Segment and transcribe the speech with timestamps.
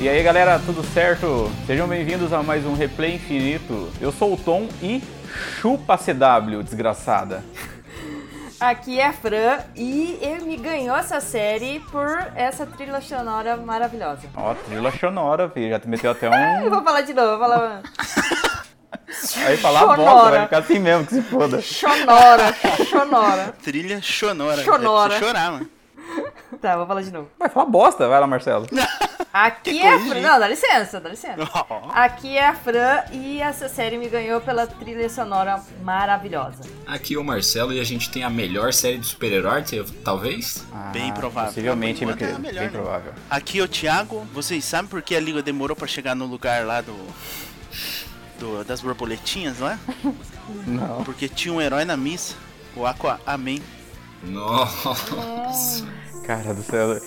[0.00, 1.50] E aí galera, tudo certo?
[1.66, 3.90] Sejam bem-vindos a mais um Replay Infinito.
[4.00, 5.02] Eu sou o Tom e
[5.60, 7.42] chupa CW, desgraçada.
[8.60, 14.22] Aqui é a Fran e ele me ganhou essa série por essa trilha sonora maravilhosa.
[14.36, 15.70] Ó, trilha sonora, filho.
[15.70, 16.26] Já te meteu até
[16.62, 16.70] Eu um.
[16.70, 17.82] vou falar de novo, vou falar.
[19.46, 21.60] Aí falar bosta, vai ficar assim mesmo, que se foda.
[21.60, 22.54] Sonora,
[22.88, 23.54] sonora.
[23.62, 24.62] Trilha sonora.
[24.64, 25.14] Sonora.
[25.14, 25.68] É chorar, mano.
[26.60, 27.28] Tá, vou falar de novo.
[27.38, 28.66] Vai falar bosta, vai lá, Marcelo.
[29.32, 30.00] Aqui Que é a.
[30.00, 30.20] Fran.
[30.20, 31.36] Não, dá licença, dá licença.
[31.52, 36.62] Ó, Aqui é a Fran e essa série me ganhou pela trilha sonora maravilhosa.
[36.86, 39.62] Aqui é o Marcelo e a gente tem a melhor série de super-herói,
[40.04, 40.64] talvez?
[40.92, 41.50] Bem Ah, provável.
[41.52, 42.40] Possivelmente, meu enquanto é querido.
[42.42, 42.78] melhor, Bem né?
[42.82, 43.12] provável.
[43.28, 44.26] Aqui é o Thiago.
[44.32, 46.94] Vocês sabem por que a Liga demorou pra chegar no lugar lá do.
[48.38, 49.78] do- das borboletinhas lá?
[50.66, 51.04] Não.
[51.04, 52.34] Porque tinha um herói na missa.
[52.74, 53.62] O Aqua Amém.
[54.22, 55.86] Nossa.
[56.26, 56.98] Cara do céu.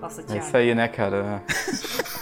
[0.00, 0.46] Nossa, É Thiago.
[0.46, 1.42] isso aí, né, cara?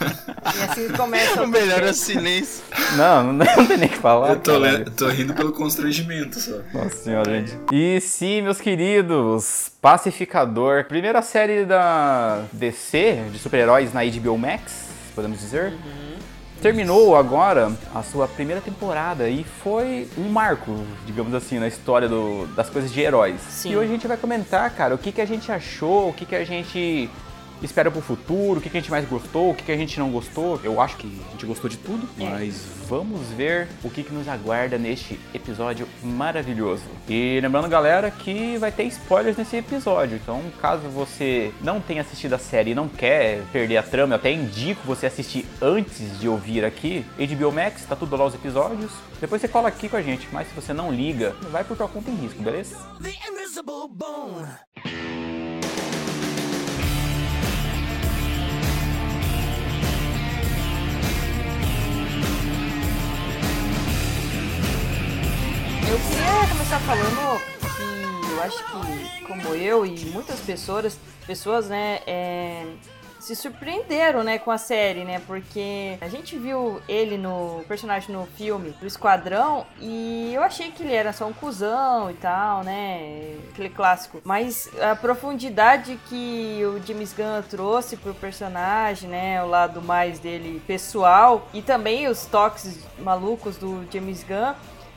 [0.01, 2.63] E assim começa O melhor é o silêncio.
[2.97, 4.31] Não, não, não tem nem o que falar.
[4.31, 6.59] Eu tô, le- tô rindo pelo constrangimento só.
[6.73, 7.57] Nossa senhora, gente.
[7.73, 15.39] E sim, meus queridos, Pacificador, primeira série da DC, de super-heróis na HBO Max, podemos
[15.41, 15.73] dizer.
[16.61, 20.73] Terminou agora a sua primeira temporada e foi um marco,
[21.05, 23.41] digamos assim, na história do- das coisas de heróis.
[23.49, 23.73] Sim.
[23.73, 26.25] E hoje a gente vai comentar, cara, o que, que a gente achou, o que,
[26.25, 27.11] que a gente
[27.63, 29.99] espera pro futuro, o que, que a gente mais gostou, o que, que a gente
[29.99, 30.61] não gostou.
[30.65, 32.25] Eu acho que a gente gostou de tudo, É.
[32.29, 36.83] mas vamos ver o que, que nos aguarda neste episódio maravilhoso.
[37.09, 40.17] E lembrando, galera, que vai ter spoilers nesse episódio.
[40.23, 44.17] Então, caso você não tenha assistido a série e não quer perder a trama, eu
[44.17, 47.05] até indico você assistir antes de ouvir aqui.
[47.19, 48.91] HBO Max, tá tudo lá os episódios.
[49.21, 51.89] Depois você cola aqui com a gente, mas se você não liga, vai por tua
[51.89, 52.77] conta em risco, beleza?
[65.93, 67.39] Eu queria começar falando
[67.77, 72.65] que eu acho que, como eu e muitas pessoas, pessoas, né, é,
[73.21, 78.25] se surpreenderam, né, com a série, né, porque a gente viu ele no personagem no
[78.25, 83.37] filme do Esquadrão e eu achei que ele era só um cuzão e tal, né,
[83.51, 84.23] aquele clássico.
[84.25, 90.63] Mas a profundidade que o James Gunn trouxe pro personagem, né, o lado mais dele
[90.67, 94.55] pessoal e também os toques malucos do James Gunn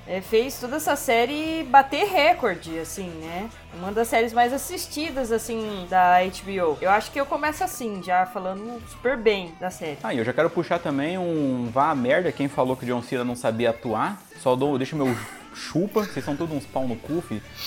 [0.07, 3.49] é, fez toda essa série bater recorde, assim, né?
[3.73, 6.77] Uma das séries mais assistidas, assim, da HBO.
[6.79, 9.97] Eu acho que eu começo assim, já falando super bem da série.
[10.03, 13.23] Ah, e eu já quero puxar também um vá merda quem falou que John Cena
[13.23, 14.21] não sabia atuar.
[14.39, 15.15] Só dou, deixa meu
[15.55, 17.23] chupa, vocês são todos uns pau no cu.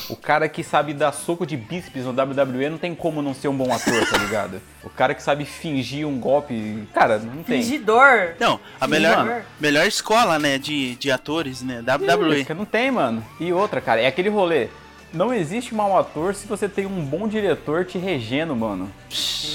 [0.09, 3.49] O cara que sabe dar soco de bíceps no WWE não tem como não ser
[3.49, 4.61] um bom ator, tá ligado?
[4.85, 7.63] O cara que sabe fingir um golpe, cara, não tem.
[7.63, 8.35] Fingidor!
[8.39, 9.43] Não, a Sim, melhor, mano.
[9.59, 12.45] melhor escola, né, de, de atores, né, WWE.
[12.45, 13.25] cara, Não tem, mano.
[13.41, 14.69] E outra, cara, é aquele rolê.
[15.11, 18.93] Não existe mau ator se você tem um bom diretor te regendo, mano.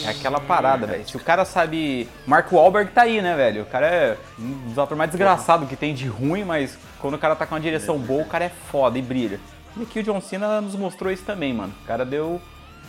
[0.04, 1.08] É aquela parada, velho.
[1.08, 2.10] Se o cara sabe.
[2.26, 3.62] Mark Wahlberg tá aí, né, velho?
[3.62, 7.18] O cara é um dos atores mais desgraçados que tem de ruim, mas quando o
[7.18, 9.38] cara tá com uma direção boa, o cara é foda e brilha.
[9.76, 11.74] E aqui o John Cena nos mostrou isso também, mano.
[11.84, 12.42] O cara deu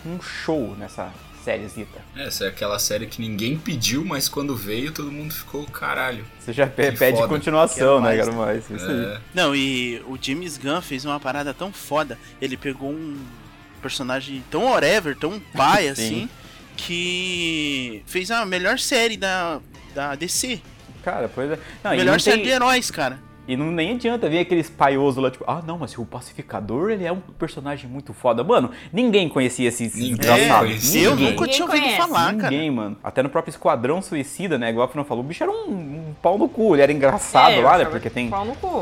[0.06, 2.00] um show nessa sériezita.
[2.14, 6.24] Essa é aquela série que ninguém pediu, mas quando veio todo mundo ficou caralho.
[6.38, 7.26] Você já pede foda.
[7.26, 8.06] continuação, né?
[8.06, 8.70] mais, Quero mais.
[8.70, 9.04] Isso aí.
[9.04, 12.16] É, Não, e o James Gunn fez uma parada tão foda.
[12.40, 13.18] Ele pegou um
[13.82, 15.90] personagem tão whatever, tão pai Sim.
[15.90, 16.28] assim,
[16.76, 19.60] que fez a melhor série da,
[19.92, 20.60] da DC.
[21.02, 21.58] Cara, pois é.
[21.82, 23.18] Não, melhor série tem- de heróis, cara.
[23.46, 27.04] E não nem adianta vir aqueles paiosos lá, tipo, ah, não, mas o Pacificador, ele
[27.04, 28.42] é um personagem muito foda.
[28.42, 30.64] Mano, ninguém conhecia esse Ninguém desgraçado.
[30.66, 31.02] conhecia.
[31.02, 31.30] eu Ninguém.
[31.32, 31.98] nunca tinha ouvido conhece.
[31.98, 32.50] falar, cara.
[32.50, 32.96] Ninguém, mano.
[33.04, 34.70] Até no próprio Esquadrão Suicida, né?
[34.70, 36.74] Igual a Fran falou, o bicho era um, um pau no cu.
[36.74, 37.84] Ele era engraçado É, lá, né?
[37.84, 38.30] Porque tem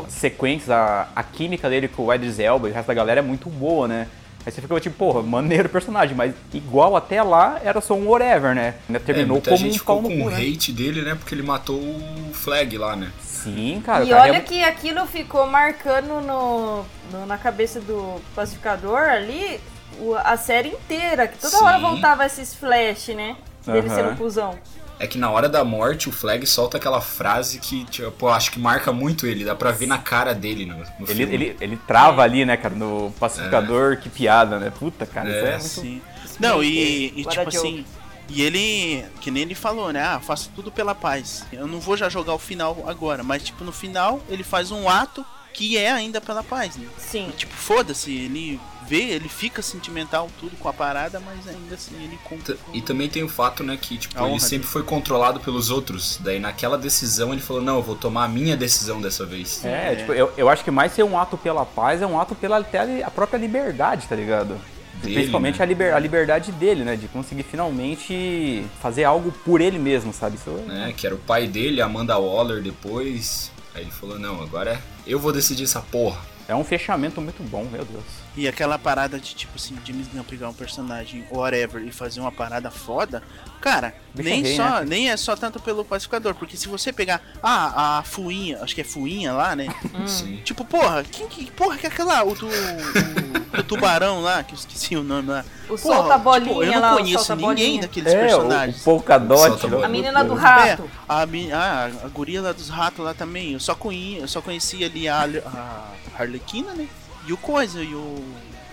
[0.07, 3.23] sequências, a, a química dele com o Idris Elba e o resto da galera é
[3.23, 4.07] muito boa, né?
[4.45, 8.07] Aí você ficou tipo, porra, maneiro o personagem, mas igual até lá era só um
[8.09, 8.75] whatever, né?
[8.89, 10.37] Ainda é, terminou muita como gente um ficou com cu, né?
[10.37, 11.15] hate dele, né?
[11.15, 13.09] Porque ele matou o Flag lá, né?
[13.21, 14.03] Sim, cara.
[14.03, 18.99] o E cara olha é- que aquilo ficou marcando no, no- na cabeça do pacificador
[18.99, 19.59] ali
[19.99, 21.27] o- a série inteira.
[21.27, 21.81] Que toda hora Sim.
[21.83, 23.37] voltava esses flash, né?
[23.65, 23.95] Dele Aham.
[23.95, 24.55] sendo cuzão.
[25.03, 28.57] É que na hora da morte o Flag solta aquela frase que, tipo, acho que
[28.57, 29.43] marca muito ele.
[29.43, 31.33] Dá pra ver na cara dele no, no Ele, filme.
[31.33, 34.71] ele, ele trava ali, né, cara, no pacificador, que piada, né?
[34.79, 35.63] Puta, cara, isso é É, muito...
[35.67, 36.01] Sim.
[36.39, 37.85] Não, e, e What a tipo assim.
[38.29, 40.01] E ele, que nem ele falou, né?
[40.01, 41.45] Ah, faço tudo pela paz.
[41.51, 44.87] Eu não vou já jogar o final agora, mas tipo, no final ele faz um
[44.87, 46.87] ato que é ainda pela paz, né?
[46.97, 47.31] Sim.
[47.37, 52.17] Tipo, foda-se, ele vê, ele fica sentimental tudo com a parada, mas ainda assim ele
[52.23, 52.57] conta.
[52.73, 54.71] E também tem o fato, né, que tipo, ele sempre dele.
[54.71, 56.17] foi controlado pelos outros.
[56.21, 59.63] Daí naquela decisão ele falou, não, eu vou tomar a minha decisão dessa vez.
[59.63, 62.35] É, tipo, eu, eu acho que mais ser um ato pela paz é um ato
[62.35, 64.59] pela até a própria liberdade, tá ligado?
[65.01, 65.63] Dele, Principalmente né?
[65.63, 66.95] a, liber- a liberdade dele, né?
[66.95, 70.35] De conseguir finalmente fazer algo por ele mesmo, sabe?
[70.37, 73.51] Isso é- Né, que era o pai dele, Amanda Waller depois.
[73.75, 76.21] Aí ele falou, não, agora eu vou decidir essa porra.
[76.47, 78.03] é um fechamento muito bom, meu Deus.
[78.35, 82.31] E aquela parada de tipo assim, James Gunn pegar um personagem whatever e fazer uma
[82.31, 83.21] parada foda,
[83.61, 84.85] cara, nem rei, só, né?
[84.87, 88.81] nem é só tanto pelo pacificador, porque se você pegar ah, a fuinha, acho que
[88.81, 89.67] é fuinha lá, né?
[90.07, 90.41] Sim.
[90.43, 94.53] Tipo, porra, quem que porra que é aquela o do, o, do tubarão lá, que
[94.53, 95.45] eu esqueci o nome lá.
[95.65, 97.81] O Porra, solta-bolinha tipo, eu não lá, o conheço ninguém solta-bolinha.
[97.81, 98.81] daqueles é, o, personagens.
[98.81, 99.59] o Polkadot.
[99.59, 99.85] Solta a.
[99.85, 100.89] A menina do É, rato.
[101.07, 103.53] a, mi- ah, a guria lá dos ratos lá também.
[103.53, 106.87] Eu só, conhe, eu só conhecia ali a, a Harlequina, né?
[107.27, 108.23] E o Coisa, e o.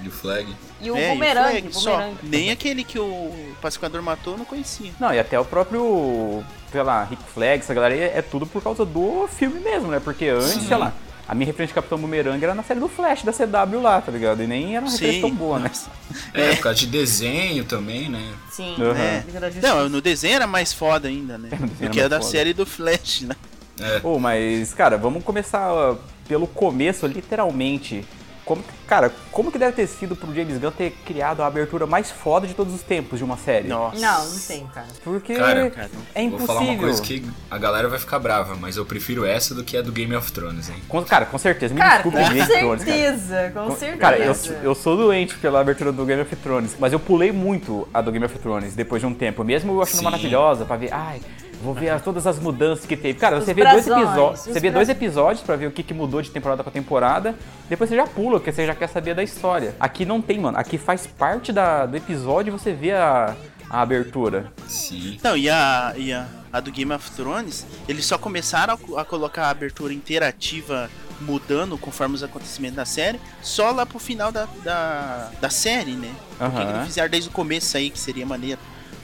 [0.03, 0.47] E o Flag.
[0.81, 1.91] E o é, e bumerangue, Flag, só.
[1.93, 2.17] bumerangue.
[2.23, 4.91] Nem aquele que o pacificador matou eu não conhecia.
[4.99, 6.43] Não, e até o próprio,
[6.73, 10.01] sei lá, Rick Flag, essa galera aí, é tudo por causa do filme mesmo, né?
[10.03, 10.95] Porque antes, sei lá,
[11.29, 14.11] a minha referência de Capitão Boomerang era na série do Flash da CW lá, tá
[14.11, 14.43] ligado?
[14.43, 15.69] E nem era uma referência tão boa, né?
[15.69, 15.91] nossa.
[16.33, 18.33] É, por causa de desenho também, né?
[18.51, 18.93] Sim, Uhum.
[18.97, 19.23] é.
[19.63, 21.51] Não, no desenho era mais foda ainda, né?
[21.53, 22.31] Desenho Porque era é da foda.
[22.31, 23.37] série do Flash, né?
[23.79, 24.01] É.
[24.03, 28.05] Ô, mas, cara, vamos começar uh, pelo começo, literalmente.
[28.51, 31.87] Como, que- cara, como que deve ter sido pro James Gunn ter criado a abertura
[31.87, 33.69] mais foda de todos os tempos de uma série?
[33.69, 33.97] Nossa.
[34.01, 34.89] Não, não tem, cara.
[35.05, 36.89] Porque Cara, cara, é Vou falar uma impossível.
[36.89, 39.93] coisa que a galera vai ficar brava, mas eu prefiro essa do que a do
[39.93, 40.75] Game of Thrones, hein?
[40.89, 41.73] Com- cara, com certeza.
[41.73, 42.97] Me Cara, desculpe, com Game of Thrones, cara.
[42.99, 43.97] certeza, com certeza.
[44.01, 47.87] Cara, eu, eu sou doente pela abertura do Game of Thrones, mas eu pulei muito
[47.95, 50.05] a do Game of Thrones depois de um tempo, mesmo eu achando Sim.
[50.05, 51.21] maravilhosa, pra ver, ai,
[51.63, 53.19] vou ver as- todas as mudanças que teve.
[53.19, 55.83] Cara, Os você vê dois episódios, os você vê dois episódios pra ver o que,
[55.83, 57.35] que mudou de temporada pra temporada,
[57.69, 59.75] depois você já pula, porque você já quer saber da história.
[59.79, 63.37] Aqui não tem, mano, aqui faz parte da, do episódio e você vê a,
[63.69, 64.53] a abertura.
[64.67, 65.19] Sim.
[65.23, 68.97] Não, e a, e a, a do Game of Thrones, eles só começaram a, co-
[68.99, 70.89] a colocar a abertura interativa
[71.21, 76.11] mudando conforme os acontecimentos da série, só lá pro final da, da, da série, né?
[76.39, 76.63] Porque Aham.
[76.63, 78.59] eles não fizeram desde o começo aí, que seria maneiro.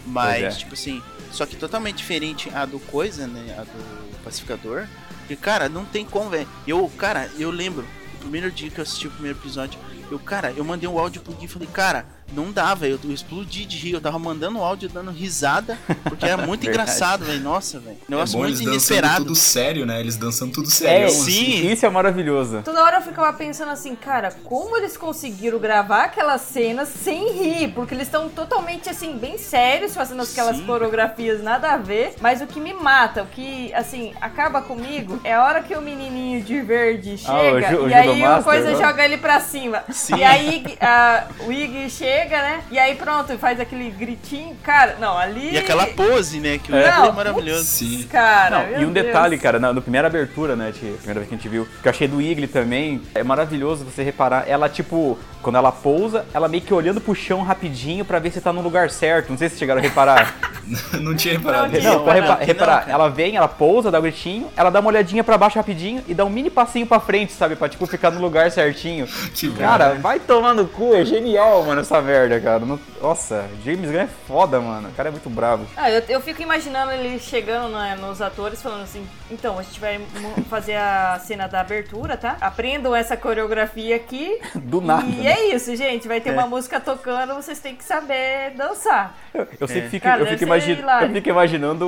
[0.06, 0.48] Mas, é.
[0.50, 1.02] tipo assim,
[1.36, 3.54] só que totalmente diferente a do Coisa, né?
[3.58, 4.86] A do Pacificador.
[5.28, 6.48] E, cara, não tem como, velho.
[6.66, 9.78] Eu, cara, eu lembro, o primeiro dia que eu assisti o primeiro episódio,
[10.10, 12.98] eu, cara, eu mandei um áudio pro Gui e falei, cara, não dá, velho.
[13.02, 13.92] Eu, eu explodi de rir.
[13.94, 17.40] Eu tava mandando áudio dando risada, porque era muito engraçado, velho.
[17.40, 17.96] Nossa, velho.
[17.96, 19.24] É Negócio bom eles muito dançando inesperado.
[19.24, 20.00] tudo sério, né?
[20.00, 21.10] Eles dançando tudo É, sério.
[21.10, 21.70] sim.
[21.70, 22.62] isso é maravilhoso.
[22.64, 27.72] Toda hora eu ficava pensando assim, cara, como eles conseguiram gravar aquelas cenas sem rir?
[27.74, 30.66] Porque eles estão totalmente, assim, bem sérios, fazendo aquelas Sim.
[30.66, 32.14] coreografias nada a ver.
[32.20, 35.80] Mas o que me mata, o que, assim, acaba comigo, é a hora que o
[35.82, 38.78] menininho de verde Ah, o chega Ju- o e aí o coisa né?
[38.78, 39.82] joga ele pra cima.
[39.90, 40.16] Sim.
[40.16, 42.62] E aí a, o Iggy chega, né?
[42.70, 44.56] E aí pronto, faz aquele gritinho.
[44.62, 45.52] Cara, não, ali...
[45.52, 46.58] E aquela pose, né?
[46.58, 46.84] Que o É.
[46.84, 47.12] é.
[47.12, 47.64] Maravilhoso.
[47.64, 48.06] Sim.
[48.10, 49.42] Cara, Não, e um detalhe, Deus.
[49.42, 51.90] cara, na, na primeira abertura, né, a primeira vez que a gente viu, que eu
[51.90, 56.60] achei do Igli também, é maravilhoso você reparar, ela, tipo, quando ela pousa, ela meio
[56.60, 59.56] que olhando pro chão rapidinho pra ver se tá no lugar certo, não sei se
[59.56, 60.34] chegaram a reparar.
[61.00, 61.72] não tinha reparado.
[61.72, 62.90] Não, não, não, repa- que não, reparar, cara.
[62.92, 66.14] ela vem, ela pousa, dá um gritinho, ela dá uma olhadinha pra baixo rapidinho e
[66.14, 69.06] dá um mini passinho pra frente, sabe, pra, tipo, ficar no lugar certinho.
[69.36, 72.64] Que Cara, vai tomar no cu, é genial, mano, essa merda, cara.
[72.66, 75.64] Não- Nossa, James Gunn é foda, mano, o cara é muito bravo.
[75.76, 79.78] Ah, eu, eu fico imaginando ele chegando né, nos atores falando assim: então, a gente
[79.80, 80.00] vai
[80.48, 82.36] fazer a cena da abertura, tá?
[82.40, 84.38] Aprendam essa coreografia aqui.
[84.54, 85.32] Do nada, E né?
[85.32, 86.06] é isso, gente.
[86.08, 89.14] Vai ter uma música tocando, vocês têm que saber dançar.
[89.34, 91.86] Eu, eu sempre fico, Cara, eu, fico imagi- eu fico imaginando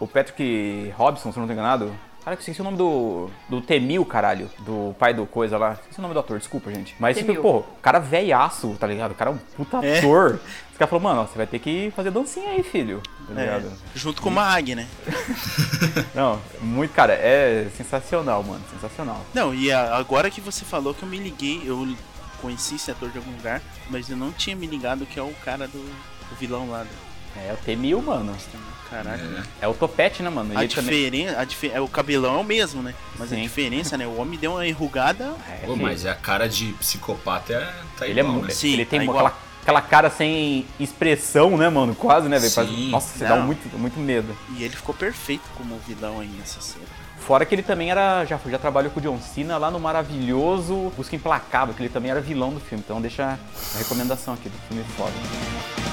[0.00, 1.92] o- Patrick Robson, se eu não tô enganado.
[2.24, 3.30] Cara, eu esqueci o nome do.
[3.48, 4.50] Do Temil, caralho.
[4.58, 5.74] Do pai do coisa lá.
[5.74, 6.96] Esqueci o nome do ator, desculpa, gente.
[6.98, 9.12] Mas, tipo, pô, o cara velhaço, tá ligado?
[9.12, 10.00] O cara é um puta É.
[10.76, 13.00] Os caras falaram, mano, você vai ter que fazer dancinha aí, filho.
[13.34, 13.62] Tá É,
[13.94, 14.86] junto com o Mag, né?
[16.14, 18.62] Não, muito, cara, é sensacional, mano.
[18.74, 19.24] Sensacional.
[19.32, 21.96] Não, e a- agora que você falou que eu me liguei, eu
[22.42, 25.32] conheci esse ator de algum lugar, mas eu não tinha me ligado que é o
[25.42, 26.82] cara do, do vilão lá.
[26.82, 28.36] Do, É o Temil, mano.
[28.90, 29.22] caraca.
[29.60, 29.64] É.
[29.64, 30.52] É o topete, né, mano?
[30.52, 32.94] E A ele também- diferença, a dife- é, o cabelão é o mesmo, né?
[33.18, 33.40] Mas Sim.
[33.40, 34.06] a diferença, né?
[34.06, 35.34] O homem deu uma enrugada.
[35.48, 38.48] É, Pô, mas a cara de psicopata é, tá Ele é igual, muito.
[38.48, 38.52] né?
[38.54, 39.26] Sim, ele tem tá aquela, igual.
[39.26, 39.46] aquela
[39.82, 41.94] cara sem expressão, né, mano?
[41.94, 42.50] Quase, né, velho?
[42.90, 44.36] Nossa, você dá muito, muito medo.
[44.56, 46.84] E ele ficou perfeito como vilão aí nessa cena.
[47.18, 48.24] Fora que ele também era.
[48.24, 52.10] Já, já trabalhou com o John Cena lá no maravilhoso Busca Implacável, que ele também
[52.10, 52.82] era vilão do filme.
[52.84, 53.38] Então deixa
[53.74, 55.85] a recomendação aqui do filme foda.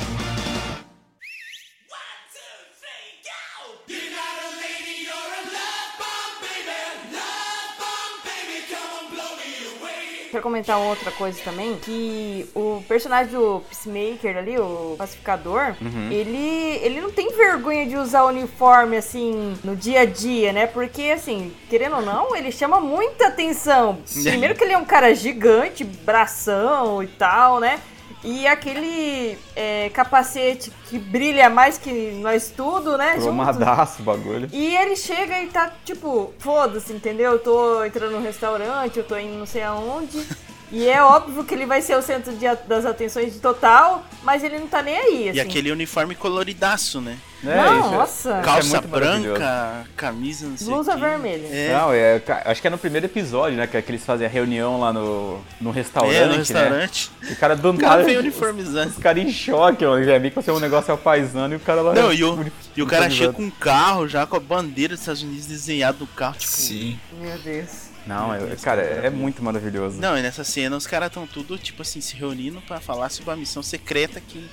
[10.41, 16.11] Comentar outra coisa também, que o personagem do Peacemaker ali, o pacificador, Uhum.
[16.11, 20.67] ele, ele não tem vergonha de usar uniforme, assim, no dia a dia, né?
[20.67, 23.99] Porque, assim, querendo ou não, ele chama muita atenção.
[24.23, 27.79] Primeiro que ele é um cara gigante, bração e tal, né?
[28.23, 33.15] E aquele é, capacete que brilha mais que nós tudo, né?
[33.15, 34.47] Cromadaço o bagulho.
[34.51, 37.33] E ele chega e tá tipo, foda-se, entendeu?
[37.33, 40.25] Eu tô entrando no restaurante, eu tô indo não sei aonde.
[40.71, 44.03] E é óbvio que ele vai ser o centro de a- das atenções de total,
[44.23, 45.37] mas ele não tá nem aí, assim.
[45.37, 47.15] E aquele uniforme coloridaço, né?
[47.45, 48.29] É, Não, isso é- nossa.
[48.37, 49.33] é Calça maravilhoso.
[49.33, 51.45] branca, camisa, não sei Blusa vermelha.
[51.51, 53.67] É, Não, é, acho que é no primeiro episódio, né?
[53.67, 56.37] Que, é que eles fazem a reunião lá no, no restaurante, é, no né?
[56.37, 57.11] restaurante.
[57.21, 58.03] E o cara do O cara nada.
[58.05, 58.91] vem Os uniformizado.
[59.01, 60.03] caras em choque, mano.
[60.05, 61.93] Já vi que você é um negócio é o paisano e o cara lá.
[61.93, 62.45] Não, e o,
[62.77, 65.97] e o cara chega com um carro já com a bandeira dos Estados Unidos desenhada
[65.99, 66.51] no carro, tipo.
[66.51, 66.97] Sim.
[67.19, 67.92] Meu Deus.
[68.05, 69.99] Não, é- cara, é muito maravilhoso.
[69.99, 73.31] Não, e nessa cena os caras estão tudo, tipo assim, se reunindo pra falar sobre
[73.31, 74.49] a missão secreta que.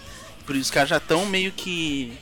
[0.47, 2.12] Por isso os caras já estão meio que.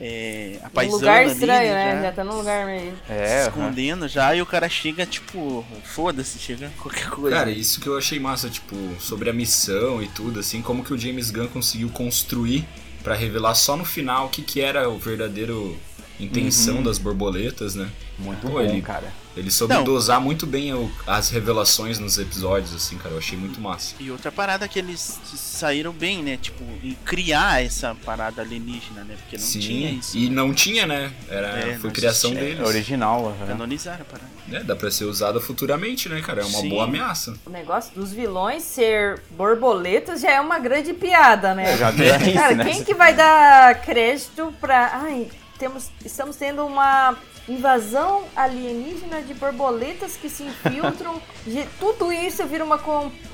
[0.00, 1.94] É, Um apaisando lugar ali, estranho, né, né?
[1.96, 2.92] Já Já, tá num lugar meio.
[3.08, 7.36] É, se escondendo já, e o cara chega, tipo, foda-se, chega qualquer coisa.
[7.36, 10.92] Cara, isso que eu achei massa, tipo, sobre a missão e tudo, assim, como que
[10.92, 12.66] o James Gunn conseguiu construir
[13.04, 15.78] pra revelar só no final o que que era o verdadeiro
[16.18, 17.88] intenção das borboletas, né?
[18.18, 19.12] Muito Pô, bom, ele- cara.
[19.36, 19.82] Ele soube Não.
[19.84, 23.94] dosar muito bem o- as revelações nos episódios, assim, cara, eu achei muito massa.
[23.98, 26.36] E outra parada que eles saíram bem, né?
[26.36, 29.16] Tipo, em criar essa parada alienígena, né?
[29.20, 30.16] Porque não Sim, tinha isso.
[30.18, 31.12] e não tinha, né?
[31.28, 32.50] Era, É, foi não criação existia.
[32.52, 32.68] É deles.
[32.68, 33.46] original, aham.
[33.46, 34.32] Canonizaram a parada.
[34.52, 36.42] É, dá pra ser usada futuramente, né, cara?
[36.42, 36.68] É uma Sim.
[36.68, 37.34] boa ameaça.
[37.46, 41.72] O negócio dos vilões ser borboletas já é uma grande piada, né?
[41.72, 42.64] É, já vira isso, Cara, né?
[42.64, 45.00] quem que vai dar crédito pra.
[45.02, 45.28] Ai,
[45.62, 47.14] temos, estamos tendo uma
[47.48, 51.20] invasão alienígena de borboletas que se infiltram.
[51.46, 52.80] De- tudo isso vira uma,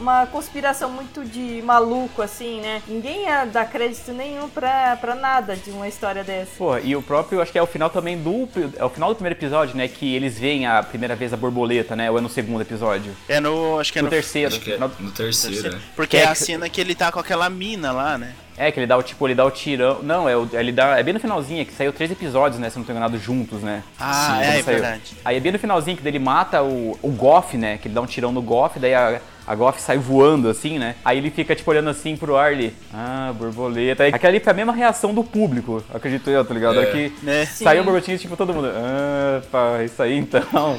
[0.00, 2.82] uma conspiração muito de maluco, assim, né?
[2.88, 6.50] Ninguém ia dar crédito nenhum pra, pra nada de uma história dessa.
[6.56, 8.48] Pô, e o próprio, acho que é o final também do.
[8.76, 9.88] É o final do primeiro episódio, né?
[9.88, 12.10] Que eles veem a primeira vez a borboleta, né?
[12.10, 13.14] Ou é no segundo episódio?
[13.28, 13.78] É no.
[13.78, 14.10] Acho que é no, no.
[14.10, 14.48] terceiro.
[14.48, 15.76] Acho que é Final- no terceiro, terceiro.
[15.76, 15.82] né?
[15.94, 18.34] Porque Que é é a cena que ele tá com aquela mina lá, né?
[18.58, 19.98] É, que ele dá o tipo, ele dá o tirão.
[20.02, 20.98] Não, é, o, ele dá.
[20.98, 22.68] É bem no finalzinho, é que saiu três episódios, né?
[22.68, 23.82] Se eu não tô enganado, juntos, né?
[23.98, 24.64] Ah, Sim, é, é saiu.
[24.80, 25.16] verdade.
[25.24, 27.78] Aí é bem no finalzinho que ele mata o, o Goff, né?
[27.78, 30.96] Que ele dá um tirão no Goff, daí a, a Goff sai voando assim, né?
[31.04, 32.74] Aí ele fica tipo olhando assim pro ar ali.
[32.92, 34.02] Ah, borboleta.
[34.02, 36.80] Aí, aquela ali foi a mesma reação do público, acredito eu, tá ligado?
[36.80, 36.82] É.
[36.82, 36.86] É.
[36.86, 37.46] que Né?
[37.46, 38.68] saiu o borboletinho, tipo, todo mundo.
[38.74, 40.42] Ah, pá, isso aí então.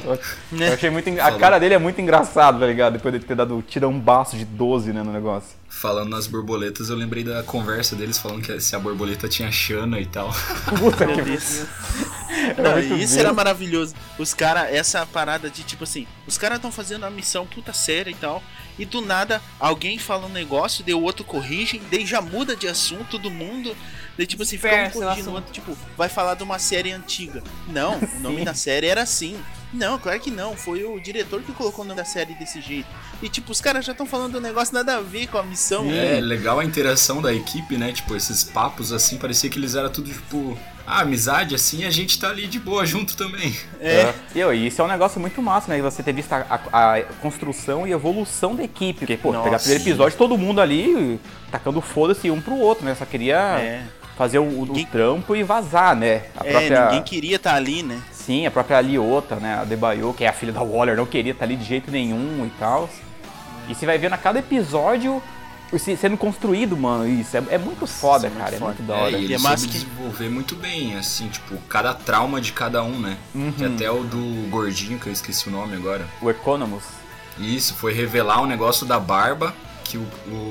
[0.52, 0.68] Né?
[0.68, 1.08] Eu achei muito.
[1.08, 2.94] en- A cara dele é muito engraçado, tá ligado?
[2.94, 5.59] Depois de ter dado o tirão baço de 12, né, no negócio.
[5.80, 9.98] Falando nas borboletas, eu lembrei da conversa deles falando que se a borboleta tinha chana
[9.98, 10.30] e tal.
[10.78, 11.64] Puta que Deus.
[12.28, 13.20] É Não, isso bom.
[13.20, 13.94] era maravilhoso.
[14.18, 18.10] Os caras, essa parada de tipo assim, os caras estão fazendo a missão puta séria
[18.10, 18.42] e tal.
[18.78, 23.12] E do nada, alguém fala um negócio, o outro corrige, daí já muda de assunto
[23.12, 23.74] todo mundo.
[24.20, 27.42] Daí tipo assim, fica um corrigindo outro, tipo, vai falar de uma série antiga.
[27.68, 29.34] Não, o nome da série era assim.
[29.72, 30.54] Não, claro que não.
[30.54, 32.86] Foi o diretor que colocou o nome da série desse jeito.
[33.22, 35.90] E tipo, os caras já estão falando um negócio nada a ver com a missão.
[35.90, 37.92] É, legal a interação da equipe, né?
[37.92, 42.18] Tipo, esses papos assim, parecia que eles eram tudo tipo, ah, amizade assim, a gente
[42.20, 43.56] tá ali de boa junto também.
[43.80, 44.12] É.
[44.34, 45.80] E eu, e isso é um negócio muito massa, né?
[45.80, 48.98] Você ter visto a, a- a construção e evolução da equipe.
[48.98, 49.44] Porque, pô, Nossa.
[49.44, 51.18] pegar o primeiro episódio, todo mundo ali
[51.50, 52.94] tacando foda-se um pro outro, né?
[52.96, 53.82] Só queria É.
[54.20, 56.24] fazer o, o Ninguém- trampo e vazar, né?
[56.36, 56.84] A É, própria.
[56.84, 57.98] ninguém queria estar ali, né?
[58.12, 59.60] Sim, a própria Aliota, né?
[59.62, 62.44] A Debaio, que é a filha da Waller, não queria estar ali de jeito nenhum
[62.44, 62.86] e tal.
[63.66, 65.22] E você vai vendo a cada episódio
[65.78, 67.34] se- sendo construído, mano, isso.
[67.34, 68.56] É, é muito foda, Isso é muito cara.
[68.56, 68.72] É foda.
[68.74, 69.10] muito da É, hora.
[69.12, 72.52] e ele E é soube massa que- desenvolver muito bem, assim, tipo, cada trauma de
[72.52, 73.16] cada um, né?
[73.32, 73.74] Que Uhum.
[73.74, 76.04] até o do gordinho, que eu esqueci o nome agora.
[76.20, 76.84] O Economus.
[77.38, 79.54] Isso, foi revelar o negócio da barba,
[79.90, 80.02] que o,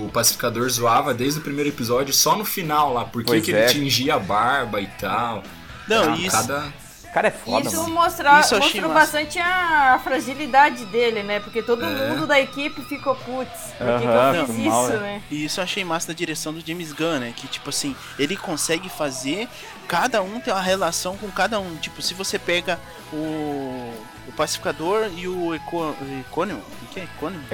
[0.06, 3.64] o pacificador zoava desde o primeiro episódio, só no final lá, porque Pois que é.
[3.66, 5.44] ele tingia a barba e tal.
[5.88, 6.36] Não, Ah, isso.
[6.36, 6.74] Cada...
[7.10, 7.94] O cara é foda, Isso mano.
[7.96, 8.94] mostra, Isso mostrou massa.
[8.94, 11.40] bastante a fragilidade dele, né?
[11.40, 12.08] Porque todo É.
[12.10, 14.98] mundo da equipe ficou, putz, por que, que Aham, eu fiz isso, né?
[15.00, 15.22] né?
[15.32, 17.34] E isso eu achei massa da direção do James Gunn, né?
[17.36, 19.48] Que, tipo assim, ele consegue fazer
[19.88, 21.78] cada um ter uma relação com cada um.
[21.78, 22.80] Tipo, se você pega
[23.12, 23.92] o,
[24.30, 25.96] o pacificador e o Eco,
[26.30, 27.04] Econômio, o que é?
[27.04, 27.52] Econômos?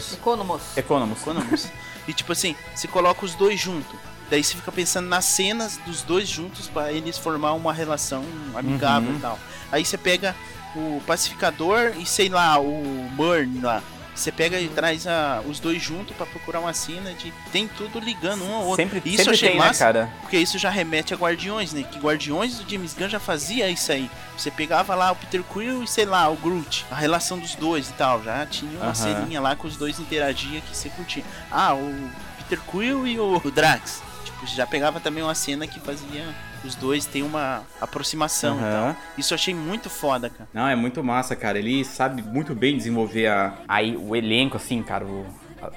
[0.77, 1.67] Economos.
[2.07, 3.97] E tipo assim, se coloca os dois juntos.
[4.29, 8.23] Daí você fica pensando nas cenas dos dois juntos pra eles formar uma relação
[8.55, 9.17] amigável Uhum.
[9.17, 9.39] e tal.
[9.71, 10.35] Aí você pega
[10.75, 13.81] o pacificador e sei lá, o Burn lá.
[14.15, 17.33] Você pega e traz a, os dois juntos pra procurar uma cena de.
[17.51, 18.83] Tem tudo ligando um ao outro.
[18.83, 20.13] Sempre, E isso sempre achei tem, massa, né, cara?
[20.21, 21.83] porque isso já remete a Guardiões, né?
[21.83, 24.09] Que Guardiões do James Gunn já fazia isso aí.
[24.37, 27.89] Você pegava lá o Peter Quill e sei lá, o Groot, a relação dos dois
[27.89, 28.23] e tal.
[28.23, 31.23] Já tinha uma ceninha lá que os dois interagiam que você curtia.
[31.51, 34.01] Ah, o Peter Quill e o, o Drax.
[34.23, 36.25] Tipo, já pegava também uma cena que fazia
[36.65, 38.93] os dois ter uma aproximação e Aham.
[38.93, 39.03] tal.
[39.17, 40.49] Isso eu achei muito foda, cara.
[40.53, 41.57] Não, é muito massa, cara.
[41.59, 45.25] Ele sabe muito bem desenvolver a, aí, o elenco, assim, cara, o-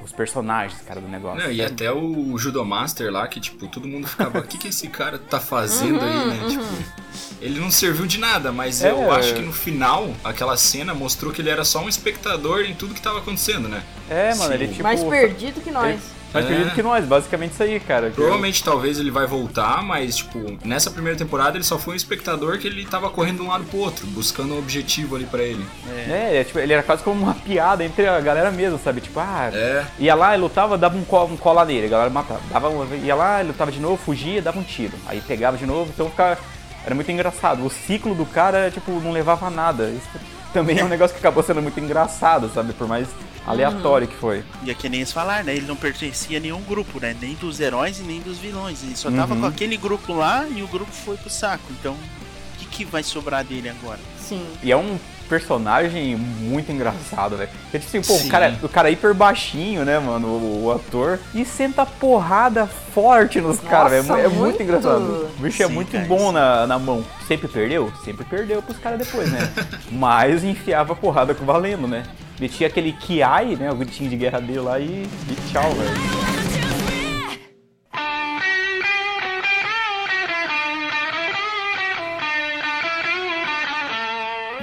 [0.05, 1.43] os personagens, cara, do negócio.
[1.43, 4.87] Não, e até o Judomaster lá, que tipo, todo mundo ficava, o que, que esse
[4.89, 6.49] cara tá fazendo aí, né?
[6.51, 6.65] Tipo,
[7.41, 8.91] ele não serviu de nada, mas É.
[8.91, 12.75] eu acho que no final, aquela cena mostrou que ele era só um espectador em
[12.75, 13.83] tudo que tava acontecendo, né?
[14.11, 14.55] É, mano, Sim.
[14.55, 14.83] ele tipo.
[14.83, 15.99] Mais perdido que nós.
[16.33, 16.49] Mais É.
[16.49, 18.11] perdido que nós, basicamente isso aí, cara.
[18.15, 22.59] Provavelmente talvez ele vai voltar, mas tipo, nessa primeira temporada ele só foi um espectador
[22.59, 25.65] que ele tava correndo de um lado pro outro, buscando um objetivo ali pra ele.
[26.09, 29.01] É, é, tipo, ele era quase como uma piada entre a galera mesmo, sabe?
[29.01, 32.11] Tipo, ah, É, ia lá, ele lutava, dava um, co um cola nele, a galera
[32.11, 32.41] matava.
[32.51, 34.93] Dava, um- ia lá, ele lutava de novo, fugia, dava um tiro.
[35.07, 36.39] Aí pegava de novo, então ficava.
[36.85, 37.65] Era muito engraçado.
[37.67, 39.91] O ciclo do cara, tipo, não levava a nada.
[39.91, 40.09] Isso
[40.53, 42.73] também é um negócio que acabou sendo muito engraçado, sabe?
[42.73, 43.09] Por mais
[43.51, 44.43] aleatório que foi.
[44.63, 45.55] E é que nem eles falaram, né?
[45.57, 47.17] Ele não pertencia a nenhum grupo, né?
[47.21, 48.83] Nem dos heróis e nem dos vilões.
[48.83, 49.41] Ele só tava Uhum.
[49.41, 51.65] com aquele grupo lá e o grupo foi pro saco.
[51.79, 53.99] Então, o que, que vai sobrar dele agora?
[54.21, 54.45] Sim.
[54.63, 57.49] E é um personagem muito engraçado, né?
[57.65, 58.29] Porque, tipo assim, pô, Sim.
[58.29, 62.67] o cara, o cara é hiper baixinho, né, mano, o, o ator, e senta porrada
[62.67, 64.19] forte nos caras, velho.
[64.21, 64.63] É, é muito, muito.
[64.63, 65.29] engraçado.
[65.39, 67.05] O bicho é Sim, muito cara, bom na, na mão.
[67.27, 67.93] Sempre perdeu?
[68.05, 69.53] Sempre perdeu pros caras depois, né?
[69.93, 72.05] Mas enfiava porrada com valendo, né?
[72.41, 77.09] Metia aquele Kiai, né, o gritinho de guerra dele lá e, e tchau, velho.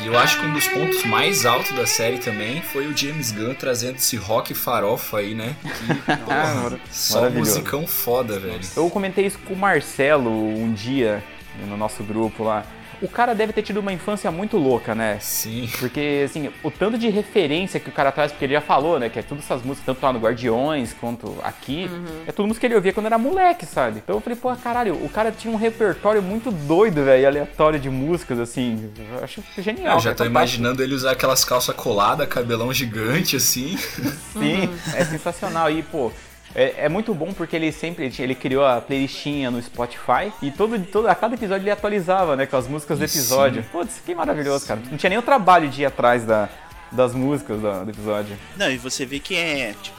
[0.02, 3.32] E eu acho que um dos pontos mais altos da série também foi o James
[3.32, 5.56] Gunn trazendo esse rock farofa aí, né?
[5.64, 8.60] Que, Ah, porra, mara- só musicão foda, velho.
[8.76, 11.24] Eu comentei isso com o Marcelo um dia
[11.68, 12.64] no nosso grupo lá.
[13.02, 15.18] O cara deve ter tido uma infância muito louca, né?
[15.20, 15.70] Sim.
[15.80, 19.10] Porque, assim, o tanto de referência que o cara traz, porque ele já falou, né?
[19.10, 21.90] Que é todas essas músicas, tanto lá no Guardiões quanto aqui,
[22.28, 24.00] é tudo música que ele ouvia quando era moleque, sabe?
[24.04, 27.80] Então eu falei, pô, caralho, o cara tinha um repertório muito doido, velho, e aleatório
[27.80, 28.92] de músicas, assim.
[29.12, 29.98] Eu acho genial.
[29.98, 30.26] Eu já cara, tô fantástico.
[30.26, 33.78] imaginando ele usar aquelas calças coladas, cabelão gigante, assim.
[33.78, 35.70] Sim, é sensacional.
[35.70, 36.12] E, pô,
[36.56, 40.80] é, é muito bom porque ele sempre ele criou a playlistinha no Spotify e todo,
[40.86, 43.18] todo, a cada episódio ele atualizava, né, com as músicas do Sim.
[43.20, 43.64] episódio.
[43.72, 44.80] Putz, que maravilhoso, cara.
[44.90, 46.50] Não tinha nem o trabalho de ir atrás da,
[46.92, 48.38] das músicas da- do episódio.
[48.56, 49.98] Não, e você vê que é tipo,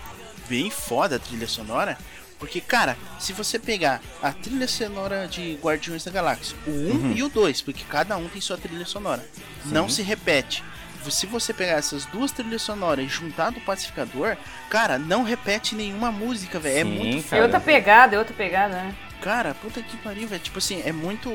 [0.48, 1.96] bem foda a trilha sonora.
[2.38, 7.22] Porque, cara, se você pegar a trilha sonora de Guardiões da Galáxia, o 1 e
[7.22, 9.24] o 2, porque cada um tem sua trilha sonora,
[9.64, 10.62] não se repete.
[11.10, 14.36] Se você pegar essas duas trilhas sonoras e juntar do pacificador,
[14.70, 16.78] cara, não repete nenhuma música, velho.
[16.78, 17.42] É muito cara.
[17.42, 18.94] É outra pegada, é outra pegada, né?
[19.20, 20.42] Cara, puta que pariu, velho.
[20.42, 21.30] Tipo assim, é muito.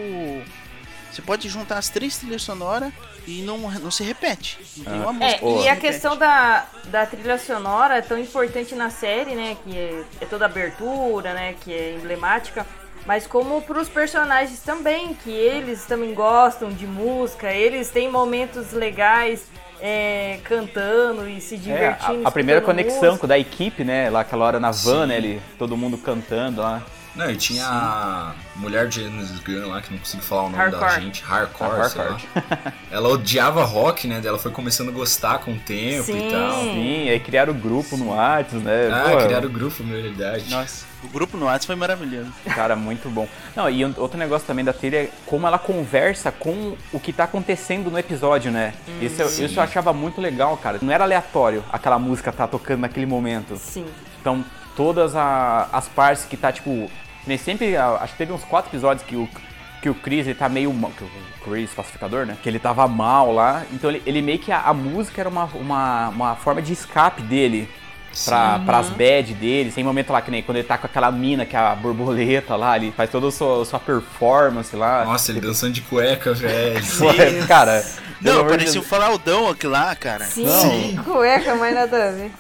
[1.12, 2.92] Você pode juntar as três trilhas sonoras
[3.28, 4.58] e não, não se repete.
[4.78, 4.98] Não tem Ah.
[5.04, 5.46] uma música.
[5.46, 5.82] É, e a repete.
[5.82, 9.58] questão da, da trilha sonora é tão importante na série, né?
[9.64, 11.56] Que é, é toda abertura, né?
[11.60, 12.66] Que é emblemática.
[13.06, 19.44] Mas como pros personagens também, que eles também gostam de música, eles têm momentos legais
[19.82, 22.26] é, cantando e se É, divertindo.
[22.26, 23.28] a, a primeira conexão música.
[23.28, 26.84] da equipe, né, lá aquela hora na van, né, ele, todo mundo cantando lá.
[27.16, 30.72] Não, e tinha a mulher de James Gunn lá, que não consigo falar o nome
[30.72, 31.02] da Hardcore.
[31.04, 32.10] gente, Hardcore, A sei lá.
[32.12, 32.74] Hardcore.
[32.90, 34.22] Ela odiava rock, né?
[34.24, 36.28] Ela foi começando a gostar com o tempo Sim.
[36.28, 36.62] e tal.
[36.64, 38.90] Sim, aí criaram o grupo no Whats, né?
[38.92, 40.50] Ah, Pô, criaram o grupo, meu, verdade.
[40.50, 42.32] Nossa, o grupo no WhatsApp foi maravilhoso.
[42.46, 43.28] Cara, muito bom.
[43.56, 47.26] Não, e outro negócio também da trilha é como ela conversa com o que tá
[47.26, 48.74] acontecendo no episódio, né?
[49.02, 50.80] isso, eu, isso eu achava muito legal, cara.
[50.82, 53.58] Não era aleatório aquela música tá tocando naquele momento.
[53.58, 53.86] Sim.
[54.20, 54.46] Então,
[54.76, 56.90] todas a- as partes que tá, tipo.
[57.28, 57.76] Nem sempre.
[57.78, 59.30] Acho que teve uns quatro episódios que o,
[59.82, 60.74] que o Chris ele tá meio.
[60.74, 61.10] mal- que O
[61.44, 62.38] Chris, pacificador, né?
[62.42, 63.64] Que ele tava mal lá.
[63.72, 64.52] Então ele, ele meio que.
[64.52, 67.70] A, a música era uma, uma, uma forma de escape dele.
[68.26, 71.46] Pra, pras bad dele, tem momento lá que nem quando ele tá com aquela mina
[71.46, 75.06] que é a borboleta lá, ele faz toda a sua, sua performance lá.
[75.06, 76.82] Nossa, ele dançando de cueca, velho.
[77.00, 77.82] Pô, cara.
[78.20, 78.88] Não, parecia um Deus.
[78.88, 80.26] falaudão aquilo lá, cara.
[80.26, 82.32] Sim, cueca, mas nada a ver.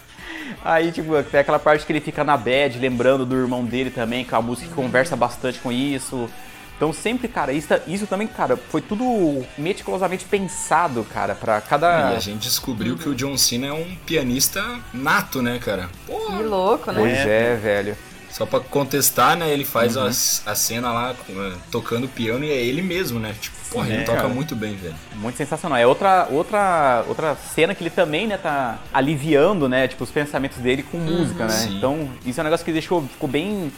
[0.63, 4.23] Aí, tipo, tem aquela parte que ele fica na bad, lembrando do irmão dele também,
[4.23, 6.29] que é uma música que conversa bastante com isso.
[6.77, 12.11] Então sempre, cara, isso, isso também, cara, foi tudo meticulosamente pensado, cara, pra cada.
[12.13, 15.89] E a gente descobriu que o John Cena é um pianista nato, né, cara?
[16.07, 16.99] Pô, Que louco, né?
[16.99, 17.95] Pois é, velho.
[18.31, 19.51] Só pra contestar, né?
[19.51, 20.03] Ele faz uhum.
[20.03, 23.35] a, a, cena lá eh, tocando piano e é ele mesmo, né?
[23.39, 24.29] Tipo, porra, é, ele toca cara.
[24.29, 24.95] muito bem, velho.
[25.15, 25.77] Muito sensacional.
[25.77, 29.87] É outra, outra, outra cena que ele também, né, tá aliviando, né?
[29.87, 31.49] Tipo, os pensamentos dele com música, uhum.
[31.49, 31.55] né?
[31.55, 31.77] Sim.
[31.77, 33.71] Então, isso é um negócio que deixou, ficou bem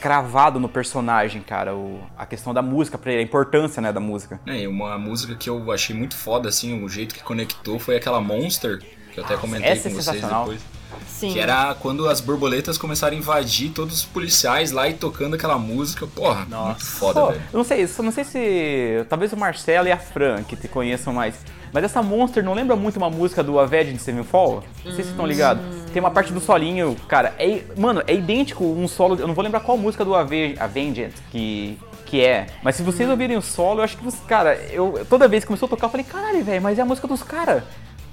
[0.00, 4.00] cravado no personagem, cara, o, a questão da música pra ele, a importância, né, da
[4.00, 4.40] música.
[4.46, 8.20] É, uma música que eu achei muito foda, assim, o jeito que conectou foi aquela
[8.20, 8.78] Monster,
[9.12, 10.60] que eu até comentei Essa com é vocês depois.
[11.08, 11.32] Sim.
[11.32, 15.58] Que era quando as borboletas começaram a invadir todos os policiais lá e tocando aquela
[15.58, 16.06] música.
[16.06, 16.66] Porra, Nossa.
[16.66, 17.42] muito foda, Pô, velho.
[17.52, 19.06] Eu não sei, eu não sei se.
[19.08, 21.34] Talvez o Marcelo e a Fran, que te conheçam mais.
[21.72, 24.66] Mas essa Monster não lembra muito uma música do Avenged Sevenfold?
[24.66, 25.62] Não sei se vocês estão ligados.
[25.92, 29.44] Tem uma parte do solinho, cara, é, mano, é idêntico um solo, eu não vou
[29.44, 31.78] lembrar qual música do Avenged que
[32.10, 32.48] que é.
[32.60, 35.66] Mas se vocês ouvirem o solo, eu acho que, cara, eu toda vez que começou
[35.66, 37.62] a tocar, eu falei, caralho, velho, mas é a música dos caras.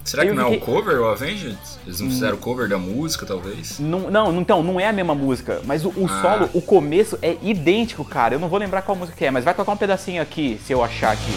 [0.07, 0.59] Será que não fiquei...
[0.59, 1.57] é o cover, o Avenged?
[1.85, 3.77] Eles não fizeram o cover da música, talvez?
[3.77, 5.61] Não, não, então, não é a mesma música.
[5.65, 6.21] Mas o, o ah.
[6.21, 8.35] solo, o começo é idêntico, cara.
[8.35, 10.81] Eu não vou lembrar qual música é, mas vai tocar um pedacinho aqui, se eu
[10.81, 11.33] achar aqui.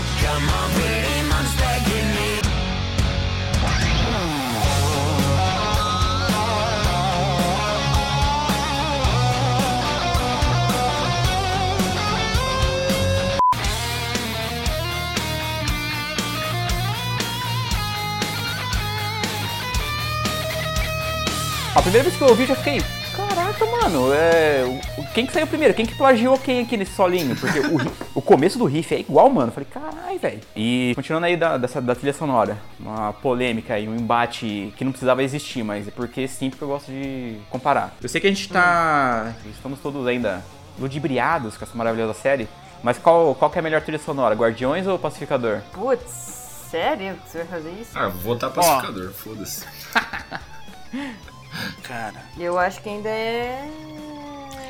[21.81, 22.83] A primeira vez que eu ouvi, eu já fiquei,
[23.17, 24.65] caraca, mano, é...
[25.15, 25.73] quem que saiu primeiro?
[25.73, 27.35] Quem que plagiou quem aqui nesse solinho?
[27.35, 27.79] Porque o,
[28.17, 29.49] o começo do riff é igual, mano.
[29.49, 30.41] Eu falei, caralho, velho.
[30.55, 34.93] E continuando aí da, dessa, da trilha sonora, uma polêmica e um embate que não
[34.93, 37.97] precisava existir, mas é porque sim, porque eu gosto de comparar.
[38.03, 39.33] Eu sei que a gente tá.
[39.51, 40.45] Estamos todos ainda
[40.79, 42.47] ludibriados com essa maravilhosa série,
[42.83, 44.35] mas qual, qual que é a melhor trilha sonora?
[44.35, 45.63] Guardiões ou Pacificador?
[45.73, 46.11] Putz,
[46.71, 47.93] sério que você vai fazer isso?
[47.95, 49.65] Ah, vou votar Pacificador, foda-se.
[51.83, 52.23] Cara.
[52.39, 53.69] Eu acho que ainda é.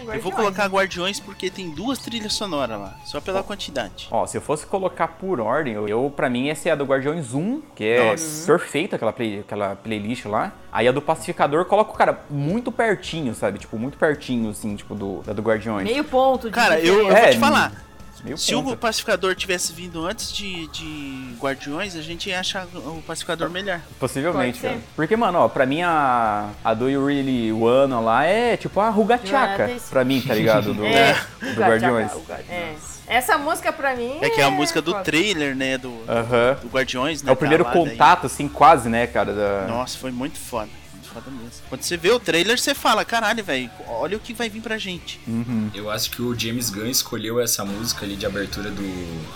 [0.00, 0.16] Guardiões.
[0.16, 4.08] Eu vou colocar Guardiões porque tem duas trilhas sonoras lá, só pela quantidade.
[4.10, 6.84] Ó, se eu fosse colocar por ordem, eu, eu para mim essa é a do
[6.84, 8.46] Guardiões 1, que é Nossa.
[8.46, 10.52] perfeita aquela, play, aquela playlist lá.
[10.72, 13.58] Aí a do Pacificador coloca o cara muito pertinho, sabe?
[13.58, 15.84] Tipo, muito pertinho, assim, tipo, do, da do Guardiões.
[15.84, 17.89] Meio ponto de Cara, eu, eu é, vou te falar.
[18.36, 23.48] Se o pacificador tivesse vindo antes de, de Guardiões, a gente ia achar o pacificador
[23.50, 23.80] melhor.
[23.98, 24.78] Possivelmente, cara.
[24.94, 28.90] Porque, mano, ó, pra mim a, a Do You Really Wanna lá é tipo a
[28.90, 30.74] Rugachaca, pra mim, tá ligado?
[30.74, 32.12] Do, é, do Guardiões.
[32.48, 32.74] É.
[33.06, 34.18] Essa música pra mim.
[34.20, 35.76] É que é a música do trailer, né?
[35.76, 36.54] Do, uh -huh.
[36.56, 37.30] do, do Guardiões, né?
[37.30, 39.32] É o primeiro contato, assim, quase, né, cara?
[39.32, 39.66] Da...
[39.66, 40.79] Nossa, foi muito foda
[41.28, 41.50] mesmo.
[41.68, 44.78] Quando você vê o trailer, você fala, caralho, velho, olha o que vai vir pra
[44.78, 45.20] gente.
[45.26, 45.70] Uhum.
[45.74, 49.26] Eu acho que o James Gunn escolheu essa música ali de abertura do,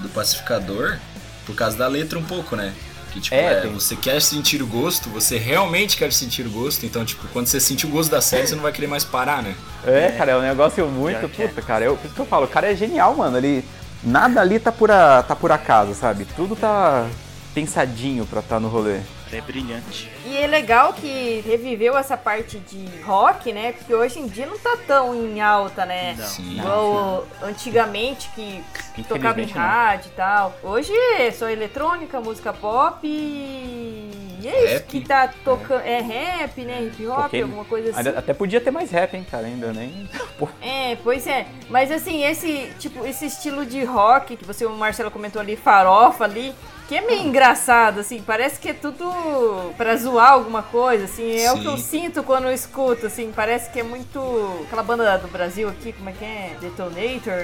[0.00, 0.98] do Pacificador
[1.44, 2.72] por causa da letra um pouco, né?
[3.12, 6.84] Que, tipo, é, é, você quer sentir o gosto, você realmente quer sentir o gosto,
[6.84, 9.42] então, tipo, quando você sentir o gosto da série, você não vai querer mais parar,
[9.42, 9.54] né?
[9.86, 11.24] É, cara, é um negócio muito.
[11.24, 11.28] É.
[11.28, 13.38] Puta, cara, eu, por isso que eu falo, o cara é genial, mano.
[13.38, 13.64] Ele.
[14.04, 16.26] Nada ali tá por, a, tá por acaso, sabe?
[16.36, 17.08] Tudo tá
[17.56, 19.00] pensadinho pra estar tá no rolê
[19.32, 20.10] é brilhante.
[20.24, 23.72] E é legal que reviveu essa parte de rock, né?
[23.72, 26.14] Porque hoje em dia não tá tão em alta, né?
[26.16, 26.26] Não.
[26.26, 26.58] Sim.
[26.58, 28.62] Igual antigamente que
[29.08, 30.54] tocava em rádio e tal.
[30.62, 34.86] Hoje é só eletrônica, música pop e é isso rap.
[34.86, 35.80] que tá tocando.
[35.80, 35.98] É.
[35.98, 36.00] é.
[36.00, 36.82] rap, né?
[36.84, 38.10] Hip hop, Porque alguma coisa assim.
[38.10, 39.46] Até podia ter mais rap, hein, cara?
[39.46, 40.08] Ainda nem.
[40.62, 41.46] é, pois é.
[41.68, 46.24] Mas assim, esse tipo, esse estilo de rock que você, o Marcelo comentou ali, farofa
[46.24, 46.54] ali
[46.88, 51.50] que é meio engraçado, assim, parece que é tudo pra zoar alguma coisa, assim, é
[51.50, 51.58] Sim.
[51.58, 54.20] o que eu sinto quando eu escuto, assim, parece que é muito.
[54.66, 56.56] Aquela banda do Brasil aqui, como é que é?
[56.60, 57.34] Detonator.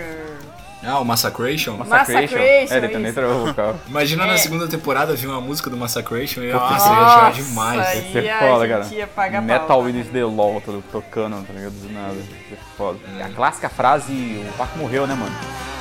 [0.84, 1.76] Ah, o Massacration?
[1.76, 2.38] Massacration.
[2.38, 3.76] É, Detonator é o vocal.
[3.86, 4.26] Imagina é.
[4.26, 7.94] na segunda temporada vir uma música do Massacration e nossa, ia achar demais.
[7.94, 9.40] Ia ser foda, cara.
[9.40, 11.72] Metal Winners The Law tocando, tá ligado?
[11.72, 12.14] Do nada.
[12.14, 12.98] Ia ser foda.
[13.18, 13.22] É.
[13.22, 15.71] A clássica frase, o Paco morreu, né, mano?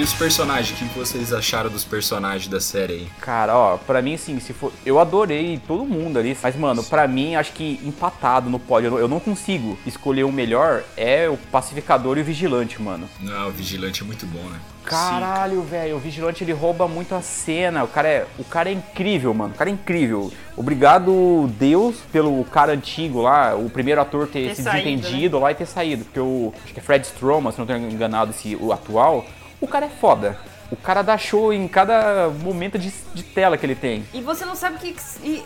[0.00, 3.08] E os personagens, o que vocês acharam dos personagens da série aí?
[3.20, 4.72] Cara, ó, pra mim, assim, se for.
[4.82, 6.34] Eu adorei todo mundo ali.
[6.42, 10.84] Mas, mano, pra mim, acho que empatado no pódio, eu não consigo escolher o melhor.
[10.96, 13.06] É o pacificador e o vigilante, mano.
[13.20, 14.58] Não, o vigilante é muito bom, né?
[14.86, 17.84] Caralho, velho, o vigilante ele rouba muito a cena.
[17.84, 19.52] O cara é, o cara é incrível, mano.
[19.52, 20.32] O cara é incrível.
[20.56, 25.42] Obrigado Deus pelo cara antigo lá, o primeiro ator ter, ter se saído, desentendido né?
[25.42, 28.30] lá e ter saído, porque o acho que é Fred Stroman, se não estou enganado,
[28.30, 29.24] esse o atual,
[29.60, 30.38] o cara é foda.
[30.70, 34.04] O cara dá show em cada momento de, de tela que ele tem.
[34.14, 34.94] E você não sabe o que,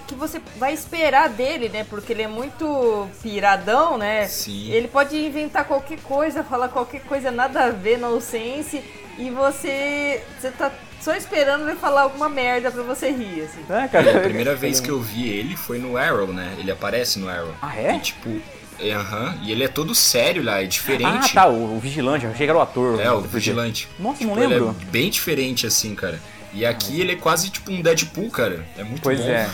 [0.06, 1.84] que você vai esperar dele, né?
[1.88, 4.26] Porque ele é muito piradão, né?
[4.26, 4.70] Sim.
[4.70, 8.84] Ele pode inventar qualquer coisa, falar qualquer coisa nada a ver, nonsense.
[9.18, 13.64] e você, você tá só esperando ele falar alguma merda pra você rir, assim.
[13.70, 14.18] É, cara.
[14.18, 16.54] A primeira vez que eu vi ele foi no Arrow, né?
[16.58, 17.54] Ele aparece no Arrow.
[17.62, 17.96] Ah, é?
[17.96, 18.30] E, tipo,
[18.80, 19.44] Aham, uhum.
[19.44, 21.30] e ele é todo sério lá, é diferente.
[21.30, 23.00] Ah, tá, o, o vigilante, eu achei que era o ator.
[23.00, 23.88] É, o vigilante.
[23.98, 24.74] Nossa, tipo, não lembro.
[24.76, 26.20] Ele é bem diferente assim, cara.
[26.52, 28.64] E aqui ele é quase tipo um Deadpool, cara.
[28.78, 29.24] É muito pois bom.
[29.24, 29.50] Pois é.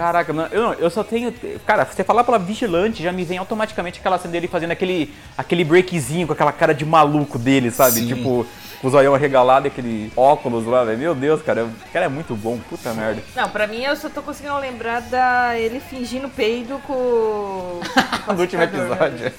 [0.00, 1.30] Caraca, não, eu, não, eu só tenho.
[1.66, 5.62] Cara, você falar pela vigilante, já me vem automaticamente aquela cena dele fazendo aquele, aquele
[5.62, 8.00] breakzinho com aquela cara de maluco dele, sabe?
[8.00, 8.06] Sim.
[8.06, 8.46] Tipo,
[8.80, 10.96] com o zoião arregalado e aquele óculos lá, velho.
[10.96, 13.22] Meu Deus, cara, o cara é muito bom, puta merda.
[13.36, 17.80] Não, pra mim eu só tô conseguindo lembrar da ele fingindo peido com.
[18.32, 19.30] no último episódio.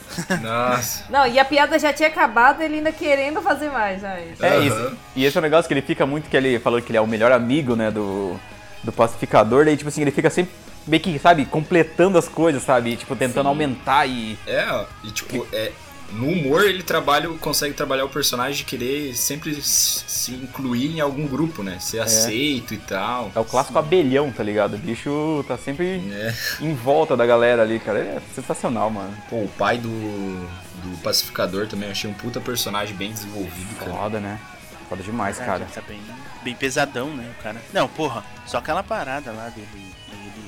[0.43, 1.05] Nossa.
[1.09, 4.27] Não, e a piada já tinha acabado, ele ainda querendo fazer mais, né?
[4.39, 4.61] É uhum.
[4.61, 4.97] isso.
[5.15, 7.01] E esse é um negócio que ele fica muito que ele falou que ele é
[7.01, 8.39] o melhor amigo, né, do,
[8.83, 10.51] do pacificador, daí tipo assim, ele fica sempre
[10.87, 12.95] meio que, sabe, completando as coisas, sabe?
[12.95, 13.49] tipo, tentando Sim.
[13.49, 14.37] aumentar e.
[14.47, 15.71] É, e tipo, é,
[16.13, 21.25] no humor ele trabalha, consegue trabalhar o personagem de querer sempre se incluir em algum
[21.25, 21.79] grupo, né?
[21.79, 22.01] Ser é.
[22.01, 23.31] aceito e tal.
[23.33, 23.79] É o clássico Sim.
[23.79, 24.75] abelhão, tá ligado?
[24.75, 26.33] O bicho tá sempre é.
[26.59, 27.99] em volta da galera ali, cara.
[27.99, 29.13] Ele é sensacional, mano.
[29.29, 33.91] Pô, o pai do, do pacificador também, eu achei um puta personagem bem desenvolvido, cara.
[33.91, 34.39] Foda, né?
[34.91, 35.65] Foda demais, é, cara.
[35.73, 36.01] Tá bem,
[36.43, 37.61] bem pesadão, né, o cara.
[37.71, 39.89] Não, porra, só aquela parada lá dele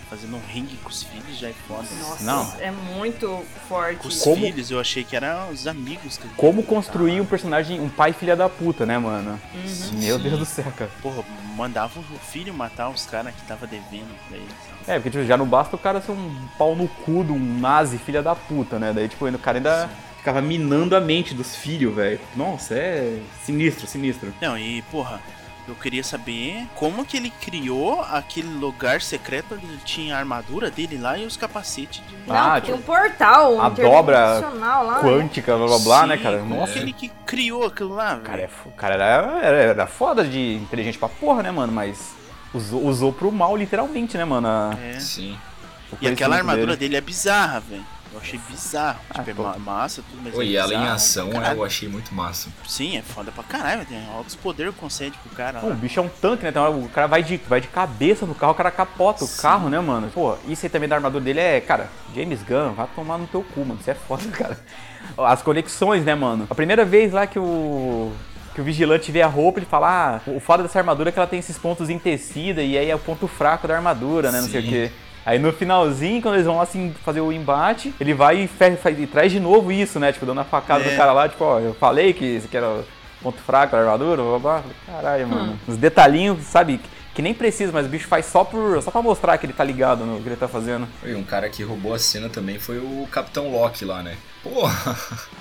[0.09, 1.87] fazendo um ringue com os filhos já é foda.
[1.97, 2.53] Nossa, não.
[2.59, 3.99] é muito forte.
[3.99, 4.35] Com os como...
[4.35, 6.17] filhos, eu achei que eram os amigos.
[6.17, 9.39] Que como construir um personagem, um pai filha da puta, né, mano?
[9.53, 9.99] Uhum.
[9.99, 10.91] Meu Deus do céu, cara.
[11.01, 11.23] Porra,
[11.55, 14.53] mandava o filho matar os caras que tava devendo pra eles.
[14.85, 17.59] É, porque tipo, já não basta o cara ser um pau no cu de um
[17.59, 18.91] nazi filha da puta, né?
[18.93, 19.87] Daí, tipo, o cara ainda...
[19.87, 22.17] Sim ficava minando a mente dos filhos, velho.
[22.33, 24.33] Nossa, é sinistro, sinistro.
[24.41, 25.19] Não, e porra,
[25.67, 30.97] eu queria saber como que ele criou aquele lugar secreto onde tinha a armadura dele
[30.97, 32.15] lá e os capacetes de.
[32.25, 35.01] Não, ah, tinha um portal, um a dobra lá, né?
[35.01, 36.39] quântica, blá blá blá, Sim, né, cara?
[36.39, 36.71] Como Nossa.
[36.71, 38.23] aquele que criou aquilo lá, velho?
[38.23, 41.73] Cara, é, o cara era, era, era foda de inteligente pra porra, né, mano?
[41.73, 42.15] Mas
[42.53, 44.47] usou, usou pro mal, literalmente, né, mano?
[44.47, 44.73] A...
[44.81, 44.99] É.
[45.01, 45.37] Sim.
[45.99, 47.85] E aquela armadura dele, dele é bizarra, velho.
[48.13, 48.99] Eu achei bizarro.
[49.09, 50.35] Ah, tipo, é massa, tudo, mas.
[50.35, 52.49] Oi, é e ela em ação eu achei muito massa.
[52.67, 55.59] Sim, é foda pra caralho, tem altos poderes concede pro cara.
[55.59, 56.49] Pô, o bicho é um tanque, né?
[56.49, 59.33] Então, o cara vai de, vai de cabeça no carro, o cara capota Sim.
[59.33, 60.11] o carro, né, mano?
[60.13, 63.41] Pô, isso aí também da armadura dele é, cara, James Gunn, vai tomar no teu
[63.41, 63.79] cu, mano.
[63.81, 64.59] Isso é foda, cara.
[65.17, 66.45] As conexões, né, mano?
[66.49, 68.11] A primeira vez lá que o
[68.53, 71.17] que o vigilante vê a roupa, ele fala: Ah, o foda dessa armadura é que
[71.17, 74.39] ela tem esses pontos em tecida e aí é o ponto fraco da armadura, né?
[74.39, 74.91] Não sei o quê.
[75.25, 78.99] Aí no finalzinho, quando eles vão assim fazer o embate, ele vai e, faz, faz,
[78.99, 80.11] e traz de novo isso, né?
[80.11, 80.89] Tipo, dando a facada é.
[80.89, 82.83] do cara lá, tipo, ó, eu falei que isso aqui era
[83.21, 84.63] ponto fraco da armadura, blá blá.
[84.85, 85.53] Caralho, mano.
[85.53, 85.71] Hum.
[85.71, 86.79] Uns detalhinhos, sabe?
[87.13, 89.63] Que nem precisa, mas o bicho faz só, por, só pra mostrar que ele tá
[89.63, 90.87] ligado no que ele tá fazendo.
[91.05, 94.17] E um cara que roubou a cena também foi o Capitão Loki lá, né?
[94.41, 94.97] Porra!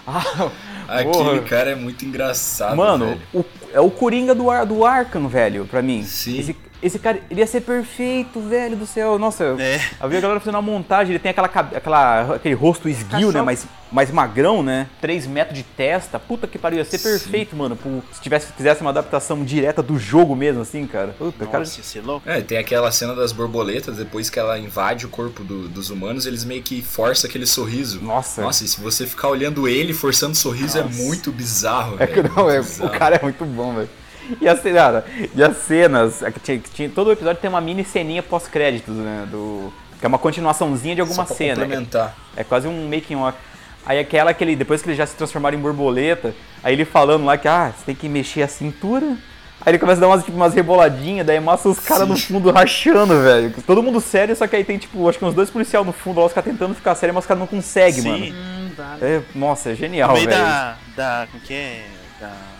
[0.06, 0.50] Ah,
[0.86, 1.42] Aquele porra.
[1.42, 3.42] cara é muito engraçado, Mano, o,
[3.72, 6.02] é o Coringa do, Ar, do Arkham, velho, pra mim.
[6.04, 6.38] Sim.
[6.38, 9.16] Esse, esse cara, ele ia ser perfeito, velho do céu.
[9.18, 9.80] Nossa, é.
[10.02, 13.40] eu vi a galera fazendo uma montagem, ele tem aquela, aquela, aquele rosto esguio, né?
[13.40, 14.88] Mais, mais magrão, né?
[15.00, 16.18] 3 metros de testa.
[16.18, 17.10] Puta que pariu, ia ser Sim.
[17.10, 17.78] perfeito, mano.
[18.12, 21.14] se tivesse, fizesse uma adaptação direta do jogo mesmo, assim, cara.
[21.16, 21.64] Puta, Nossa, cara.
[21.64, 22.28] Ia ser louco.
[22.28, 26.26] É, tem aquela cena das borboletas, depois que ela invade o corpo do, dos humanos,
[26.26, 28.02] eles meio que forçam aquele sorriso.
[28.02, 28.42] Nossa.
[28.42, 31.00] Nossa, e se você ficar olhando ele forçando o sorriso, é Nossa.
[31.00, 32.24] é muito bizarro, é velho.
[32.24, 34.01] Que não, é, o cara é muito bom, velho.
[34.40, 35.04] E as, cara,
[35.34, 39.26] e as cenas, é tinha, tinha, todo o episódio tem uma mini ceninha pós-créditos, né?
[39.30, 41.60] Do, que é uma continuaçãozinha de alguma Só cena.
[41.60, 42.16] Complementar.
[42.36, 43.38] É, é quase um making off.
[43.86, 47.24] Aí aquela que ele, depois que ele já se transformaram em borboleta, aí ele falando
[47.24, 49.16] lá que, ah, você tem que mexer a cintura.
[49.60, 52.50] Aí ele começa a dar umas, tipo, umas reboladinhas, daí mostra os caras no fundo
[52.50, 53.54] rachando, velho.
[53.64, 56.18] Todo mundo sério, só que aí tem, tipo, acho que uns dois policiais no fundo
[56.18, 58.26] lá, os caras tentando ficar sério, mas os caras não conseguem, mano.
[58.26, 60.28] Hum, é, nossa, é genial, velho.
[60.28, 61.84] No meio da, da, como que é?
[62.20, 62.51] Da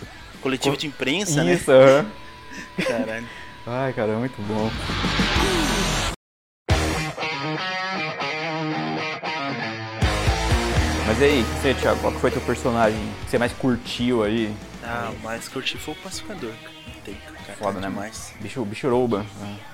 [0.43, 1.55] coletivo de imprensa, Isso, né?
[1.55, 2.07] Isso, -huh.
[2.85, 3.27] Caralho.
[3.67, 4.71] Ai, cara, é muito bom.
[11.07, 14.53] Mas aí, você, Thiago, qual foi teu personagem que você mais curtiu aí?
[14.83, 16.53] Ah, o mais curti foi o pacificador,
[17.05, 17.57] Tem, cara.
[17.57, 17.89] Foda, né?
[17.89, 18.35] Mais.
[18.41, 19.25] Bicho, bicho rouba.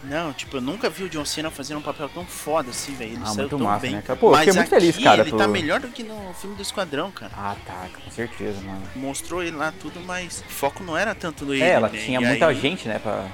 [0.05, 3.13] Não, tipo, eu nunca vi o John Cena fazendo um papel tão foda assim, velho.
[3.13, 3.93] Ele ah, saiu tão massa, bem.
[3.93, 4.19] Né, cara?
[4.19, 5.23] Pô, Mas eu fiquei muito feliz, cara.
[5.23, 7.33] Ele tá melhor do que no filme do Esquadrão, cara.
[7.37, 8.83] Ah, tá, com certeza, mano.
[8.97, 11.65] Mostrou ele lá tudo, mas o foco não era tanto no é, ele.
[11.65, 11.99] É, ela né?
[11.99, 12.61] tinha e muita aí...
[12.61, 13.27] gente, né, pra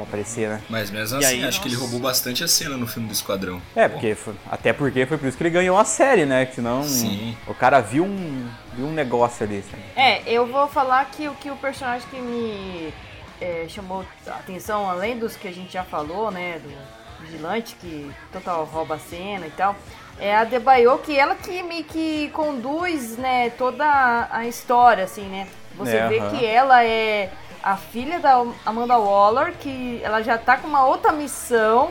[0.00, 0.62] pra aparecer, né?
[0.68, 1.60] Mas mesmo assim, aí, acho nossa...
[1.60, 3.60] que ele roubou bastante a cena no filme do Esquadrão.
[3.74, 6.46] É, porque foi, até porque foi por isso que ele ganhou a série, né?
[6.46, 7.36] Que senão Sim.
[7.46, 9.62] o cara viu um, viu um negócio ali.
[9.62, 9.82] Sabe?
[9.96, 12.92] É, eu vou falar que o que o personagem que me
[13.40, 16.60] é, chamou a atenção, além dos que a gente já falou, né?
[16.62, 19.76] Do vigilante que total rouba a cena e tal.
[20.18, 25.46] É a Debaio, que ela que meio que conduz, né, toda a história, assim, né?
[25.76, 27.30] Você é, vê que ela é
[27.62, 31.90] a filha da Amanda Waller, que ela já tá com uma outra missão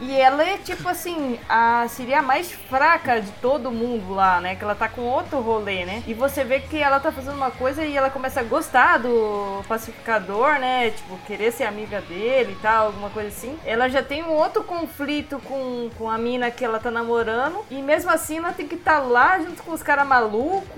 [0.00, 4.54] e ela é tipo assim, a seria a mais fraca de todo mundo lá, né?
[4.54, 6.02] Que ela tá com outro rolê, né?
[6.06, 9.62] E você vê que ela tá fazendo uma coisa e ela começa a gostar do
[9.66, 10.90] pacificador, né?
[10.90, 13.58] Tipo, querer ser amiga dele e tal, alguma coisa assim.
[13.64, 17.64] Ela já tem um outro conflito com, com a mina que ela tá namorando.
[17.70, 20.68] E mesmo assim ela tem que estar tá lá junto com os caras malucos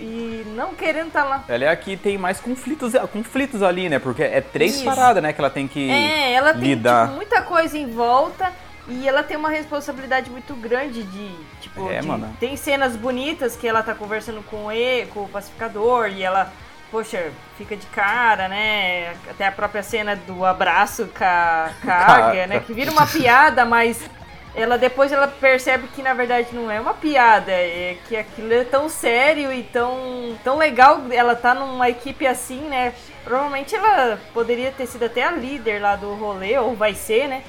[0.00, 1.44] e não querendo estar tá lá.
[1.48, 3.98] Ela é a que tem mais conflitos, conflitos ali, né?
[4.00, 5.32] Porque é três paradas, né?
[5.32, 5.88] Que ela tem que.
[5.88, 8.52] É, ela tem tipo, muita coisa em volta volta
[8.88, 13.66] e ela tem uma responsabilidade muito grande de, tipo, é, de, tem cenas bonitas que
[13.66, 16.52] ela tá conversando com o, e, com o pacificador e ela,
[16.90, 19.12] poxa, fica de cara, né?
[19.28, 22.60] Até a própria cena do abraço com a, águia, né?
[22.60, 24.08] Que vira uma piada, mas
[24.54, 28.64] ela depois ela percebe que na verdade não é uma piada, é que aquilo é
[28.64, 32.94] tão sério e tão, tão legal ela tá numa equipe assim, né?
[33.24, 37.42] Provavelmente ela poderia ter sido até a líder lá do rolê, ou vai ser, né?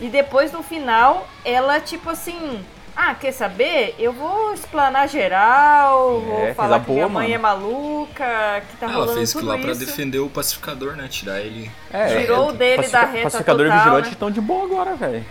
[0.00, 2.64] E depois no final, ela tipo assim.
[3.00, 3.94] Ah, quer saber?
[3.96, 7.34] Eu vou explanar geral, é, vou falar que boa, minha mãe mano.
[7.34, 9.64] é maluca, que tá Ela fez aquilo lá isso.
[9.64, 11.06] pra defender o pacificador, né?
[11.06, 11.70] Tirar ele.
[11.92, 14.12] É, Tirou é, dele pacifica, da reta pacificador total, e vigilante né?
[14.12, 15.24] estão de boa agora, velho.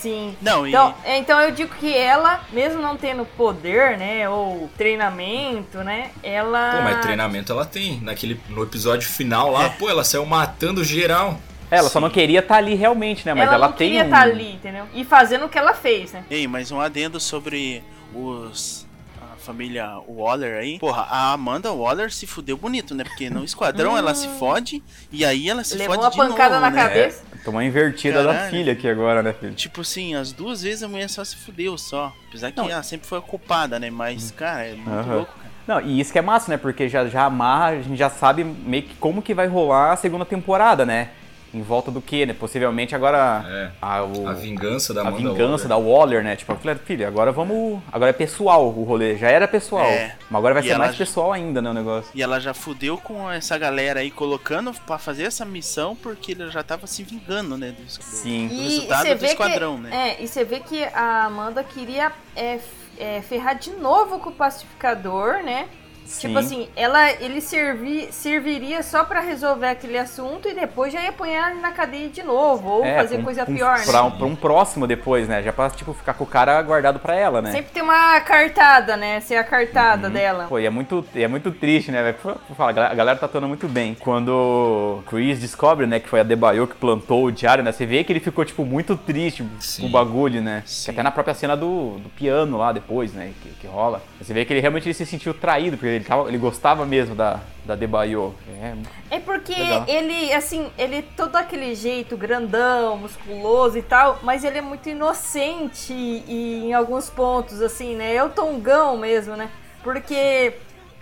[0.00, 0.34] Sim.
[0.40, 0.70] Não, e...
[0.70, 6.10] então, é, então eu digo que ela, mesmo não tendo poder, né, ou treinamento, né,
[6.22, 6.76] ela...
[6.76, 8.00] Pô, mas treinamento ela tem.
[8.00, 9.68] Naquele, no episódio final lá, é.
[9.68, 11.38] pô, ela saiu matando geral.
[11.70, 11.92] Ela Sim.
[11.92, 13.32] só não queria estar tá ali realmente, né?
[13.32, 13.88] Mas ela, ela não tem.
[13.88, 14.86] queria estar tá ali, entendeu?
[14.92, 16.24] E fazendo o que ela fez, né?
[16.28, 17.82] Ei, mas um adendo sobre
[18.14, 18.86] os
[19.20, 20.78] a família Waller aí.
[20.78, 23.04] Porra, a Amanda Waller se fudeu bonito, né?
[23.04, 24.38] Porque no esquadrão ela se hum.
[24.38, 26.82] fode e aí ela se Levou fode uma pancada novo, na né?
[26.82, 27.22] cabeça.
[27.32, 28.38] É, tomou invertida Caralho.
[28.38, 29.54] da filha aqui agora, né, filho?
[29.54, 32.12] Tipo assim, as duas vezes a mulher só se fudeu só.
[32.28, 32.68] Apesar que não.
[32.68, 33.90] ela sempre foi a culpada, né?
[33.90, 35.14] Mas, cara, é muito uhum.
[35.14, 35.50] louco, cara.
[35.66, 36.56] Não, e isso que é massa, né?
[36.56, 39.96] Porque já, já amarra, a gente já sabe meio que como que vai rolar a
[39.96, 41.10] segunda temporada, né?
[41.52, 42.32] Em volta do que, né?
[42.32, 45.68] Possivelmente agora é, a, o, a vingança da a vingança Waller.
[45.68, 46.36] da Waller, né?
[46.36, 50.16] Tipo, eu falei, filha, agora vamos, agora é pessoal o rolê, já era pessoal, é.
[50.30, 52.10] mas agora vai e ser mais já, pessoal ainda, né, o negócio.
[52.14, 56.50] E ela já fudeu com essa galera aí colocando para fazer essa missão porque ele
[56.50, 58.48] já tava se vingando, né, do, Sim.
[58.48, 60.16] do resultado do esquadrão, que, né?
[60.18, 62.58] É, e você vê que a Amanda queria é,
[62.98, 65.68] é, ferrar de novo com o pacificador, né?
[66.10, 66.26] Sim.
[66.26, 71.10] Tipo assim, ela, ele servi, serviria só para resolver aquele assunto e depois já ia
[71.10, 74.12] apanhar na cadeia de novo, ou é, fazer um, coisa um, pior, pra, né?
[74.18, 75.40] Pra um próximo depois, né?
[75.40, 77.52] Já pra, tipo, ficar com o cara guardado pra ela, né?
[77.52, 79.20] Sempre tem uma cartada, né?
[79.20, 80.12] Ser a cartada uhum.
[80.12, 80.46] dela.
[80.48, 82.12] Pô, e é muito, é muito triste, né?
[82.58, 83.94] A galera tá atuando muito bem.
[83.94, 87.70] Quando o Chris descobre, né, que foi a Debaio que plantou o diário, né?
[87.70, 89.82] Você vê que ele ficou, tipo, muito triste Sim.
[89.82, 90.64] com o bagulho, né?
[90.66, 90.86] Sim.
[90.86, 93.32] Que até na própria cena do, do piano lá depois, né?
[93.40, 94.02] Que, que rola.
[94.20, 97.14] Você vê que ele realmente ele se sentiu traído, porque ele, tava, ele gostava mesmo
[97.14, 98.34] da, da Debaio.
[98.60, 99.84] É, é porque legal.
[99.88, 105.94] ele, assim, ele todo aquele jeito grandão, musculoso e tal, mas ele é muito inocente
[105.94, 108.14] e, em alguns pontos, assim, né?
[108.14, 109.48] É o tongão mesmo, né?
[109.82, 110.52] Porque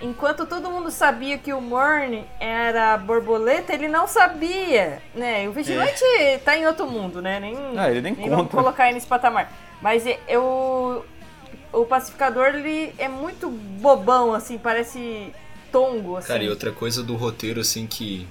[0.01, 5.49] enquanto todo mundo sabia que o Morne era borboleta, ele não sabia, né?
[5.49, 6.39] O Vigilante é.
[6.39, 7.41] tá em outro mundo, né?
[7.41, 8.37] Nem, ah, ele nem, nem conta.
[8.37, 9.53] vamos colocar ele nesse patamar.
[9.83, 11.05] Mas eu
[11.73, 15.33] o pacificador ele é muito bobão, assim, parece
[15.71, 16.29] tongo, assim.
[16.29, 18.27] Cara, e outra coisa do roteiro, assim, que.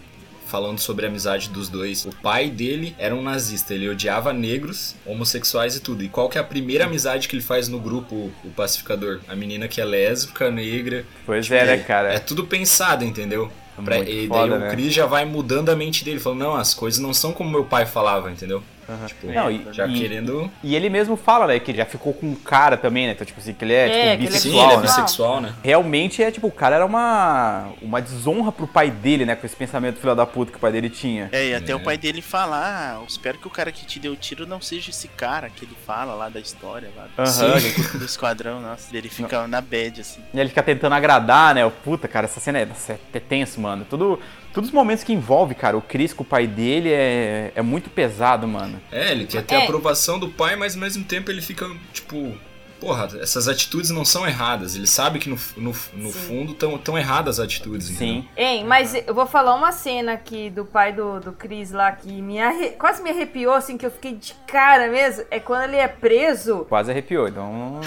[0.45, 2.05] Falando sobre a amizade dos dois.
[2.05, 6.01] O pai dele era um nazista, ele odiava negros, homossexuais e tudo.
[6.05, 9.19] E qual que é a primeira amizade que ele faz no grupo, o pacificador?
[9.27, 11.05] A menina que é lésbica, negra.
[11.25, 12.13] Pois tipo, é, né, cara?
[12.13, 13.51] É tudo pensado, entendeu?
[13.83, 14.69] Pra, e daí foda, o né?
[14.69, 17.65] Chris já vai mudando a mente dele, falando, não, as coisas não são como meu
[17.65, 18.63] pai falava, entendeu?
[18.87, 19.05] Uhum.
[19.05, 20.49] Tipo, não, e, já e, querendo.
[20.63, 23.11] E ele mesmo fala, né, que já ficou com um cara também, né?
[23.11, 24.53] Então, tipo assim, que ele é, é tipo, bissexual.
[24.53, 24.81] Sim, ele é né?
[24.81, 25.53] bissexual, né?
[25.63, 29.35] Realmente é, tipo, o cara era uma, uma desonra pro pai dele, né?
[29.35, 31.29] Com esse pensamento filho da puta que o pai dele tinha.
[31.31, 31.75] É, e até é.
[31.75, 34.61] o pai dele fala, ah, espero que o cara que te deu o tiro não
[34.61, 37.99] seja esse cara que ele fala lá da história, lá do, uhum.
[37.99, 38.95] do esquadrão, nossa.
[38.95, 39.47] Ele fica não.
[39.47, 40.21] na bad, assim.
[40.33, 41.69] E ele fica tentando agradar, né?
[41.83, 42.67] Puta, cara, essa cena é,
[43.13, 43.85] é tenso, mano.
[43.89, 44.19] Tudo
[44.57, 47.91] Todos os momentos que envolve, cara, o Chris com o pai dele é, é muito
[47.91, 48.81] pesado, mano.
[48.91, 49.57] É, ele quer ter é.
[49.59, 52.35] a aprovação do pai, mas ao mesmo tempo ele fica, tipo,
[52.79, 54.75] porra, essas atitudes não são erradas.
[54.75, 57.87] Ele sabe que no, no, no fundo estão tão erradas as atitudes.
[57.87, 58.27] Sim.
[58.35, 62.21] Hein, mas eu vou falar uma cena aqui do pai do, do Chris lá que
[62.21, 62.71] me arre...
[62.71, 65.25] quase me arrepiou, assim, que eu fiquei de cara mesmo.
[65.29, 66.65] É quando ele é preso.
[66.69, 67.81] Quase arrepiou, então.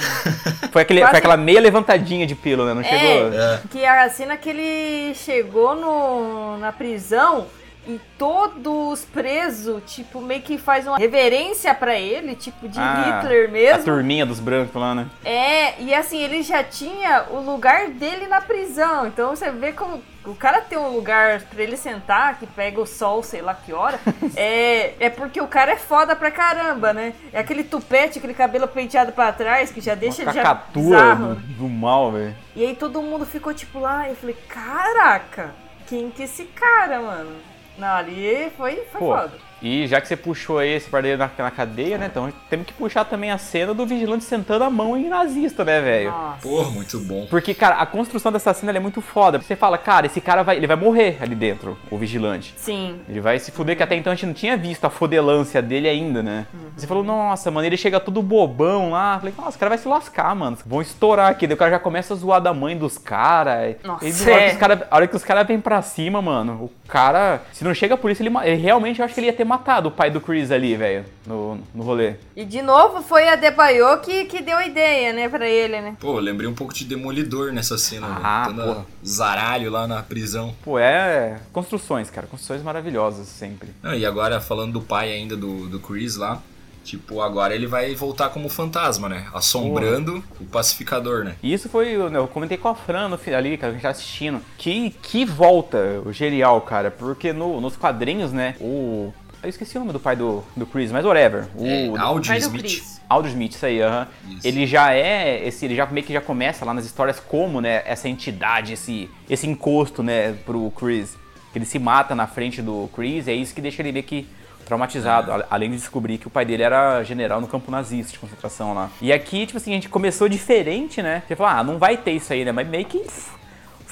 [0.72, 1.10] foi, aquele, quase...
[1.10, 2.74] foi aquela meia levantadinha de pelo, né?
[2.74, 3.32] Não é, chegou.
[3.32, 3.60] É.
[3.70, 7.46] Que a cena que ele chegou no, na prisão
[7.86, 13.50] e todos presos, tipo, meio que faz uma reverência para ele, tipo, de ah, Hitler
[13.50, 13.80] mesmo.
[13.80, 15.08] A turminha dos brancos lá, né?
[15.24, 19.06] É, e assim, ele já tinha o lugar dele na prisão.
[19.06, 22.86] Então você vê como o cara tem um lugar para ele sentar, que pega o
[22.86, 23.98] sol, sei lá que hora,
[24.36, 27.14] é, é porque o cara é foda pra caramba, né?
[27.32, 31.34] É aquele tupete, aquele cabelo penteado para trás, que já deixa ele já bizarro.
[31.36, 32.36] Do, do mal, velho.
[32.54, 35.54] E aí todo mundo ficou tipo lá, eu falei, caraca,
[35.86, 37.49] quem que é esse cara, mano?
[37.80, 39.32] Não, ali foi, foi Pô, foda.
[39.62, 42.06] E já que você puxou aí esse pardeiro na, na cadeia, né?
[42.10, 45.80] Então temos que puxar também a cena do vigilante sentando a mão em nazista, né,
[45.80, 46.14] velho?
[46.42, 47.26] Porra, muito bom.
[47.28, 49.38] Porque, cara, a construção dessa cena é muito foda.
[49.38, 52.54] Você fala, cara, esse cara vai, ele vai morrer ali dentro, o vigilante.
[52.56, 53.00] Sim.
[53.08, 55.88] Ele vai se fuder, que até então a gente não tinha visto a fodelância dele
[55.88, 56.46] ainda, né?
[56.52, 56.70] Uhum.
[56.76, 59.18] Você falou, nossa, mano, ele chega todo bobão lá.
[59.18, 60.56] Falei, nossa, o cara vai se lascar, mano.
[60.64, 61.46] Vão estourar aqui.
[61.46, 63.76] Daí o cara já começa a zoar da mãe dos caras.
[63.84, 64.56] Nossa, é.
[64.90, 68.10] a hora que os caras vêm pra cima, mano, o cara, se não chega por
[68.10, 70.52] isso, ele, ele realmente eu acho que ele ia ter matado o pai do Chris
[70.52, 72.14] ali, velho, no, no rolê.
[72.36, 75.96] E de novo foi a Debaio que, que deu a ideia, né, pra ele, né?
[75.98, 78.84] Pô, lembrei um pouco de Demolidor nessa cena, ah, né?
[79.04, 80.54] zaralho lá na prisão.
[80.62, 83.70] Pô, é construções, cara, construções maravilhosas sempre.
[83.82, 86.40] Não, e agora falando do pai ainda do, do Chris lá,
[86.82, 89.26] Tipo, agora ele vai voltar como fantasma, né?
[89.34, 90.24] Assombrando Porra.
[90.40, 91.36] o pacificador, né?
[91.42, 93.90] E isso foi, eu comentei com a Fran no, ali, cara, que a gente tá
[93.90, 94.40] assistindo.
[94.56, 96.90] Que, que volta o genial, cara.
[96.90, 98.56] Porque no, nos quadrinhos, né?
[98.60, 99.12] O.
[99.42, 101.48] Eu esqueci o nome do pai do, do Chris, mas whatever.
[101.56, 103.00] O é, Aldrin Smith.
[103.08, 104.06] Aldrin Smith, isso aí, aham.
[104.06, 104.40] Uh -huh.
[104.44, 107.82] Ele já é, esse, ele já meio que já começa lá nas histórias como, né,
[107.86, 111.16] essa entidade, esse, esse encosto, né, pro Chris.
[111.52, 114.04] Que ele se mata na frente do Chris, e é isso que deixa ele meio
[114.04, 114.28] que
[114.66, 118.72] traumatizado, além de descobrir que o pai dele era general no campo nazista de concentração
[118.72, 118.88] lá.
[119.00, 121.24] E aqui, tipo assim, a gente começou diferente, né?
[121.26, 122.52] Você falou, ah, não vai ter isso aí, né?
[122.52, 123.04] Mas meio que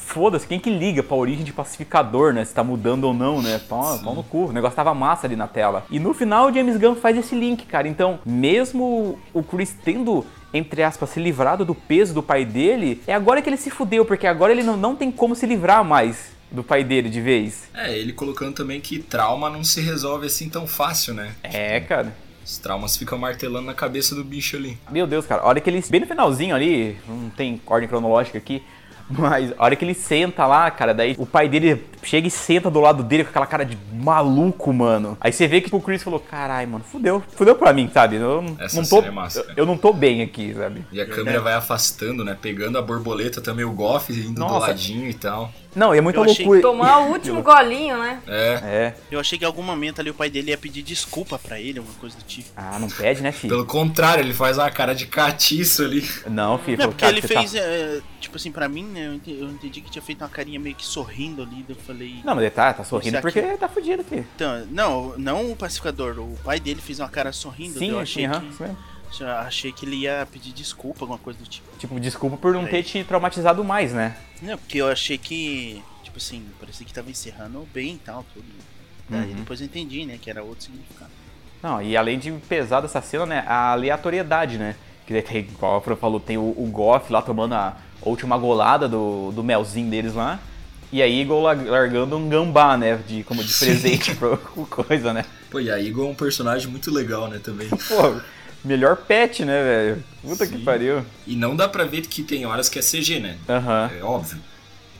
[0.08, 2.44] foda-se, quem que liga pra origem de pacificador, né?
[2.44, 3.60] Se tá mudando ou não, né?
[3.68, 5.84] Pau, pau no cu, o negócio tava massa ali na tela.
[5.90, 7.86] E no final o James Gunn faz esse link, cara.
[7.86, 13.12] Então, mesmo o Chris tendo entre aspas, se livrado do peso do pai dele, é
[13.12, 16.30] agora que ele se fudeu, porque agora ele não, não tem como se livrar mais
[16.50, 17.68] do pai dele de vez.
[17.74, 21.34] É, ele colocando também que trauma não se resolve assim tão fácil, né?
[21.42, 22.16] É, cara.
[22.42, 24.78] Os traumas ficam martelando na cabeça do bicho ali.
[24.90, 25.84] Meu Deus, cara, a hora que ele.
[25.90, 28.62] Bem no finalzinho ali, não tem ordem cronológica aqui,
[29.08, 32.70] mas a hora que ele senta lá, cara, daí o pai dele chega e senta
[32.70, 35.16] do lado dele com aquela cara de maluco, mano.
[35.20, 37.22] Aí você vê que o Chris falou: caralho, mano, fudeu.
[37.34, 38.16] Fudeu pra mim, sabe?
[38.16, 39.00] Eu Essa não tô.
[39.00, 40.84] É massa, eu, eu, não tô bem aqui, sabe?
[40.92, 41.40] E a câmera é.
[41.40, 42.36] vai afastando, né?
[42.40, 44.54] Pegando a borboleta também, o Goff indo Nossa.
[44.54, 45.52] do ladinho e tal.
[45.74, 46.60] Não, e é muita loucura.
[46.60, 48.20] Tomar o último golinho, né?
[48.26, 48.60] É.
[48.64, 48.94] é.
[49.10, 51.78] Eu achei que em algum momento ali o pai dele ia pedir desculpa pra ele,
[51.78, 52.48] alguma coisa do tipo.
[52.56, 53.50] Ah, não pede, né, filho?
[53.50, 56.08] Pelo contrário, ele faz uma cara de catiço ali.
[56.26, 56.78] Não, filho.
[56.78, 57.58] Não, porque ele fez, tá...
[57.58, 60.58] é, tipo assim, pra mim, né, eu entendi, eu entendi, que tinha feito uma carinha
[60.58, 62.20] meio que sorrindo ali, eu falei...
[62.24, 63.58] Não, mas ele tá, tá sorrindo porque aqui...
[63.58, 64.26] tá fudido, filho.
[64.34, 68.26] Então, não, não o pacificador, o pai dele fez uma cara sorrindo, sim, eu achei
[68.26, 68.62] sim, que...
[68.62, 71.66] Uhum, achei que ele ia pedir desculpa, alguma coisa do tipo.
[71.78, 74.16] Tipo, desculpa por não ter te traumatizado mais, né?
[74.42, 78.46] Não, porque eu achei que tipo assim, parecia que tava encerrando bem e tal, tudo.
[79.08, 79.36] Daí uhum.
[79.36, 81.10] depois eu entendi, né, que era outro significado.
[81.62, 84.76] Não, e além de pesar dessa cena, né, a aleatoriedade, né?
[85.08, 88.86] Que tem, igual a Fran falou, tem o, o Goff lá tomando a última golada
[88.86, 90.38] do, do melzinho deles lá.
[90.92, 93.00] E a Eagle largando um gambá, né?
[93.08, 94.36] De, como de presente pra
[94.68, 95.24] coisa, né?
[95.50, 97.70] Pô, e a Eagle é um personagem muito legal, né, também.
[97.88, 98.20] Pô,
[98.62, 100.04] melhor pet, né, velho?
[100.20, 100.58] Puta Sim.
[100.58, 101.02] que pariu.
[101.26, 103.38] E não dá pra ver que tem horas que é CG, né?
[103.48, 103.90] Aham.
[103.90, 103.98] Uhum.
[103.98, 104.38] É óbvio.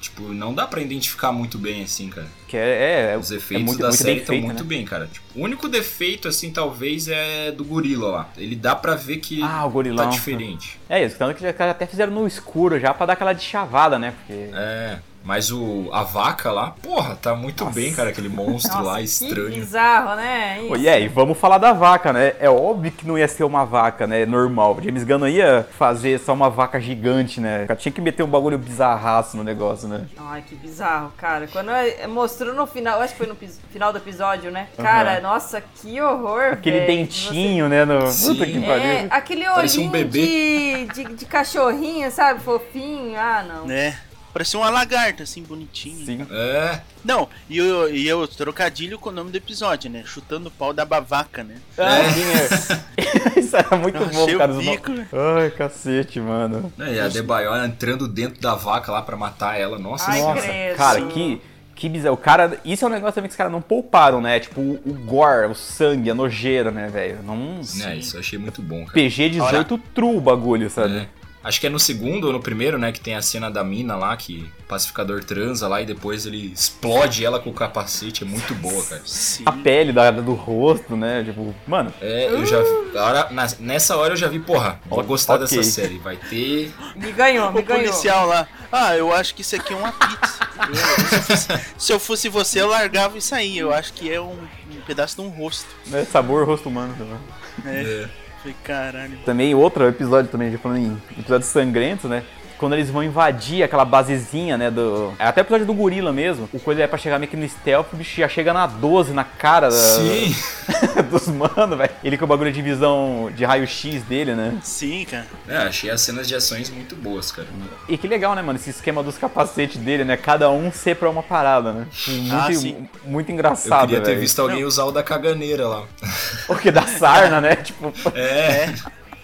[0.01, 2.29] Tipo, não dá para identificar muito bem, assim, cara.
[2.49, 4.69] Que é, é Os efeitos é muito, da muito série estão muito né?
[4.69, 5.07] bem, cara.
[5.07, 8.29] Tipo, o único defeito, assim, talvez, é do gorila lá.
[8.39, 10.07] Ele dá pra ver que ah, o gorilão.
[10.07, 10.81] tá diferente.
[10.89, 13.99] É isso, tanto que já, até fizeram no escuro já pra dar aquela de chavada,
[13.99, 14.15] né?
[14.19, 14.51] Porque...
[14.55, 14.99] É.
[15.29, 17.79] Mas o, a vaca lá, porra, tá muito Nossa.
[17.79, 19.51] bem, cara, aquele monstro Nossa, lá estranho.
[19.51, 20.63] Que bizarro, né?
[20.63, 20.77] Isso.
[20.77, 22.33] E aí, vamos falar da vaca, né?
[22.41, 24.25] É óbvio que não ia ser uma vaca, né?
[24.25, 24.79] Normal.
[24.83, 27.67] James Gunn não ia fazer só uma vaca gigante, né?
[27.77, 30.07] Tinha que meter um bagulho bizarraço no negócio, né?
[30.17, 31.47] Ai, que bizarro, cara.
[31.47, 31.73] Quando
[32.09, 33.37] mostrou no final, acho que foi no
[33.71, 34.69] final do episódio, né?
[34.79, 35.25] Cara, uhum.
[35.25, 37.69] nossa, que horror, Aquele véio, dentinho, você...
[37.69, 37.85] né?
[37.85, 37.99] No...
[37.99, 38.83] Puta que pariu.
[38.83, 42.41] É, aquele olhinho um de, de, de cachorrinho, sabe?
[42.41, 43.15] Fofinho.
[43.21, 43.71] Ah, não.
[43.71, 44.08] É.
[44.39, 46.07] Parecia uma lagarta, assim, bonitinha.
[46.07, 46.25] Sim.
[46.31, 46.81] É.
[47.05, 50.05] Não, e o, e o trocadilho com o nome do episódio, né?
[50.07, 51.57] Chutando o pau da bavaca, né?
[51.77, 53.35] Ah, é.
[53.41, 54.53] Isso era muito Eu bom, cara.
[54.53, 55.09] Bico, né?
[55.13, 56.73] Ai, cacete, mano.
[56.79, 59.77] É, e a Debaio entrando dentro da vaca lá pra matar ela.
[59.77, 60.43] Nossa, Ai, nossa.
[60.43, 60.77] Credo.
[60.77, 61.41] Cara, que...
[61.75, 62.15] Que bizarro.
[62.15, 62.61] O cara.
[62.65, 64.41] Isso é um negócio também que os caras não pouparam, né?
[64.41, 67.21] Tipo, o, o gore, o sangue, a nojeira, né, velho?
[67.25, 67.61] Não.
[67.85, 68.93] É, isso eu achei muito bom, cara.
[68.93, 69.83] PG 18 Olha...
[69.95, 70.97] true o bagulho, sabe?
[70.97, 71.18] É.
[71.49, 72.93] Acho que é no segundo ou no primeiro, né?
[72.93, 76.53] Que tem a cena da mina lá, que o pacificador transa lá e depois ele
[76.53, 78.23] explode ela com o capacete.
[78.23, 79.01] É muito boa, cara.
[79.07, 79.45] Sim.
[79.47, 81.25] A pele da, do rosto, né?
[81.25, 81.91] Tipo, mano.
[82.03, 82.59] É, eu já.
[83.03, 85.57] Hora, na, nessa hora eu já vi, porra, vou gostar okay.
[85.57, 85.97] dessa série.
[85.97, 86.71] Vai ter.
[86.95, 87.83] Me ganhou, me o ganhou.
[87.83, 88.47] policial lá.
[88.71, 90.39] Ah, eu acho que isso aqui é uma pizza.
[90.69, 93.57] eu, se, eu fosse, se, eu fosse, você, eu largava isso aí.
[93.57, 94.37] Eu acho que é um,
[94.71, 95.67] um pedaço de um rosto.
[95.95, 97.75] É sabor rosto humano também.
[97.75, 98.05] É.
[98.05, 98.28] é.
[98.63, 99.19] Caralho.
[99.25, 102.23] Também outro episódio também, falando em episódios sangrentos, né?
[102.59, 105.15] Quando eles vão invadir aquela basezinha, né, do...
[105.19, 106.49] É até o episódio do gorila mesmo.
[106.53, 109.13] O coisa é pra chegar meio que no stealth, o bicho já chega na 12,
[109.13, 110.35] na cara Sim.
[111.11, 111.91] dos mano, velho.
[112.03, 114.59] Ele com o bagulho de visão de raio-x dele, né?
[114.63, 115.27] Sim, cara.
[115.49, 117.47] É, achei as cenas de ações muito boas, cara.
[117.89, 120.17] E que legal, né, mano, esse esquema dos capacetes dele, né?
[120.17, 121.87] Cada um ser pra uma parada, né?
[122.09, 122.89] Muito, ah, sim.
[123.05, 124.21] muito engraçado, Eu queria ter véio.
[124.21, 124.69] visto alguém Não.
[124.69, 125.85] usar o da caganeira lá.
[126.49, 126.71] O que?
[126.71, 127.57] Da sarna, né?
[127.57, 127.93] Tipo...
[128.15, 128.21] É.
[128.21, 128.75] é.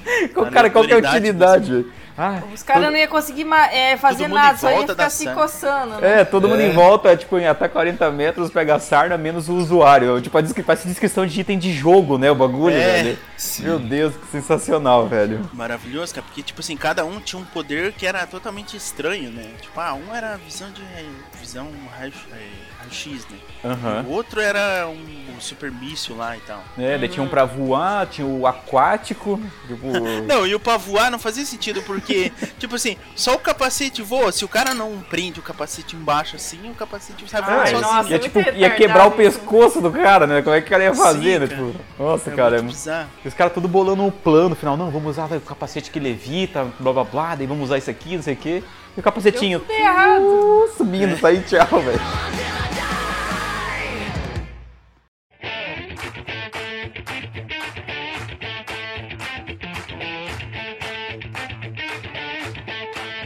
[0.35, 1.93] Qual, cara, qual que é a utilidade, velho?
[2.17, 2.93] Ah, Os caras todo...
[2.93, 6.01] não iam conseguir é, fazer nada, só ia ficar se coçando.
[6.01, 6.21] Né?
[6.21, 6.51] É, todo é.
[6.51, 10.21] mundo em volta, tipo, em até 40 metros, pega a sarna, menos o usuário.
[10.21, 12.31] Tipo, parece descrição de item de jogo, né?
[12.31, 13.03] O bagulho, é.
[13.03, 13.19] velho.
[13.37, 13.65] Sim.
[13.65, 15.49] Meu Deus, que sensacional, velho.
[15.53, 19.51] Maravilhoso, cara, porque, tipo assim, cada um tinha um poder que era totalmente estranho, né?
[19.61, 20.83] Tipo, ah, um era visão de.
[21.41, 23.39] visão raio-x, né?
[23.65, 24.11] Uhum.
[24.11, 26.63] O outro era um, um super míssil lá e tal.
[26.79, 29.41] É, daí tinha um pra voar, tinha o aquático.
[29.67, 29.87] Tipo...
[30.29, 32.04] não, e o pra voar não fazia sentido, porque,
[32.59, 34.33] tipo assim, só o capacete voa.
[34.33, 37.81] Se o cara não prende o capacete embaixo assim, o capacete sai voando sozinho.
[37.81, 40.43] Nossa, ia, tipo, ia quebrar o pescoço do cara, né?
[40.43, 41.47] Como é que o cara ia fazer, Sim, né?
[41.47, 42.59] Tipo, nossa, é cara.
[42.59, 43.29] É...
[43.29, 44.77] Os caras tudo bolando um plano no final.
[44.77, 48.17] Não, vamos usar o capacete que levita, blá blá blá, daí vamos usar isso aqui,
[48.17, 48.63] não sei o quê.
[48.97, 49.61] E o capacetinho.
[49.61, 52.01] Uh, subindo, tá aí, tchau, velho.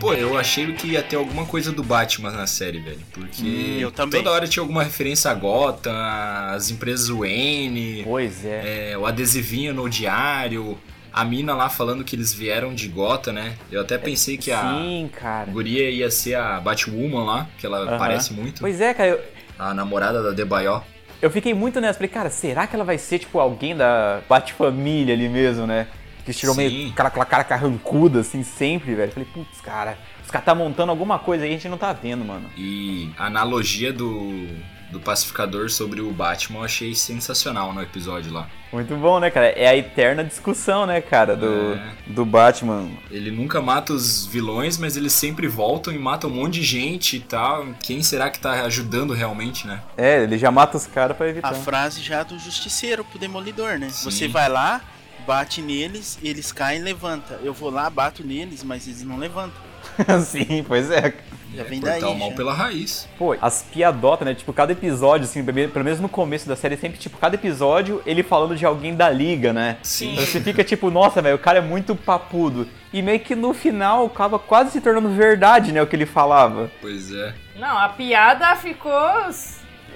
[0.09, 3.01] Pô, eu achei que ia ter alguma coisa do Batman na série, velho.
[3.13, 8.05] Porque hum, toda hora tinha alguma referência a Gotham, as empresas Wayne.
[8.05, 8.93] Pois é.
[8.93, 8.99] é.
[8.99, 10.79] O adesivinho no diário.
[11.13, 13.55] A mina lá falando que eles vieram de Gotham, né?
[13.71, 15.51] Eu até pensei que a Sim, cara.
[15.51, 17.99] guria ia ser a Batwoman lá, que ela uh -huh.
[17.99, 18.61] parece muito.
[18.61, 19.11] Pois é, cara.
[19.11, 19.21] Eu...
[19.59, 20.83] A namorada da Debayó.
[21.21, 25.15] Eu fiquei muito nessa, falei, cara, será que ela vai ser, tipo, alguém da Batfamília
[25.15, 25.89] ali mesmo, né?
[26.33, 26.61] Que tirou Sim.
[26.61, 29.11] meio aquela, aquela cara carrancuda, assim, sempre, velho.
[29.11, 32.23] Falei, putz, cara, os caras tá montando alguma coisa aí a gente não tá vendo,
[32.23, 32.51] mano.
[32.55, 34.47] E a analogia do,
[34.91, 38.47] do pacificador sobre o Batman eu achei sensacional no episódio lá.
[38.71, 39.47] Muito bom, né, cara?
[39.47, 41.93] É a eterna discussão, né, cara, do, é.
[42.09, 42.91] do Batman.
[43.11, 47.17] Ele nunca mata os vilões, mas eles sempre voltam e matam um monte de gente
[47.17, 47.69] e tal.
[47.83, 49.81] Quem será que tá ajudando realmente, né?
[49.97, 51.49] É, ele já mata os caras pra evitar.
[51.49, 53.89] A frase já do justiceiro pro demolidor, né?
[53.89, 54.11] Sim.
[54.11, 54.83] Você vai lá,
[55.29, 57.39] bate neles, eles caem e levanta.
[57.43, 59.61] Eu vou lá, bato neles, mas eles não levantam.
[60.25, 61.13] Sim, pois é.
[61.55, 62.03] Já vem daí.
[62.03, 62.37] o mal já.
[62.37, 63.07] pela raiz.
[63.19, 64.35] Pô, as piadotas, né?
[64.35, 68.23] Tipo, cada episódio, assim, pelo menos no começo da série, sempre, tipo, cada episódio ele
[68.23, 69.77] falando de alguém da liga, né?
[69.83, 70.13] Sim.
[70.13, 72.67] Então você fica tipo, nossa, velho, o cara é muito papudo.
[72.91, 75.83] E meio que no final acaba quase se tornando verdade, né?
[75.83, 76.71] O que ele falava.
[76.81, 77.35] Pois é.
[77.59, 79.29] Não, a piada ficou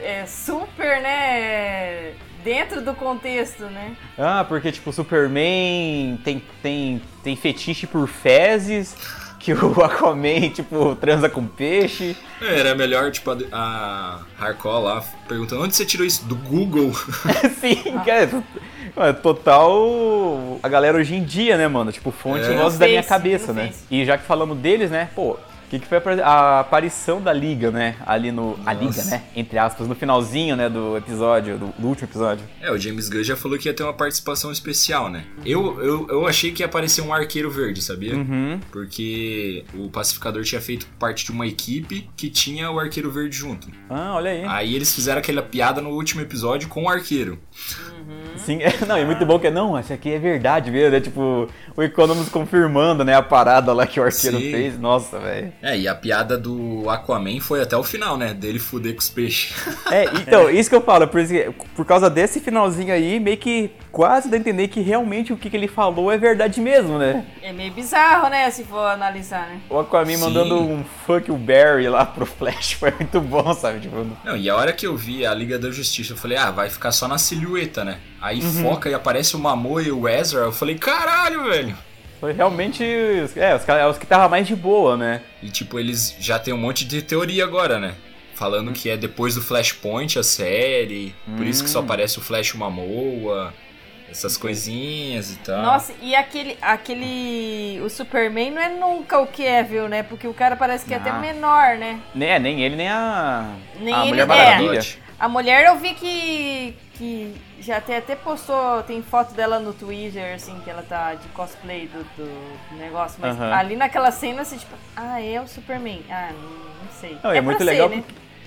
[0.03, 2.13] é, super, né?
[2.43, 3.97] Dentro do contexto, né?
[4.19, 8.97] Ah, porque tipo, Superman tem, tem, tem fetiche por fezes,
[9.43, 12.17] que o Aquaman, tipo, transa com peixe.
[12.41, 16.25] É, era melhor, tipo, a, a Hardcore lá perguntando onde você tirou isso?
[16.25, 16.93] Do Google?
[17.61, 18.43] Sim, cara.
[18.97, 21.91] É total a galera hoje em dia, né, mano?
[21.91, 22.71] Tipo, fonte é.
[22.79, 23.73] da minha cabeça, né?
[23.91, 25.37] E já que falamos deles, né, pô,
[25.73, 27.97] que, que foi a, aparição da Liga, né?
[28.05, 28.57] Ali no.
[28.59, 28.71] Nossa.
[28.71, 29.25] A Liga, né?
[29.35, 32.45] Entre aspas, no finalzinho, né, do episódio, do, do, último episódio.
[32.61, 35.25] É, o James Gunn já falou que ia ter uma participação especial, né?
[35.45, 38.15] Eu, eu, eu achei que ia aparecer um arqueiro verde, sabia?
[38.15, 38.61] Uhum.
[38.71, 43.69] Porque o pacificador tinha feito parte de uma equipe que tinha o arqueiro verde junto.
[43.89, 44.45] Ah, olha aí.
[44.45, 47.39] Aí eles fizeram aquela piada no último episódio com o arqueiro.
[48.07, 48.39] Uhum.
[48.39, 51.49] Sim, é, não, é muito bom que não, isso aqui é verdade mesmo, é tipo
[51.77, 54.51] o Economus confirmando, né, a parada lá que o arqueiro Sim.
[54.51, 54.79] fez.
[54.79, 55.53] Nossa, velho.
[55.63, 58.35] É, e a piada do Aquaman foi até o final, né?
[58.35, 59.55] Dele fuder com os peixes.
[59.91, 61.23] É, então, isso que eu falo, por,
[61.75, 65.51] por causa desse finalzinho aí, meio que quase dá a entender que realmente o que,
[65.51, 67.25] que ele falou é verdade mesmo, né?
[67.43, 69.61] É meio bizarro, né, se for analisar, né?
[69.69, 70.25] O Aquaman Sim.
[70.25, 73.81] mandando um fuck o Barry lá pro Flash foi muito bom, sabe?
[73.81, 74.07] Tipo...
[74.25, 76.71] Não, e a hora que eu vi a Liga da Justiça, eu falei, ah, vai
[76.71, 77.99] ficar só na silhueta, né?
[78.21, 78.63] Aí uhum.
[78.63, 81.77] foca e aparece o Mamoa e o Ezra, eu falei, caralho, velho!
[82.23, 82.85] Foi realmente.
[82.85, 85.23] É, os, é os que tava mais de boa, né?
[85.43, 87.97] E tipo, eles já tem um monte de teoria agora, né?
[88.37, 91.37] Falando que é depois do Flashpoint a série, hum.
[91.37, 91.83] por isso que só hum.
[91.83, 93.53] aparece o Flash e o Mamoa.
[94.13, 95.63] Essas coisinhas e tal.
[95.63, 97.81] Nossa, e aquele, aquele.
[97.85, 100.03] O Superman não é nunca o Kevin, né?
[100.03, 101.15] Porque o cara parece que é até Ah.
[101.19, 101.99] menor, né?
[102.15, 103.51] Nem, é, nem ele, nem a.
[103.81, 104.27] Nem a ele, Mulher é.
[104.27, 104.81] Maravilha.
[105.19, 106.77] A mulher eu vi que.
[106.95, 111.29] que já até, até postou, tem foto dela no Twitter, assim, que ela tá de
[111.29, 113.53] cosplay do, do negócio, mas Aham.
[113.55, 116.03] ali naquela cena, assim, tipo, ah, é o Superman.
[116.11, 117.17] Ah, não, não sei.
[117.23, 117.89] Não, é, muito pra ser, legal.
[117.89, 118.03] né?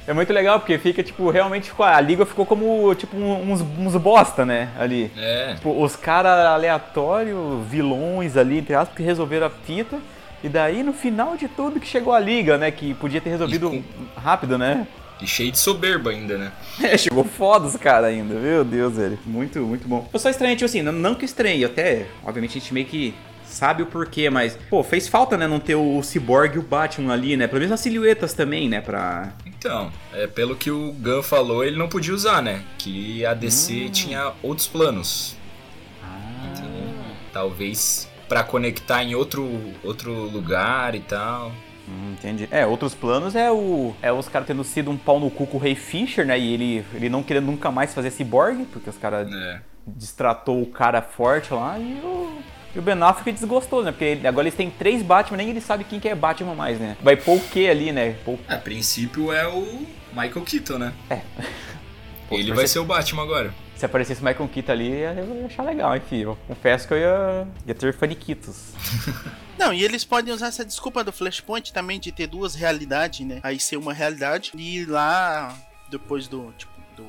[0.07, 1.85] É muito legal porque fica, tipo, realmente ficou.
[1.85, 4.69] A liga ficou como, tipo, uns, uns bosta, né?
[4.77, 5.11] Ali.
[5.17, 5.55] É.
[5.55, 9.97] Tipo, os caras aleatórios, vilões ali, entre aspas, que resolveram a fita.
[10.43, 12.69] E daí, no final de tudo, que chegou a liga, né?
[12.69, 13.83] Que podia ter resolvido E
[14.15, 14.85] rápido, né?
[15.19, 16.51] E cheio de soberba ainda, né?
[16.83, 18.35] É, chegou foda os caras ainda.
[18.35, 19.17] Meu Deus, velho.
[19.25, 20.07] Muito, muito bom.
[20.13, 23.15] Eu só estranhei, tipo assim, não, não que estranhei, até, obviamente, a gente meio que
[23.43, 27.13] sabe o porquê, mas, pô, fez falta, né, não ter o Cyborg e o Batman
[27.13, 27.47] ali, né?
[27.47, 29.33] Pelo menos as silhuetas também, né, pra...
[29.65, 32.61] Então, é, pelo que o Gun falou, ele não podia usar, né?
[32.77, 35.35] Que a DC tinha outros planos.
[36.45, 36.93] Entendeu?
[37.33, 39.49] Talvez pra conectar em outro,
[39.83, 41.51] outro lugar e tal.
[41.89, 42.47] Hum, entendi.
[42.51, 45.57] É, outros planos é o é os caras tendo sido um pau no cu com
[45.57, 46.37] o Ray Fisher, né?
[46.37, 49.61] E ele, ele não querendo nunca mais fazer Cyborg, porque os caras É.
[49.87, 52.37] destratou o cara forte lá e o,
[52.75, 53.91] e o Ben Affleck desgostou, né?
[53.91, 56.79] Porque ele- agora eles têm três Batman, nem ele sabe quem que é Batman mais,
[56.79, 56.97] né?
[57.01, 58.17] Vai pôr o que ali, né?
[58.25, 58.37] Pôr...
[58.47, 60.93] A princípio é o Michael Keaton, né?
[61.09, 61.21] É.
[62.27, 63.53] Pô, ele vai ser o Batman agora.
[63.75, 66.21] Se aparecesse o Michael Keaton ali, eu ia achar legal, enfim.
[66.21, 68.73] Eu confesso que eu ia, ia ter faniquitos.
[69.59, 73.39] Não, e eles podem usar essa desculpa do Flashpoint também de ter duas realidades, né?
[73.43, 75.55] Aí ser uma realidade e ir lá
[75.89, 77.05] depois do, tipo, do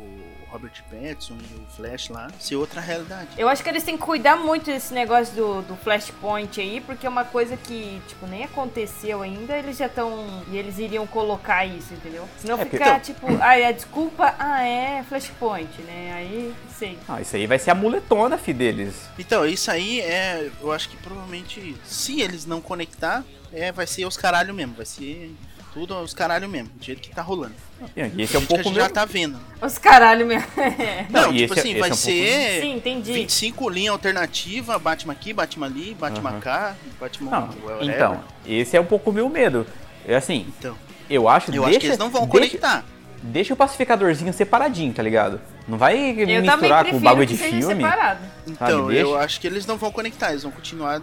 [0.50, 3.28] Robert Pattinson e o Flash lá, ser outra realidade.
[3.36, 7.06] Eu acho que eles têm que cuidar muito desse negócio do, do Flashpoint aí, porque
[7.06, 10.44] é uma coisa que, tipo, nem aconteceu ainda, eles já estão.
[10.50, 12.28] E eles iriam colocar isso, entendeu?
[12.38, 16.12] Senão É, ficar, então- tipo, ai, a desculpa, ah, é Flashpoint, né?
[16.14, 16.98] Aí, sei.
[17.08, 18.94] Ah, isso aí vai ser a muletona, fi, deles.
[19.18, 20.50] Então, isso aí é.
[20.60, 24.74] Eu acho que provavelmente, se eles não conectar, é, vai ser os caralho mesmo.
[24.74, 25.34] Vai ser
[25.76, 27.52] tudo os caralho mesmo, do jeito que tá rolando.
[27.94, 28.82] E esse é um que a pouco gente meu...
[28.82, 29.38] já tá vendo.
[29.60, 30.48] Os caralho mesmo.
[31.10, 33.12] Não, e tipo esse é- assim, esse vai é um pouco- ser Sim, entendi.
[33.12, 36.40] 25 linha alternativa, Batman aqui, Batman ali, Batman Aham.
[36.40, 37.94] cá, Batman Não, whatever.
[37.94, 39.66] então, esse é um pouco o meu medo.
[40.08, 40.74] É assim, Então,
[41.10, 41.50] eu acho...
[41.54, 42.84] eu deixa, acho que eles não vão deixa, conectar.
[43.22, 45.38] Deixa o pacificadorzinho separadinho, tá ligado?
[45.68, 47.84] Não vai Eu misturar com prefiro o bagulho que de filme.
[47.84, 48.20] separado.
[48.46, 49.02] Então, deixa.
[49.02, 51.02] eu acho que eles não vão conectar, eles vão continuar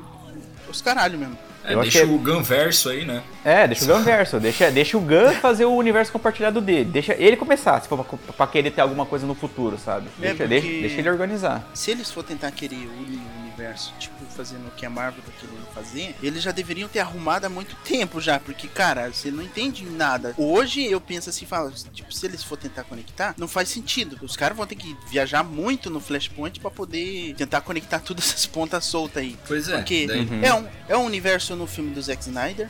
[0.68, 1.38] os caralho mesmo.
[1.66, 3.24] É, deixa que é- o Gunverso aí, né?
[3.44, 6.86] É, deixa o Gun verso, deixa, deixa o Gun fazer o universo compartilhado dele.
[6.86, 10.08] Deixa ele começar, se for pra, pra querer ter alguma coisa no futuro, sabe?
[10.22, 11.64] É, Deixa, deixa, deixa ele organizar.
[11.74, 13.20] Se eles for tentar querer unir
[13.58, 17.46] universo, tipo, fazendo o que a Marvel tá querendo fazer, eles já deveriam ter arrumado
[17.46, 20.34] há muito tempo já, porque, cara, você não entende nada.
[20.38, 24.18] Hoje eu penso assim, falo, tipo, se eles for tentar conectar, não faz sentido.
[24.22, 28.46] Os caras vão ter que viajar muito no Flashpoint pra poder tentar conectar todas essas
[28.46, 29.38] pontas soltas aí.
[29.48, 29.78] Pois é.
[29.78, 30.44] Porque daí- Uhum.
[30.44, 32.70] é, um, é um universo no filme do Zack Snyder,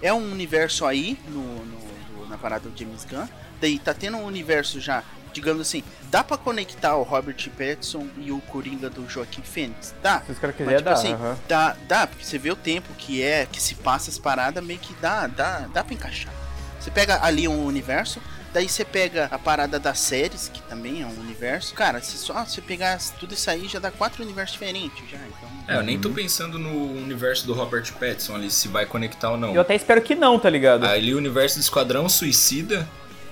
[0.00, 1.84] é um universo aí no, no-
[2.18, 3.26] no- na parada do James Gunn,
[3.60, 5.02] daí tá tendo um universo já,
[5.34, 9.94] digamos assim, dá pra conectar o Robert Pattinson e o Coringa do Joaquim Fênix?
[10.02, 10.22] Dá.
[10.24, 10.94] Se os caras Mas, quiserem, tipo dá.
[10.94, 11.16] assim,
[11.46, 14.78] dá, dá, porque você vê o tempo que é, que se passa as paradas, meio
[14.78, 16.32] que dá, dá, dá pra encaixar.
[16.80, 18.20] Você pega ali um universo,
[18.52, 21.74] daí você pega a parada das séries, que também é um universo.
[21.74, 25.48] Cara, se só você pegar tudo isso aí, já dá quatro universos diferentes já, então...
[25.66, 26.02] É, eu nem Uhum.
[26.02, 29.54] tô pensando no universo do Robert Pattinson ali, se vai conectar ou não.
[29.54, 30.84] Eu até espero que não, tá ligado?
[30.84, 32.86] Ali o universo do Esquadrão Suicida,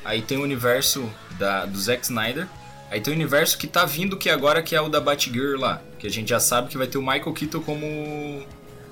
[0.05, 2.47] aí tem o universo da, do Zack Snyder,
[2.91, 5.81] aí tem o universo que tá vindo que agora que é o da Batgirl lá,
[5.99, 7.87] que a gente já sabe que vai ter o Michael Keaton como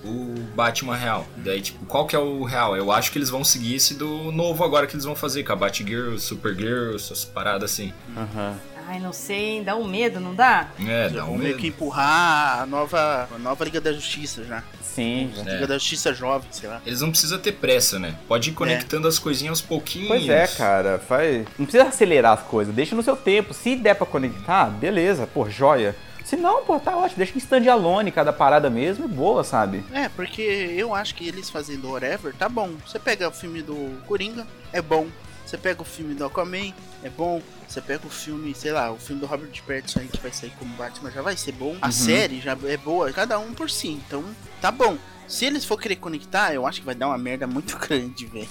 [0.05, 1.27] o Batman real.
[1.37, 2.77] Daí, tipo, qual que é o real?
[2.77, 5.53] Eu acho que eles vão seguir esse do novo agora que eles vão fazer, com
[5.53, 7.93] a Batgirl, Supergirl, essas paradas assim.
[8.17, 8.59] Aham.
[8.91, 9.62] Ai, não sei, hein?
[9.62, 10.68] Dá um medo, não dá?
[10.80, 11.61] É, Já dá um vão meio medo.
[11.61, 14.64] que empurrar a nova, a nova Liga da Justiça já.
[14.82, 15.32] Sim.
[15.47, 15.53] É.
[15.53, 16.82] Liga da Justiça Jovem, sei lá.
[16.84, 18.16] Eles não precisam ter pressa, né?
[18.26, 20.09] Pode ir conectando as coisinhas aos pouquinhos.
[20.09, 20.99] Pois é, cara.
[20.99, 21.47] Faz...
[21.57, 23.55] Não precisa acelerar as coisas, deixa no seu tempo.
[23.55, 25.95] Se der pra conectar, beleza, pô, joia.
[26.24, 27.18] Se não, pô, tá ótimo.
[27.18, 29.84] Deixa em stand-alone cada parada mesmo e boa, sabe?
[29.93, 32.70] É, porque eu acho que eles fazendo whatever tá bom.
[32.84, 35.07] Você pega o filme do Coringa, é bom.
[35.47, 36.72] Você pega o filme do Aquaman,
[37.03, 37.43] é bom.
[37.68, 40.53] Você pega o filme, sei lá, o filme do Robert Pattinson aí que vai sair
[40.59, 41.76] como Batman já vai ser bom.
[41.82, 43.88] A série já é boa, cada um por si.
[43.88, 44.24] Então,
[44.61, 44.97] tá bom.
[45.26, 48.49] Se eles for querer conectar, eu acho que vai dar uma merda muito grande, velho.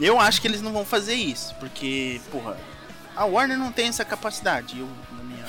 [0.00, 2.56] Eu acho que eles não vão fazer isso, porque, porra,
[3.16, 4.78] a Warner não tem essa capacidade.
[4.78, 5.44] Eu, na minha.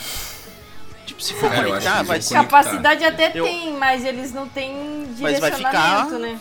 [1.05, 2.36] Tipo, se for É, conectar, vai ser.
[2.36, 2.57] conectar.
[2.63, 6.39] Capacidade até Eu- tem, mas eles não têm Mas vai direcionamento, ficar- né?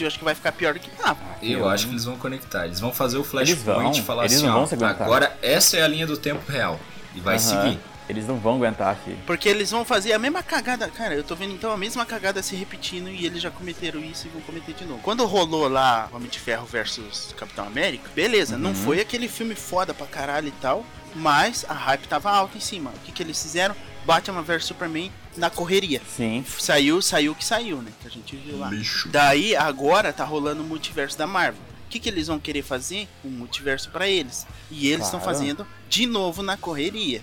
[0.00, 1.16] Eu acho que vai ficar pior do que tá.
[1.42, 2.66] Eu acho que eles vão conectar.
[2.66, 5.88] Eles vão fazer o Flashpoint e falar eles assim, não ó, agora essa é a
[5.88, 6.78] linha do tempo real.
[7.14, 7.38] E vai Aham.
[7.38, 7.78] seguir.
[8.08, 9.18] Eles não vão aguentar, filho.
[9.26, 10.88] Porque eles vão fazer a mesma cagada.
[10.88, 14.26] Cara, eu tô vendo então a mesma cagada se repetindo e eles já cometeram isso
[14.26, 15.00] e vão cometer de novo.
[15.02, 18.60] Quando rolou lá Homem de Ferro versus Capitão América, beleza, uhum.
[18.60, 22.60] não foi aquele filme foda pra caralho e tal, mas a hype tava alta em
[22.60, 22.90] cima.
[22.90, 23.74] O que, que eles fizeram?
[24.04, 26.00] Batman vs Superman na correria.
[26.16, 26.44] Sim.
[26.58, 27.92] Saiu, saiu que saiu, né?
[28.00, 28.70] Que a gente viu lá.
[28.70, 29.08] Lixo.
[29.08, 31.60] Daí agora tá rolando o multiverso da Marvel.
[31.86, 33.08] O que, que eles vão querer fazer?
[33.24, 34.46] Um multiverso para eles.
[34.70, 35.38] E eles estão claro.
[35.38, 37.22] fazendo de novo na correria.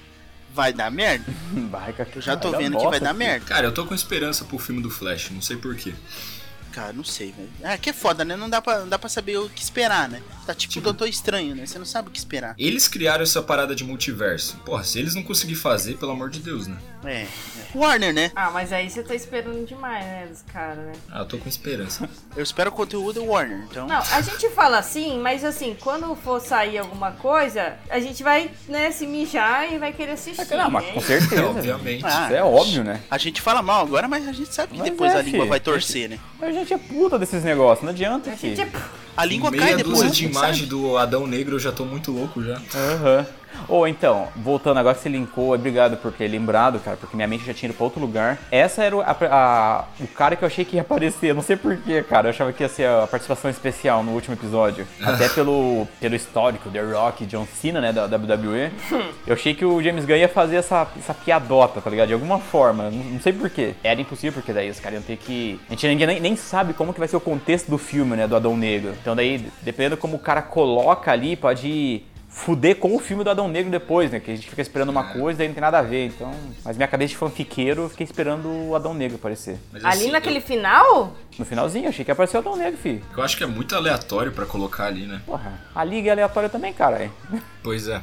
[0.54, 1.26] Vai dar merda?
[1.70, 2.10] Vai, cara.
[2.16, 3.46] Eu já tô vendo que vai dar merda.
[3.46, 5.94] Cara, eu tô com esperança pro filme do Flash, não sei porquê.
[6.80, 7.50] Cara, não sei, velho.
[7.62, 8.38] Ah, que é foda, né?
[8.38, 10.22] Não dá, pra, não dá pra saber o que esperar, né?
[10.46, 11.66] Tá tipo, tipo Doutor Estranho, né?
[11.66, 12.56] Você não sabe o que esperar.
[12.58, 14.58] Eles criaram essa parada de multiverso.
[14.66, 16.78] Porra, se eles não conseguirem fazer, pelo amor de Deus, né?
[17.04, 17.28] É, é.
[17.76, 18.32] Warner, né?
[18.36, 20.94] Ah, mas aí você tá esperando demais, né, dos caras, né?
[21.10, 22.10] Ah, eu tô com esperança.
[22.36, 23.88] eu espero o conteúdo Warner, então.
[23.88, 28.52] Não, a gente fala assim, mas assim, quando for sair alguma coisa, a gente vai,
[28.68, 30.56] né, se mijar e vai querer assistir.
[30.56, 31.46] Não, mas com certeza.
[31.48, 32.06] Obviamente.
[32.06, 33.02] Ah, é óbvio, né?
[33.10, 35.40] A gente fala mal agora, mas a gente sabe que mas depois é, a língua
[35.40, 36.20] filho, vai torcer, né?
[36.42, 38.32] A gente é puta desses negócios, não adianta.
[38.32, 38.72] A gente é
[39.16, 40.00] a língua Meia cai depois.
[40.00, 42.62] Meia de imagem do Adão Negro eu já tô muito louco já.
[42.76, 43.20] Aham.
[43.20, 43.39] Uhum.
[43.68, 47.46] Ou então, voltando agora que você linkou, obrigado por ter lembrado, cara, porque minha mente
[47.46, 48.38] já tinha ido pra outro lugar.
[48.52, 51.56] Essa era o, a, a, o cara que eu achei que ia aparecer, não sei
[51.56, 52.28] porquê, cara.
[52.28, 54.88] Eu achava que ia ser a participação especial no último episódio.
[55.04, 58.72] Até pelo, pelo histórico, The Rock, John Cena, né, da WWE.
[59.28, 62.08] Eu achei que o James Gunn ia fazer essa, essa piadota, tá ligado?
[62.08, 63.76] De alguma forma, não, não sei porquê.
[63.84, 65.60] Era impossível, porque daí os caras iam ter que.
[65.68, 68.28] A gente ninguém nem, nem sabe como que vai ser o contexto do filme, né,
[68.28, 68.94] do Adão Negro.
[69.02, 72.04] Então daí, dependendo como o cara coloca ali, pode
[72.40, 74.20] fuder com o filme do Adão Negro depois, né?
[74.20, 76.06] Que a gente fica esperando uma coisa e não tem nada a ver.
[76.06, 76.34] Então,
[76.64, 79.60] mas minha cabeça de fanfiqueiro, eu fiquei esperando o Adão Negro aparecer.
[79.72, 80.42] Mas, ali assim, naquele eu...
[80.42, 81.14] final?
[81.38, 83.02] No finalzinho, achei que apareceu o Adão Negro, filho.
[83.16, 85.22] Eu acho que é muito aleatório para colocar ali, né?
[85.26, 87.12] Porra, a liga é aleatória também, cara.
[87.62, 88.02] Pois é.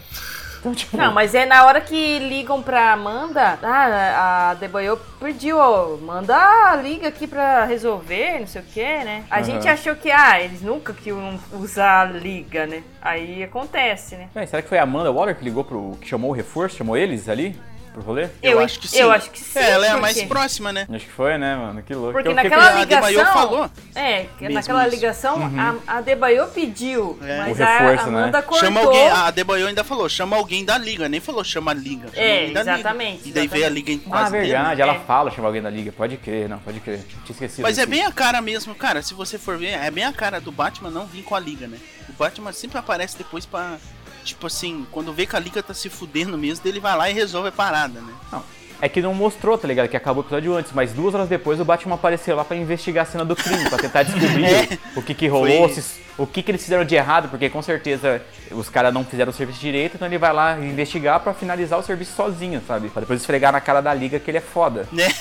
[0.59, 0.97] Então, tipo...
[0.97, 6.37] Não, mas é na hora que ligam pra Amanda, ah, a Deboyo pediu, ó, manda
[6.37, 9.25] a liga aqui pra resolver, não sei o que, né?
[9.31, 9.45] A uhum.
[9.45, 11.13] gente achou que, ah, eles nunca que
[11.53, 12.83] usar a liga, né?
[13.01, 14.29] Aí acontece, né?
[14.47, 15.97] será que foi a Amanda Waller que ligou pro.
[16.01, 17.57] que chamou o reforço, chamou eles ali?
[17.97, 18.25] Pro rolê?
[18.43, 18.99] Eu, eu acho que sim.
[18.99, 19.59] Eu acho que sim.
[19.59, 20.87] É, ela é a mais próxima, né?
[20.91, 21.83] Acho que foi, né, mano?
[21.83, 22.13] Que louco.
[22.13, 23.33] Porque naquela ligação.
[23.33, 23.71] falou.
[23.95, 25.81] É, naquela ligação uhum.
[25.87, 27.19] a, a Debaio pediu.
[27.23, 27.39] É.
[27.39, 28.43] Mas o reforço, a Amanda né?
[28.43, 28.59] cortou.
[28.59, 32.09] Chama alguém, a Debaio ainda falou, chama alguém da liga, nem falou chama a liga.
[32.09, 33.25] Chama é, exatamente.
[33.25, 33.29] Liga.
[33.29, 34.83] E daí veio a liga em quase Ah, verdade, dele.
[34.83, 34.99] ela é.
[35.01, 35.91] fala chama alguém da liga.
[35.91, 36.99] Pode crer, não, pode crer.
[36.99, 37.63] Tinha esquecido.
[37.63, 39.01] Mas é bem a cara mesmo, cara.
[39.01, 41.67] Se você for ver, é bem a cara do Batman não vir com a liga,
[41.67, 41.79] né?
[42.09, 43.79] O Batman sempre aparece depois pra.
[44.27, 47.15] Tipo assim, quando vê que a liga tá se fudendo mesmo, ele vai lá e
[47.15, 48.13] resolve a parada, né?
[48.33, 48.43] Não,
[48.81, 49.89] é que não mostrou, tá ligado?
[49.89, 53.07] Que acabou o episódio antes, mas duas horas depois o Batman apareceu lá para investigar
[53.07, 56.43] a cena do crime, para tentar descobrir é, o que que rolou, se, o que
[56.43, 58.21] que eles fizeram de errado, porque com certeza
[58.51, 61.83] os caras não fizeram o serviço direito, então ele vai lá investigar para finalizar o
[61.83, 62.91] serviço sozinho, sabe?
[62.91, 64.87] Pra depois esfregar na cara da liga que ele é foda.
[64.93, 65.09] Né?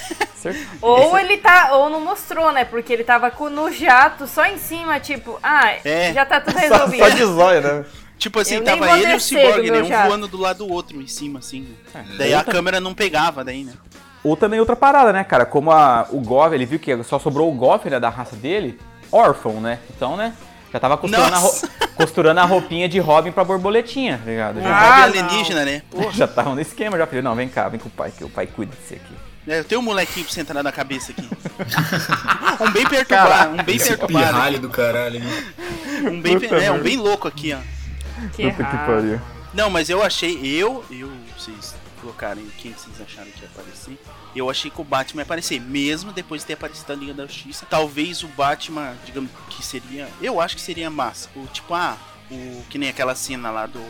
[0.79, 2.65] Ou ele tá, ou não mostrou, né?
[2.65, 6.13] Porque ele tava no jato só em cima, tipo, ah, é.
[6.13, 7.03] já tá tudo resolvido.
[7.03, 7.85] só, só de zóio, né?
[8.17, 9.81] Tipo assim, eu tava ele e o Cyborg, né?
[9.81, 10.07] Um jato.
[10.07, 11.67] voando do lado do outro em cima, assim.
[11.93, 13.73] É, daí a câmera não pegava, daí, né?
[14.23, 15.45] Ou também outra parada, né, cara?
[15.45, 18.79] Como a, o Goff, ele viu que só sobrou o Goff, né, da raça dele,
[19.11, 19.79] órfão, né?
[19.95, 20.33] Então, né?
[20.73, 24.61] Já tava costurando, a, costurando a roupinha de Robin pra borboletinha, tá ligado?
[24.61, 25.83] Já ah, alienígena, né?
[25.91, 26.11] Porra.
[26.11, 28.29] Já tava no esquema, já falei, não, vem cá, vem com o pai, que o
[28.29, 29.13] pai cuida de você aqui.
[29.47, 31.29] É, eu tenho um molequinho pra você entrar na cabeça aqui.
[32.63, 34.25] um bem perturbado, um bem perturbado.
[34.25, 35.21] pirralho do caralho.
[36.03, 37.74] Um bem, é, um bem louco aqui, ó.
[38.35, 39.21] Que, Puta que pariu.
[39.53, 43.97] Não, mas eu achei, eu, eu, vocês colocarem quem vocês acharam que ia aparecer.
[44.35, 47.25] Eu achei que o Batman ia aparecer, mesmo depois de ter aparecido a Liga da
[47.25, 47.65] Justiça.
[47.69, 50.07] Talvez o Batman, digamos que seria.
[50.21, 51.29] Eu acho que seria massa.
[51.35, 51.97] O tipo, ah,
[52.29, 53.81] o que nem aquela cena lá do.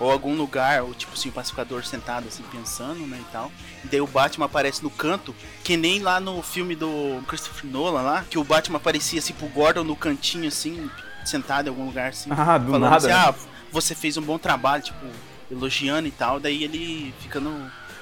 [0.00, 3.50] Ou algum lugar, ou tipo assim, o pacificador sentado assim, pensando, né, e tal.
[3.84, 8.02] E daí o Batman aparece no canto, que nem lá no filme do Christopher Nolan
[8.02, 10.90] lá, que o Batman aparecia assim pro Gordon no cantinho, assim,
[11.24, 12.28] sentado em algum lugar assim.
[12.32, 12.96] Ah, do falando nada.
[12.96, 13.34] assim, ah,
[13.74, 15.04] você fez um bom trabalho, tipo,
[15.50, 17.52] elogiando e tal, daí ele ficando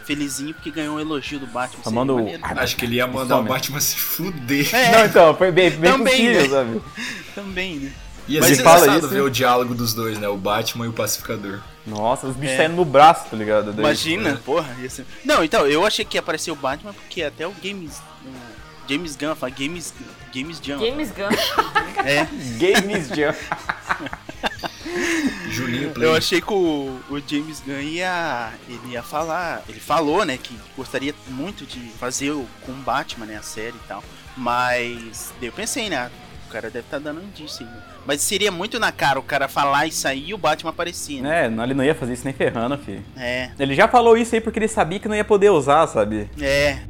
[0.05, 1.83] felizinho porque ganhou um elogio do Batman.
[2.57, 4.73] Acho que ele ia mandar o Batman se fuder.
[4.75, 4.93] É.
[4.93, 6.49] Não, então, foi bem, bem Também, possível, né?
[6.49, 6.83] sabe?
[7.35, 7.93] Também, né?
[8.29, 10.29] Ia Mas ser engraçado ver o diálogo dos dois, né?
[10.29, 11.61] O Batman e o Pacificador.
[11.85, 12.59] Nossa, os bichos é.
[12.59, 13.73] saindo no braço, tá ligado?
[13.73, 14.37] Daí, Imagina, é.
[14.37, 14.77] porra.
[14.81, 15.07] Ia ser...
[15.25, 18.01] Não, então, eu achei que ia aparecer o Batman porque até o Games.
[18.25, 19.93] O James Gunn fala Games.
[20.33, 20.79] Games Gunn.
[20.79, 21.31] Games Gunn.
[22.05, 22.29] é.
[22.59, 23.35] Games Gunn.
[25.51, 26.09] Juninho Play.
[26.09, 30.57] Eu achei que o, o, James Gunn ia, ele ia falar, ele falou, né, que
[30.77, 34.03] gostaria muito de fazer o, com o Batman, né, a série e tal.
[34.37, 36.11] Mas eu pensei, né,
[36.53, 37.73] cara deve estar tá dando indício aí.
[38.05, 41.47] Mas seria muito na cara o cara falar isso aí e o Batman aparecer, né?
[41.47, 43.03] É, ele não ia fazer isso nem ferrando, filho.
[43.17, 43.51] É.
[43.59, 46.29] Ele já falou isso aí porque ele sabia que não ia poder usar, sabe?
[46.41, 46.81] É.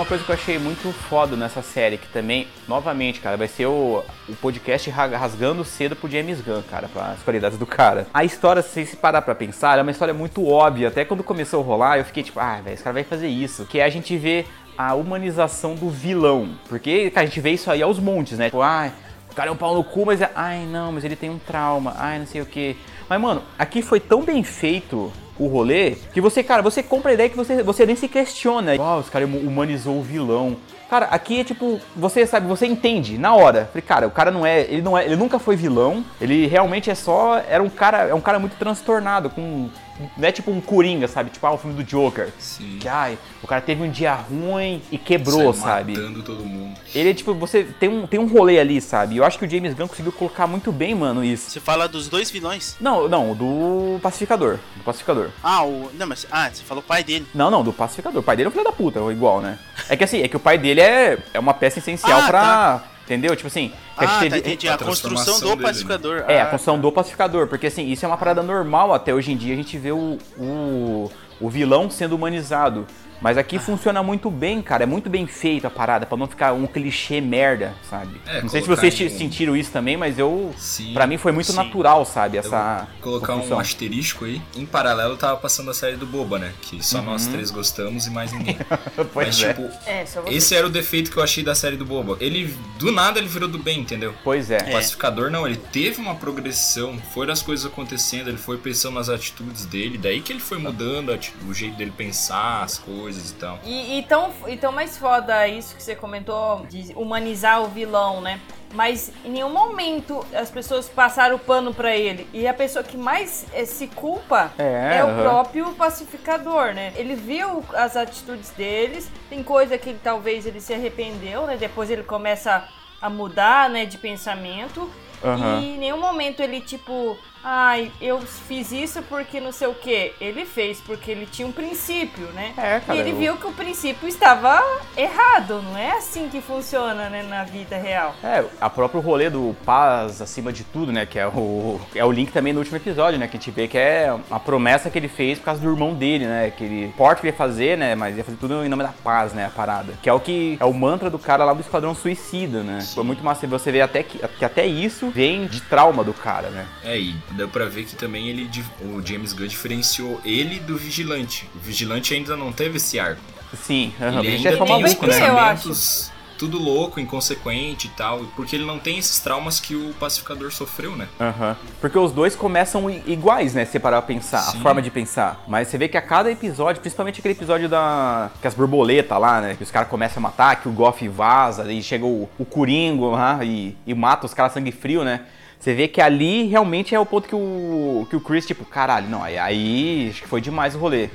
[0.00, 3.66] Uma coisa que eu achei muito foda nessa série, que também, novamente, cara, vai ser
[3.66, 8.06] o, o podcast rasgando cedo pro James Gunn, cara, para as qualidades do cara.
[8.14, 10.88] A história, se você parar pra pensar, é uma história muito óbvia.
[10.88, 13.66] Até quando começou a rolar, eu fiquei tipo, ah, velho, esse cara vai fazer isso.
[13.66, 14.46] Que é a gente ver
[14.76, 16.48] a humanização do vilão.
[16.66, 18.46] Porque, cara, a gente vê isso aí aos montes, né?
[18.46, 18.90] Tipo, ah,
[19.30, 20.30] o cara é um pau no cu, mas é.
[20.34, 21.94] Ai, não, mas ele tem um trauma.
[21.98, 22.74] Ai, não sei o que.
[23.06, 27.14] Mas, mano, aqui foi tão bem feito o rolê, que você, cara, você compra a
[27.14, 28.76] ideia que você, você nem se questiona.
[28.76, 30.56] Uau, os caras humanizou o vilão.
[30.90, 33.70] Cara, aqui é tipo, você sabe, você entende na hora.
[33.72, 36.04] Falei, cara, o cara não é, ele não é, ele nunca foi vilão.
[36.20, 39.70] Ele realmente é só, era um cara, é um cara muito transtornado com
[40.16, 41.30] não é tipo um Coringa, sabe?
[41.30, 42.32] Tipo, ah, o filme do Joker.
[42.38, 42.78] Sim.
[42.80, 45.92] Que, ai, o cara teve um dia ruim e quebrou, Sai sabe?
[45.96, 46.78] matando todo mundo.
[46.94, 49.16] Ele é tipo, você tem um, tem um rolê ali, sabe?
[49.16, 51.50] Eu acho que o James Gunn conseguiu colocar muito bem, mano, isso.
[51.50, 52.76] Você fala dos dois vilões?
[52.80, 54.58] Não, não, do Pacificador.
[54.76, 55.30] Do Pacificador.
[55.42, 55.90] Ah, o.
[55.94, 56.26] Não, mas.
[56.30, 57.26] Ah, você falou o pai dele.
[57.34, 58.20] Não, não, do Pacificador.
[58.20, 59.58] O pai dele é um filho da puta, igual, né?
[59.88, 62.40] É que assim, é que o pai dele é, é uma peça essencial ah, pra.
[62.40, 63.34] Tá Entendeu?
[63.34, 63.72] Tipo assim.
[63.96, 64.38] Ah, tá, teve...
[64.38, 64.68] entendi.
[64.68, 66.16] A, a construção do dele, pacificador.
[66.20, 66.24] Né?
[66.28, 67.48] É, a construção do pacificador.
[67.48, 69.52] Porque assim, isso é uma parada normal até hoje em dia.
[69.52, 72.86] A gente vê o, o, o vilão sendo humanizado.
[73.20, 73.60] Mas aqui ah.
[73.60, 74.84] funciona muito bem, cara.
[74.84, 78.20] É muito bem feito a parada, para não ficar um clichê merda, sabe?
[78.26, 79.18] É, não sei se vocês um...
[79.18, 80.54] sentiram isso também, mas eu.
[80.56, 81.56] Sim, pra mim foi muito sim.
[81.56, 82.38] natural, sabe?
[82.38, 82.88] Essa.
[83.00, 83.58] colocar construção.
[83.58, 84.40] um asterisco aí.
[84.56, 86.52] Em paralelo, tava passando a série do Boba, né?
[86.62, 87.06] Que só uhum.
[87.06, 88.56] nós três gostamos e mais ninguém.
[89.14, 89.48] mas, é.
[89.52, 92.16] tipo, é, esse era o defeito que eu achei da série do Boba.
[92.20, 94.14] Ele, do nada, ele virou do bem, entendeu?
[94.24, 94.58] Pois é.
[94.58, 99.08] O pacificador, não, ele teve uma progressão, foram as coisas acontecendo, ele foi pensando nas
[99.08, 103.34] atitudes dele, daí que ele foi mudando o jeito dele pensar as coisas coisas e
[103.34, 103.58] tal.
[103.64, 108.20] E, e, tão, e tão mais foda isso que você comentou, de humanizar o vilão,
[108.20, 108.40] né?
[108.72, 112.28] Mas em nenhum momento as pessoas passaram o pano para ele.
[112.32, 116.92] E a pessoa que mais é, se culpa é, é o próprio pacificador, né?
[116.96, 121.56] Ele viu as atitudes deles, tem coisa que ele, talvez ele se arrependeu, né?
[121.56, 122.64] Depois ele começa
[123.02, 124.88] a mudar, né, de pensamento.
[125.22, 125.60] Uhum.
[125.60, 130.12] E em nenhum momento ele, tipo, ai, eu fiz isso porque não sei o que.
[130.20, 132.52] Ele fez porque ele tinha um princípio, né?
[132.56, 133.16] É, cara, e ele eu...
[133.16, 134.62] viu que o princípio estava
[134.96, 135.62] errado.
[135.62, 138.14] Não é assim que funciona, né, na vida real.
[138.22, 141.06] É, a próprio rolê do paz acima de tudo, né?
[141.06, 143.26] Que é o, é o link também no último episódio, né?
[143.26, 145.94] Que a gente vê que é a promessa que ele fez por causa do irmão
[145.94, 146.50] dele, né?
[146.50, 147.94] Que ele porte que ele ia fazer, né?
[147.94, 149.46] Mas ia fazer tudo em nome da paz, né?
[149.46, 149.94] A parada.
[150.02, 152.80] Que é o que é o mantra do cara lá do Esquadrão Suicida, né?
[152.94, 153.46] Foi muito massa.
[153.46, 156.66] Você vê até que, que até isso vem de trauma do cara, né?
[156.84, 158.50] É, e deu pra ver que também ele,
[158.82, 161.48] o James Gunn diferenciou ele do Vigilante.
[161.54, 163.22] O Vigilante ainda não teve esse arco.
[163.62, 164.20] Sim, uhum.
[164.20, 169.20] ele ainda tem os pensamentos tudo louco, inconsequente e tal, porque ele não tem esses
[169.20, 171.06] traumas que o pacificador sofreu, né?
[171.20, 171.50] Aham.
[171.50, 171.68] Uhum.
[171.82, 173.66] Porque os dois começam iguais, né?
[173.66, 174.58] Se parar a pensar, Sim.
[174.58, 175.44] a forma de pensar.
[175.46, 178.30] Mas você vê que a cada episódio, principalmente aquele episódio da.
[178.40, 179.54] que as borboletas lá, né?
[179.54, 183.10] Que os caras começam a matar, que o Goff vaza, e chega o, o Coringo
[183.10, 185.26] lá e, e mata os caras sangue frio, né?
[185.60, 189.10] Você vê que ali realmente é o ponto que o, que o Chris, tipo, caralho,
[189.10, 191.10] não, aí, aí acho que foi demais o rolê.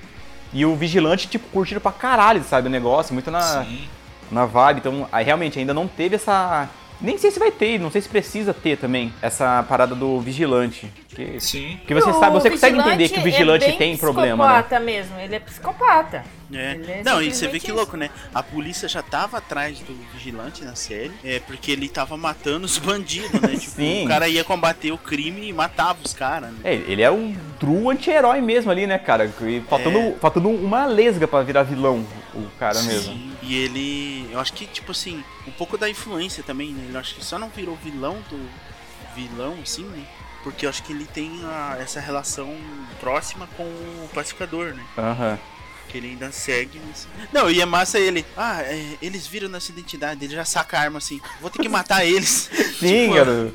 [0.53, 3.65] E o Vigilante, tipo, curtindo pra caralho, sabe, o negócio, muito na,
[4.31, 4.77] na vibe.
[4.77, 6.69] Então, aí realmente ainda não teve essa.
[7.01, 10.91] Nem sei se vai ter, não sei se precisa ter também essa parada do vigilante.
[11.09, 11.79] Que, Sim.
[11.87, 14.53] Que você sabe, você consegue entender que o vigilante é tem problema, né?
[14.53, 16.25] psicopata mesmo, ele é psicopata.
[16.53, 16.77] É.
[16.87, 18.09] é não, e você vê que louco, né?
[18.33, 22.77] A polícia já tava atrás do vigilante na série, é porque ele tava matando os
[22.77, 23.55] bandidos, né?
[23.65, 24.05] Tipo, Sim.
[24.05, 26.59] o cara ia combater o crime e matava os caras, né?
[26.63, 29.31] É, ele é um true anti-herói mesmo ali, né, cara?
[29.69, 30.13] Faltando, é.
[30.19, 32.87] faltando uma lesga para virar vilão, o cara Sim.
[32.87, 33.34] mesmo.
[33.47, 36.89] E ele, eu acho que tipo assim, um pouco da influência também, né?
[36.91, 38.49] Eu acho que só não virou vilão do
[39.15, 40.05] vilão, assim, né?
[40.43, 42.55] Porque eu acho que ele tem a, essa relação
[42.99, 44.85] próxima com o pacificador, né?
[44.97, 45.31] Aham.
[45.31, 45.55] Uhum
[45.95, 46.79] que ele ainda segue.
[46.91, 47.07] Assim.
[47.31, 48.25] Não, e é massa ele.
[48.35, 51.21] Ah, é, eles viram nossa identidade, ele já saca a arma assim.
[51.39, 52.49] Vou ter que matar eles.
[52.79, 53.53] Sim, tipo, cara.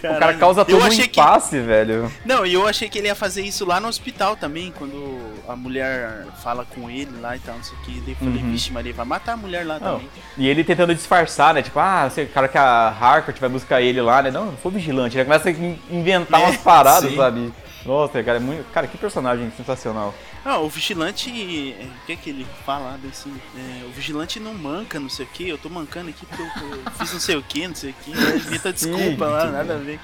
[0.00, 0.16] Caralho.
[0.16, 1.62] O cara causa todo um impasse, que...
[1.62, 2.12] velho.
[2.24, 5.18] Não, e eu achei que ele ia fazer isso lá no hospital também, quando
[5.48, 8.00] a mulher fala com ele lá e tal, não sei o que.
[8.00, 8.50] Daí eu falei, uhum.
[8.50, 9.94] vixe, Maria, vai matar a mulher lá não.
[9.94, 10.08] também.
[10.36, 11.62] E ele tentando disfarçar, né?
[11.62, 14.30] Tipo, ah, você, cara que a Harcourt vai buscar ele lá, né?
[14.30, 15.16] Não, não foi vigilante.
[15.16, 15.52] Ele começa a
[15.90, 17.16] inventar é, umas paradas, sim.
[17.16, 17.52] sabe?
[17.84, 18.64] Nossa, cara, é muito.
[18.72, 20.14] Cara, que personagem sensacional.
[20.44, 21.30] Ah, o vigilante.
[21.30, 23.34] O que é que ele fala assim?
[23.56, 25.48] É, o vigilante não manca, não sei o que.
[25.48, 28.10] Eu tô mancando aqui porque eu, fiz não sei o que, não sei o que.
[28.46, 30.00] Inventa desculpa lá, nada a ver.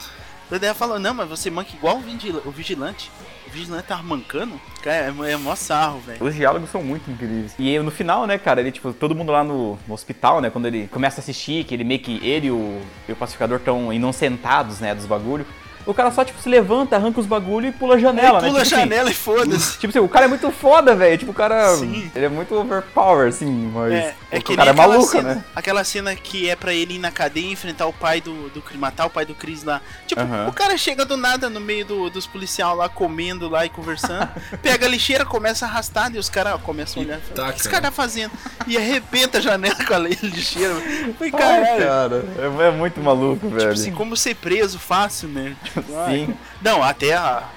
[0.46, 3.10] Então daí ela falou, não, mas você manca igual o vigilante.
[3.46, 4.60] O vigilante tava mancando.
[4.82, 6.22] Cara, é, é mó sarro, velho.
[6.22, 7.54] Os diálogos são muito incríveis.
[7.58, 10.66] E no final, né, cara, ele, tipo, todo mundo lá no, no, hospital, né, quando
[10.66, 13.92] ele começa a assistir, que ele meio que ele e o, e o pacificador estão
[13.92, 15.46] inocentados, né, dos bagulho.
[15.86, 18.48] O cara só, tipo, se levanta, arranca os bagulho e pula a janela, né?
[18.48, 19.78] Pula tipo, a assim, janela assim, e foda-se.
[19.78, 21.18] Tipo assim, o cara é muito foda, velho.
[21.18, 21.76] Tipo, o cara.
[21.76, 22.10] Sim.
[22.14, 23.92] Ele é muito overpower, assim, mas.
[23.92, 25.44] É, é que o cara é maluco, cena, né?
[25.54, 28.62] Aquela cena que é pra ele ir na cadeia e enfrentar o pai do, do
[28.78, 29.80] matar o pai do Chris lá.
[30.06, 30.48] Tipo, uh -huh.
[30.48, 34.28] o cara chega do nada no meio do, dos policiais lá, comendo lá e conversando.
[34.62, 37.18] pega a lixeira, começa a arrastar e os caras começam a olhar.
[37.18, 38.32] o que esse cara tá fazendo?
[38.66, 40.74] E arrebenta a janela com a lixeira.
[41.18, 41.86] Foi caralho.
[41.86, 43.60] cara, é, é, muito maluco, tipo velho.
[43.60, 45.56] Tipo assim, como ser preso fácil, né?
[45.64, 45.73] Tipo,
[46.08, 46.34] Sim.
[46.62, 47.48] Não, até a,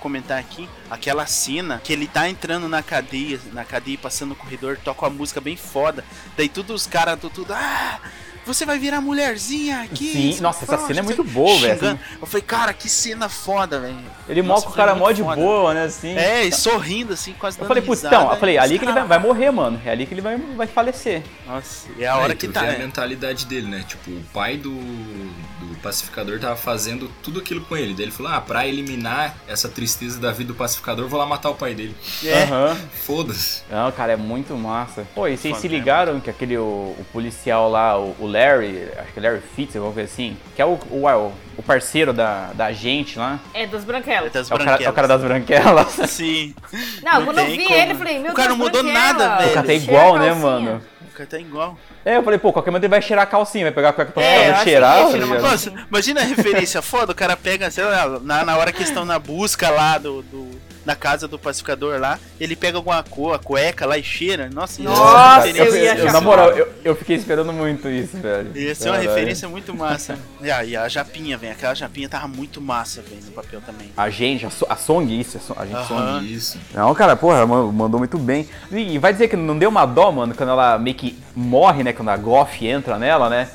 [0.00, 4.78] comentar aqui aquela cena que ele tá entrando na cadeia, na cadeia passando no corredor,
[4.82, 6.04] toca uma música bem foda.
[6.36, 8.00] Daí todos os caras tudo, ah,
[8.48, 10.12] você vai virar mulherzinha aqui.
[10.12, 12.00] Sim, nossa, essa cena é muito boa, velho.
[12.20, 13.98] Eu falei, cara, que cena foda, velho.
[14.28, 16.16] Ele moca o cara mó de boa, né, assim.
[16.16, 19.04] É, e sorrindo, assim, quase Eu falei, putz, então, eu falei, ali que ele vai,
[19.04, 19.80] vai, morrer, mano.
[19.84, 21.22] É ali que ele vai, vai falecer.
[21.46, 22.64] Nossa, é a hora é, que tá.
[22.64, 22.78] É a né?
[22.78, 23.84] mentalidade dele, né?
[23.86, 27.94] Tipo, o pai do, do pacificador tava fazendo tudo aquilo com ele.
[27.94, 31.50] Daí ele falou, ah, pra eliminar essa tristeza da vida do pacificador, vou lá matar
[31.50, 31.94] o pai dele.
[32.24, 32.44] É.
[32.44, 32.76] Uhum.
[33.04, 33.62] Foda-se.
[33.70, 35.06] Não, cara, é muito massa.
[35.14, 39.12] Pô, e vocês se ligaram que aquele, o, o policial lá, o, o Larry, acho
[39.12, 42.72] que é Larry Fitz, alguma coisa assim, que é o, o, o parceiro da, da
[42.72, 43.40] gente lá.
[43.52, 44.30] É, das branquelas.
[44.30, 45.88] É, das é, o cara, é o cara das branquelas.
[46.08, 46.54] Sim.
[47.02, 47.74] Não, não quando eu vi como.
[47.74, 49.50] ele, eu falei, meu O cara não mudou nada, velho.
[49.50, 50.82] O cara tá igual, né, mano?
[51.02, 51.76] O cara tá igual.
[52.04, 54.12] É, eu falei, pô, qualquer momento ele vai cheirar a calcinha, vai pegar a cueca
[54.12, 54.98] pra é, cheirar.
[55.40, 59.04] Nossa, imagina a referência foda, o cara pega, sei lá, na, na hora que estão
[59.04, 63.38] na busca lá do, do na casa do pacificador lá, ele pega alguma cor, a
[63.38, 64.48] cueca lá e cheira.
[64.50, 68.56] Nossa, Nossa eu, eu, eu, na moral, eu, eu fiquei esperando muito isso, velho.
[68.56, 70.18] Ia ser uma referência muito massa.
[70.40, 71.52] e, a, e a Japinha, velho.
[71.52, 73.92] Aquela Japinha tava muito massa, velho, no papel também.
[73.94, 75.88] A gente, a, a Song, isso, a gente uh -huh.
[75.88, 76.34] Song.
[76.34, 76.58] Isso.
[76.72, 78.48] Não, cara, porra, mandou muito bem.
[78.72, 81.92] E vai dizer que não deu uma dó, mano, quando ela meio que morre, né?
[81.92, 83.46] Quando a Goff entra nela, né?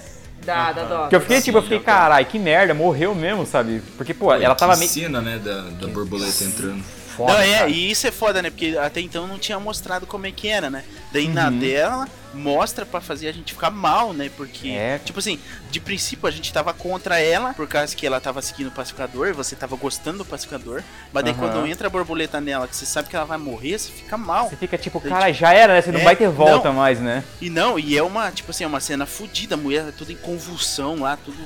[0.46, 1.08] Da, da dó.
[1.08, 3.82] Que eu fiquei, tipo, eu fiquei, caralho, que merda, morreu mesmo, sabe?
[3.98, 4.92] Porque, pô, ela tava meio.
[4.92, 6.84] cena, né, da, da borboleta entrando
[7.16, 7.34] foda.
[7.34, 8.50] Não, é, e isso é foda, né?
[8.50, 10.84] Porque até então não tinha mostrado como é que era, né?
[11.12, 11.34] Daí uhum.
[11.34, 14.30] na dela mostra para fazer a gente ficar mal, né?
[14.36, 15.00] Porque, é.
[15.00, 15.40] tipo assim,
[15.70, 19.34] de princípio a gente tava contra ela, por causa que ela tava seguindo o pacificador,
[19.34, 21.40] você tava gostando do pacificador, mas daí uhum.
[21.40, 24.50] quando entra a borboleta nela, que você sabe que ela vai morrer, você fica mal.
[24.50, 25.82] Você fica tipo, daí, cara, tipo, já era, né?
[25.82, 27.24] Você não é, vai ter volta não, mais, né?
[27.40, 30.12] E não, e é uma, tipo assim, é uma cena fodida, a mulher é toda
[30.12, 31.38] em convulsão lá, tudo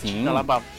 [0.00, 0.24] Sim.
[0.24, 0.75] lá babando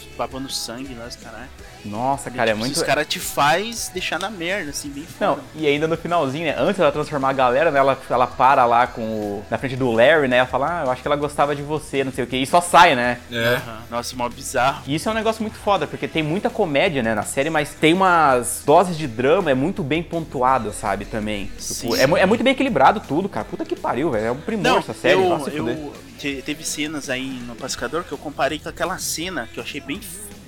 [0.49, 1.49] sangue lá, caralho.
[1.85, 2.75] Nossa, cara, é tipo, muito.
[2.75, 5.41] Os caras te faz deixar na merda, assim, bem foda.
[5.41, 6.55] Não, e ainda no finalzinho, né?
[6.57, 7.79] Antes dela transformar a galera, né?
[7.79, 9.45] Ela, ela para lá com o.
[9.49, 10.37] Na frente do Larry, né?
[10.37, 12.37] Ela fala, ah, eu acho que ela gostava de você, não sei o que.
[12.37, 13.19] E só sai, né?
[13.31, 13.53] É.
[13.53, 13.76] Uhum.
[13.89, 14.83] Nossa, mó bizarro.
[14.85, 17.73] E isso é um negócio muito foda, porque tem muita comédia, né, na série, mas
[17.73, 21.45] tem umas doses de drama, é muito bem pontuado, sabe, também.
[21.45, 21.89] Tipo, Sim.
[21.91, 23.45] Tipo, é, é, muito bem equilibrado tudo, cara.
[23.45, 24.25] Puta que pariu, velho.
[24.25, 25.21] É um primor não, essa série.
[25.21, 25.93] Eu, eu,
[26.41, 29.99] teve cenas aí no Pacificador que eu comparei com aquela cena que eu achei bem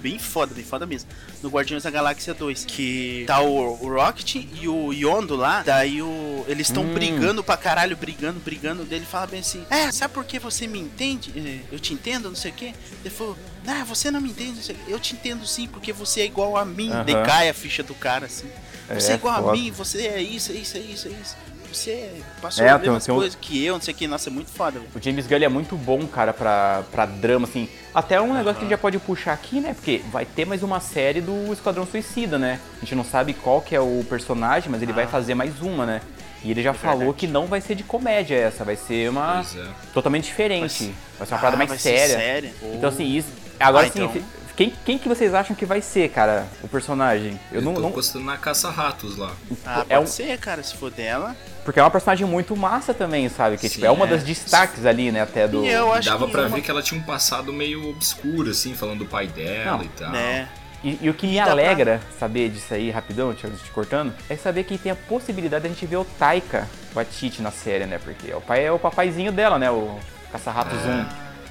[0.02, 1.10] bem foda, bem foda mesmo.
[1.41, 6.02] No Guardiões da Galáxia 2, que tá o, o Rocket e o Yondo lá, daí
[6.02, 6.93] o, eles estão hum.
[6.93, 8.84] brigando pra caralho, brigando, brigando.
[8.84, 11.34] Dele fala bem assim: É, sabe por que você me entende?
[11.36, 12.74] É, eu te entendo, não sei o que.
[13.04, 13.38] Ele falou:
[13.68, 16.91] Ah, você não me entende, eu te entendo sim, porque você é igual a mim.
[16.91, 17.04] Uhum.
[17.04, 18.47] Decai a ficha do cara assim.
[18.89, 19.50] Você é, é igual foda.
[19.50, 22.12] a mim, você é isso, é isso, é isso, é isso você
[22.42, 24.52] passou é, as mesmas tem, coisas que eu, não sei o que, nossa, é muito
[24.52, 24.80] foda.
[24.96, 27.70] O James Gunn é muito bom, cara, pra, pra drama, assim.
[27.94, 29.74] Até um negócio que a gente já pode puxar aqui, né?
[29.74, 32.60] Porque vai ter mais uma série do Esquadrão Suicida, né?
[32.78, 34.96] A gente não sabe qual que é o personagem, mas ele ah.
[34.96, 36.02] vai fazer mais uma, né?
[36.44, 39.42] E ele já é falou que não vai ser de comédia essa, vai ser uma
[39.42, 39.68] é.
[39.94, 40.62] totalmente diferente.
[40.62, 42.54] Vai ser, vai ser uma parada ah, mais séria.
[42.74, 43.30] Então assim, isso.
[43.60, 44.40] Agora ah, sim, então...
[44.60, 47.40] Quem, quem que vocês acham que vai ser, cara, o personagem?
[47.50, 47.92] Eu, eu não, tô não...
[47.94, 49.34] postando na Caça-Ratos lá.
[49.66, 50.12] Ah, é pode um...
[50.12, 51.34] ser, cara, se for dela.
[51.70, 53.56] Porque é uma personagem muito massa também, sabe?
[53.56, 55.64] Que tipo, é uma das destaques ali, né, até do...
[55.64, 56.50] E eu acho Dava que pra uma...
[56.50, 59.88] ver que ela tinha um passado meio obscuro, assim, falando do pai dela não, e
[59.90, 60.10] tal.
[60.10, 60.50] Né?
[60.84, 62.18] E, e, o que me alegra pra...
[62.18, 65.72] saber disso aí, rapidão, te, te cortando, é saber que tem a possibilidade de a
[65.72, 68.00] gente ver o Taika Waititi na série, né?
[68.04, 69.70] Porque o pai é o papaizinho dela, né?
[69.70, 70.00] O
[70.32, 70.80] Caça-Rato ah.
[70.80, 71.06] Zoom.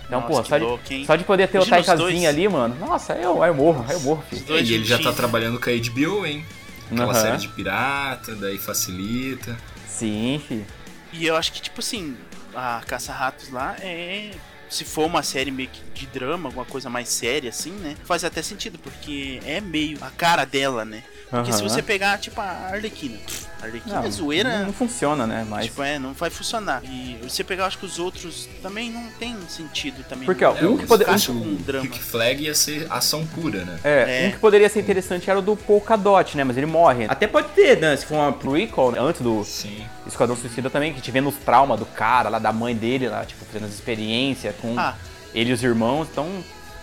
[0.04, 2.74] Então, pô, só, louco, de, só de poder ter Imagina o Taikazinho ali, mano.
[2.80, 4.42] Nossa, eu, eu morro, eu morro, filho.
[4.48, 6.44] E ele já tá trabalhando com a HBO, hein?
[6.90, 7.14] Aquela uhum.
[7.14, 9.56] série de pirata, daí facilita.
[9.98, 10.66] Sim, filho.
[11.12, 12.16] E eu acho que, tipo assim,
[12.54, 14.30] a Caça-Ratos lá é.
[14.70, 17.96] Se for uma série meio que de drama, alguma coisa mais séria assim, né?
[18.04, 21.02] Faz até sentido, porque é meio a cara dela, né?
[21.30, 23.18] Porque se você pegar, tipo, a Arlequina.
[23.60, 24.58] A Arlequina é zoeira.
[24.60, 25.46] Não, não, funciona, né?
[25.48, 25.66] Mas...
[25.66, 26.82] Tipo, é, não vai funcionar.
[26.84, 30.24] E você pegar, acho que os outros também não tem sentido também.
[30.24, 31.14] Porque, ó, é, um que poderia.
[31.30, 31.86] Um, drama.
[31.86, 33.78] Kick Flag ia ser ação pura, né?
[33.84, 36.44] É, é, um que poderia ser interessante era o do Polkadot, né?
[36.44, 37.04] Mas ele morre.
[37.08, 37.94] Até pode ter, né?
[37.96, 38.98] Se for uma prequel, né?
[39.00, 39.84] antes do Sim.
[40.06, 43.44] Esquadrão Suicida também, que tivemos os traumas do cara, lá da mãe dele, lá, tipo,
[43.44, 44.94] fazendo as experiências com ah.
[45.34, 46.08] ele e os irmãos.
[46.10, 46.26] Então,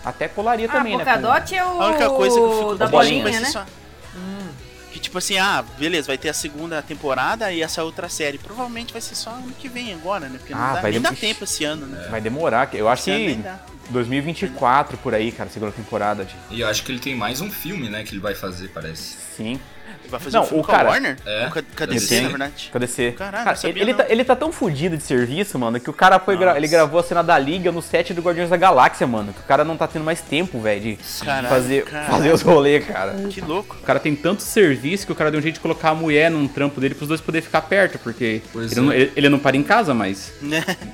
[0.04, 1.04] até colaria ah, também, né?
[1.04, 1.56] Com...
[1.56, 1.82] é o.
[1.82, 3.46] A única coisa que eu fico da bolinha, né?
[3.46, 3.66] Só...
[4.96, 8.38] Que tipo assim, ah, beleza, vai ter a segunda temporada e essa outra série.
[8.38, 10.38] Provavelmente vai ser só ano que vem agora, né?
[10.38, 12.08] Porque não ah, dá, vai nem dá tempo esse ano, né?
[12.10, 13.43] Vai demorar, eu acho esse que
[13.89, 16.24] 2024 por aí, cara, segunda temporada.
[16.24, 16.34] De...
[16.50, 19.18] E eu acho que ele tem mais um filme, né, que ele vai fazer, parece.
[19.36, 19.60] Sim.
[20.10, 21.18] Vai fazer não, um filme o cara, com a Warner?
[21.26, 21.49] É.
[21.49, 22.70] Com a DC, na verdade.
[22.72, 23.12] Com a DC.
[23.14, 26.20] Caralho, cara, ele, ele, tá, ele tá tão fudido de serviço, mano, que o cara
[26.20, 29.34] foi gra ele gravou a cena da Liga no set do Guardiões da Galáxia, mano.
[29.34, 32.86] Que o cara não tá tendo mais tempo, velho, de caralho, fazer, fazer os rolês,
[32.86, 33.14] cara.
[33.30, 33.78] Que louco.
[33.82, 36.30] O cara tem tanto serviço que o cara deu um jeito de colocar a mulher
[36.30, 38.76] num trampo dele pros dois poderem ficar perto, porque ele, é.
[38.76, 40.34] não, ele, ele, não para em casa, mas.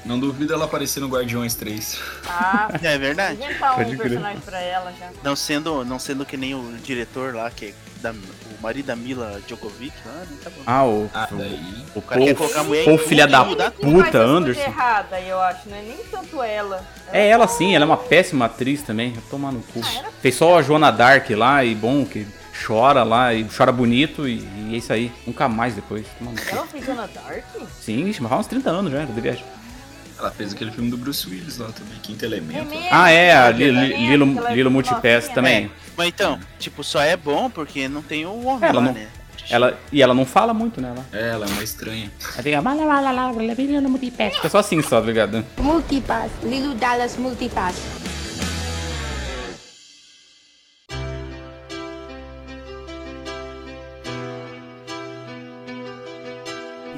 [0.05, 1.99] não duvido ela aparecer no Guardiões 3.
[2.27, 3.41] Ah, é verdade.
[3.41, 5.09] Inventar um personagem pra ela já.
[5.23, 9.41] Não sendo, não sendo que nem o diretor lá, que da, o marido da Mila
[9.47, 10.27] Djokovic lá, né?
[10.43, 10.61] Tá bom.
[10.65, 11.09] Ah, o.
[11.13, 11.85] Ah, daí.
[11.95, 14.61] O, o cara quer colocar a mulher Pô, filha da puta, Anderson.
[14.61, 16.75] errada, eu acho, não é nem tanto ela.
[17.07, 19.11] ela é ela sim, ela é uma péssima atriz também.
[19.13, 19.81] Vai tomar no cu.
[19.83, 22.25] Ah, Fez só a Joana Dark lá e bom, que
[22.65, 25.11] chora lá e chora bonito e, e é isso aí.
[25.25, 26.05] Nunca mais depois.
[26.51, 27.43] Ela fez Joana Dark?
[27.79, 29.37] Sim, mas uns 30 anos já, devia.
[30.21, 32.71] Ela fez aquele filme do Bruce Willis lá também, Quinto Elemento.
[32.91, 35.65] ah, é, a Lilo, Lilo Multipass também.
[35.65, 35.69] É.
[35.97, 39.07] Mas então, tipo, só é bom porque não tem o homem ela lá, não, né?
[39.49, 40.93] Ela, e ela não fala muito, né?
[40.93, 42.11] Ela, é, ela é uma estranha.
[42.35, 42.51] Ela fica.
[43.63, 44.35] Lilo Multipass.
[44.35, 45.43] Fica só assim só, tá ligado?
[45.57, 46.31] Multipass.
[46.43, 47.75] Lilo Dallas Multipass.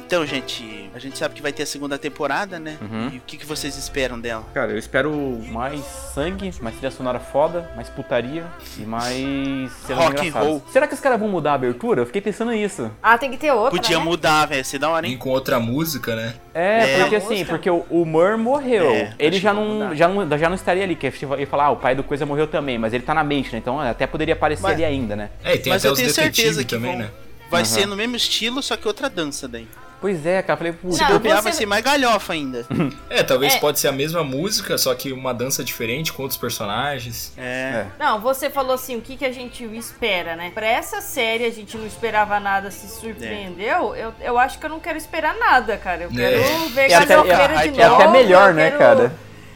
[0.06, 0.73] Então, gente,
[1.04, 2.78] gente sabe que vai ter a segunda temporada, né?
[2.82, 3.10] Uhum.
[3.14, 4.46] E o que, que vocês esperam dela?
[4.54, 5.12] Cara, eu espero
[5.50, 5.82] mais
[6.14, 8.46] sangue, mais trilha sonora foda, mais putaria
[8.78, 10.64] e mais rock and roll.
[10.72, 12.02] Será que os caras vão mudar a abertura?
[12.02, 12.92] Eu fiquei pensando nisso.
[13.02, 13.72] Ah, tem que ter outra.
[13.72, 14.04] Podia né?
[14.04, 14.64] mudar, velho.
[14.64, 16.34] Se dá uma nem com outra música, né?
[16.54, 18.90] É, é porque assim, porque o, o Mur morreu.
[18.92, 21.78] É, ele já não, já não, já não estaria ali, que ia falar, ah, o
[21.78, 23.58] pai do Coisa morreu também, mas ele tá na mente, né?
[23.58, 25.30] Então até poderia aparecer mas, ali ainda, né?
[25.44, 27.12] É, e tem mas até eu tenho certeza que também, vão, né?
[27.50, 27.66] vai uhum.
[27.66, 29.68] ser no mesmo estilo, só que outra dança daí.
[30.04, 31.44] Pois é, cara, falei, putz, se bobear você...
[31.44, 32.66] vai ser mais galhofa ainda.
[33.10, 33.60] é, talvez é.
[33.60, 37.32] pode ser a mesma música, só que uma dança diferente com outros personagens.
[37.38, 37.42] É.
[37.42, 37.88] é.
[37.98, 40.52] Não, você falou assim, o que, que a gente espera, né?
[40.54, 43.96] Pra essa série a gente não esperava nada, se surpreendeu.
[43.96, 44.04] É.
[44.04, 46.04] Eu, eu acho que eu não quero esperar nada, cara.
[46.04, 46.14] Eu é.
[46.14, 46.68] quero é.
[46.68, 47.82] ver Gasofeira de novo.
[47.82, 48.80] É até melhor, né, quero...
[48.80, 49.16] cara?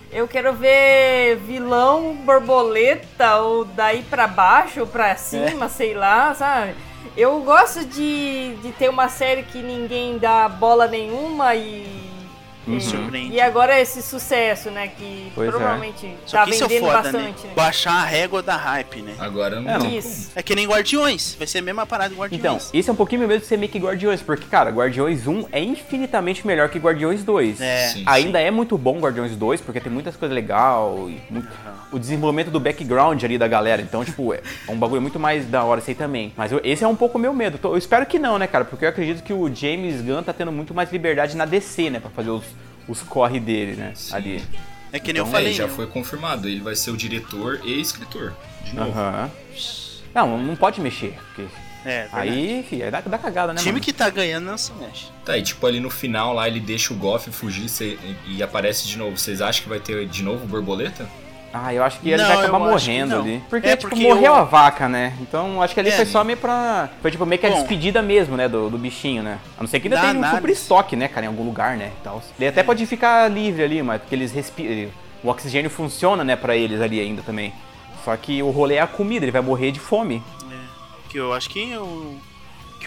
[0.10, 5.70] Eu quero ver vilão borboleta ou daí pra baixo ou pra cima, é.
[5.70, 6.74] sei lá, sabe?
[7.16, 11.97] Eu gosto de, de ter uma série que ninguém dá bola nenhuma e
[12.68, 12.80] Uhum.
[12.80, 13.36] Surpreende.
[13.36, 14.90] E agora esse sucesso, né?
[14.90, 15.52] Que pois é.
[15.52, 16.16] provavelmente é.
[16.30, 17.44] tá vendendo é foda, bastante.
[17.44, 17.50] Né?
[17.50, 17.54] Né?
[17.56, 19.16] Baixar a régua da hype, né?
[19.20, 19.72] Agora não.
[19.72, 19.90] É, não.
[19.90, 20.32] Isso.
[20.36, 21.36] é que nem Guardiões.
[21.38, 22.40] Vai ser a mesma parada de Guardiões.
[22.40, 24.22] Então, esse é um pouquinho meu medo de ser meio que Guardiões.
[24.22, 27.62] Porque, cara, Guardiões 1 é infinitamente melhor que Guardiões 2.
[27.62, 27.88] É.
[27.90, 28.46] Sim, Ainda sim.
[28.46, 30.58] é muito bom Guardiões 2, porque tem muitas coisas legais.
[31.30, 31.48] Muito...
[31.48, 31.78] Uhum.
[31.92, 33.82] O desenvolvimento do background ali da galera.
[33.82, 36.34] Então, tipo, é um bagulho muito mais da hora esse aí também.
[36.36, 37.60] Mas eu, esse é um pouco o meu medo.
[37.64, 38.66] Eu espero que não, né, cara?
[38.66, 42.00] Porque eu acredito que o James Gunn tá tendo muito mais liberdade na DC, né?
[42.00, 42.44] Pra fazer os
[42.88, 43.92] os corre dele, né?
[43.96, 44.16] Sim.
[44.16, 44.44] Ali.
[44.92, 45.52] É que nem então, eu falei.
[45.52, 48.34] É, já foi confirmado, ele vai ser o diretor e escritor.
[48.64, 48.98] De novo.
[48.98, 49.30] Uhum.
[50.14, 51.48] Não, não pode mexer, porque.
[51.86, 53.60] É, aí, filho, aí dá, dá cagada, né?
[53.60, 53.84] O time mano?
[53.84, 55.06] que tá ganhando não se mexe.
[55.24, 58.88] Tá, e tipo ali no final lá ele deixa o Goff fugir cê, e aparece
[58.88, 59.18] de novo.
[59.18, 61.08] Vocês acham que vai ter de novo borboleta?
[61.54, 63.42] Ah, eu acho que ele não, vai acabar morrendo ali.
[63.50, 64.36] Porque, é tipo, porque morreu eu...
[64.36, 65.14] a vaca, né?
[65.22, 66.90] Então acho que ali é, foi só meio pra.
[67.02, 68.48] Foi tipo meio que a Bom, despedida mesmo, né?
[68.48, 69.40] Do, do bichinho, né?
[69.58, 71.92] A não ser que ainda tem um super estoque, né, cara, em algum lugar, né?
[72.02, 74.90] Então, ele até pode ficar livre ali, mas porque eles respiram.
[75.24, 77.54] O oxigênio funciona, né, pra eles ali ainda também.
[78.04, 80.22] Só que o rolê é a comida, ele vai morrer de fome.
[80.52, 80.56] É.
[81.10, 82.18] Que eu acho que o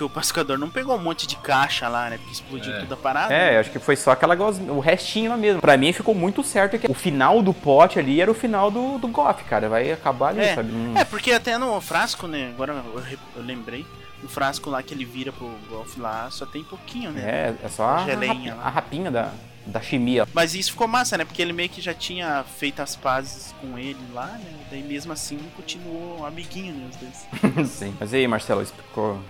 [0.00, 2.16] que o pacificador não pegou um monte de caixa lá, né?
[2.16, 2.80] Porque explodiu é.
[2.80, 3.34] tudo a parada.
[3.34, 5.60] É, acho que foi só aquela o restinho lá mesmo.
[5.60, 8.96] Pra mim ficou muito certo que o final do pote ali era o final do,
[8.96, 9.68] do Goff, cara.
[9.68, 10.54] Vai acabar ali, é.
[10.54, 10.70] sabe?
[10.94, 12.50] É, porque até no frasco, né?
[12.54, 13.02] Agora eu,
[13.36, 13.84] eu lembrei.
[14.22, 17.22] No frasco lá que ele vira pro Golf lá, só tem pouquinho, né?
[17.22, 19.32] É, é só a, a, a rapinha da,
[19.70, 20.26] da chimia.
[20.34, 21.24] Mas isso ficou massa, né?
[21.24, 24.52] Porque ele meio que já tinha feito as pazes com ele lá, né?
[24.70, 26.88] Daí mesmo assim continuou amiguinho, né?
[26.90, 27.68] Os dois.
[27.70, 27.94] Sim.
[27.98, 28.62] Mas aí, Marcelo,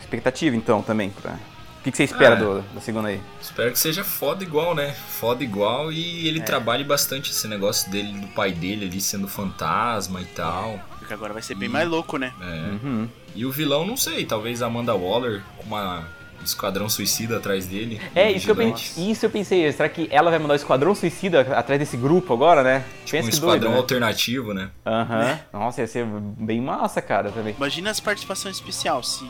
[0.01, 1.33] expectativa então também pra.
[1.33, 3.19] O que, que você espera ah, do, da segunda aí?
[3.41, 4.93] Espero que seja foda igual, né?
[4.93, 6.43] Foda igual e ele é.
[6.43, 10.79] trabalhe bastante esse negócio dele, do pai dele ali sendo fantasma e tal.
[10.99, 12.35] Porque agora vai ser bem mais louco, né?
[12.39, 12.85] É.
[12.85, 13.09] Uhum.
[13.35, 16.07] E o vilão, não sei, talvez Amanda Waller com uma
[16.45, 18.01] Esquadrão Suicida atrás dele.
[18.15, 19.71] É, isso eu, pensei, isso eu pensei.
[19.73, 22.85] Será que ela vai mandar o Esquadrão Suicida atrás desse grupo agora, né?
[23.05, 23.77] Tipo Pensa um esquadrão doido, né?
[23.77, 24.71] alternativo, né?
[24.85, 25.15] Aham.
[25.15, 25.25] Uhum.
[25.25, 25.41] Né?
[25.53, 27.55] Nossa, ia ser bem massa, cara, também.
[27.57, 29.25] Imagina as participações especial, se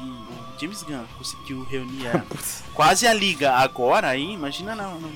[0.60, 2.22] James Gunn conseguiu reunir a,
[2.74, 5.00] quase a liga agora aí, imagina não.
[5.00, 5.10] não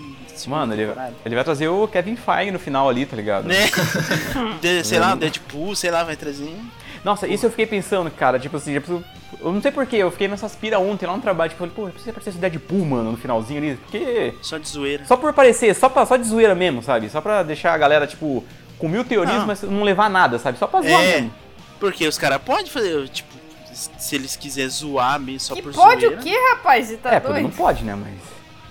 [0.46, 0.90] Mano, ele,
[1.24, 3.46] ele vai trazer o Kevin Feige no final ali, tá ligado?
[3.46, 3.70] Né?
[4.60, 6.56] De, sei lá, Deadpool, sei lá, vai trazer.
[7.04, 9.04] Nossa, isso eu fiquei pensando, cara, tipo assim, tipo,
[9.40, 11.86] eu não sei porquê, eu fiquei nessa aspira ontem lá no trabalho, tipo, falei, pô,
[11.88, 14.34] precisa aparecer esse Deadpool, mano, no finalzinho ali, porque...
[14.40, 15.04] Só de zoeira.
[15.04, 17.10] Só por aparecer, só, pra, só de zoeira mesmo, sabe?
[17.10, 18.42] Só pra deixar a galera, tipo,
[18.78, 19.46] com mil teorias, não.
[19.46, 20.58] mas não levar nada, sabe?
[20.58, 21.34] Só pra zoar é, mesmo.
[21.78, 23.34] Porque os caras podem fazer, tipo,
[23.74, 26.16] se eles quiserem zoar mesmo só e por pode zoeira.
[26.16, 26.96] pode o quê, rapaz?
[27.02, 27.42] Tá é, doido?
[27.42, 27.94] não pode, né?
[27.94, 28.14] Mas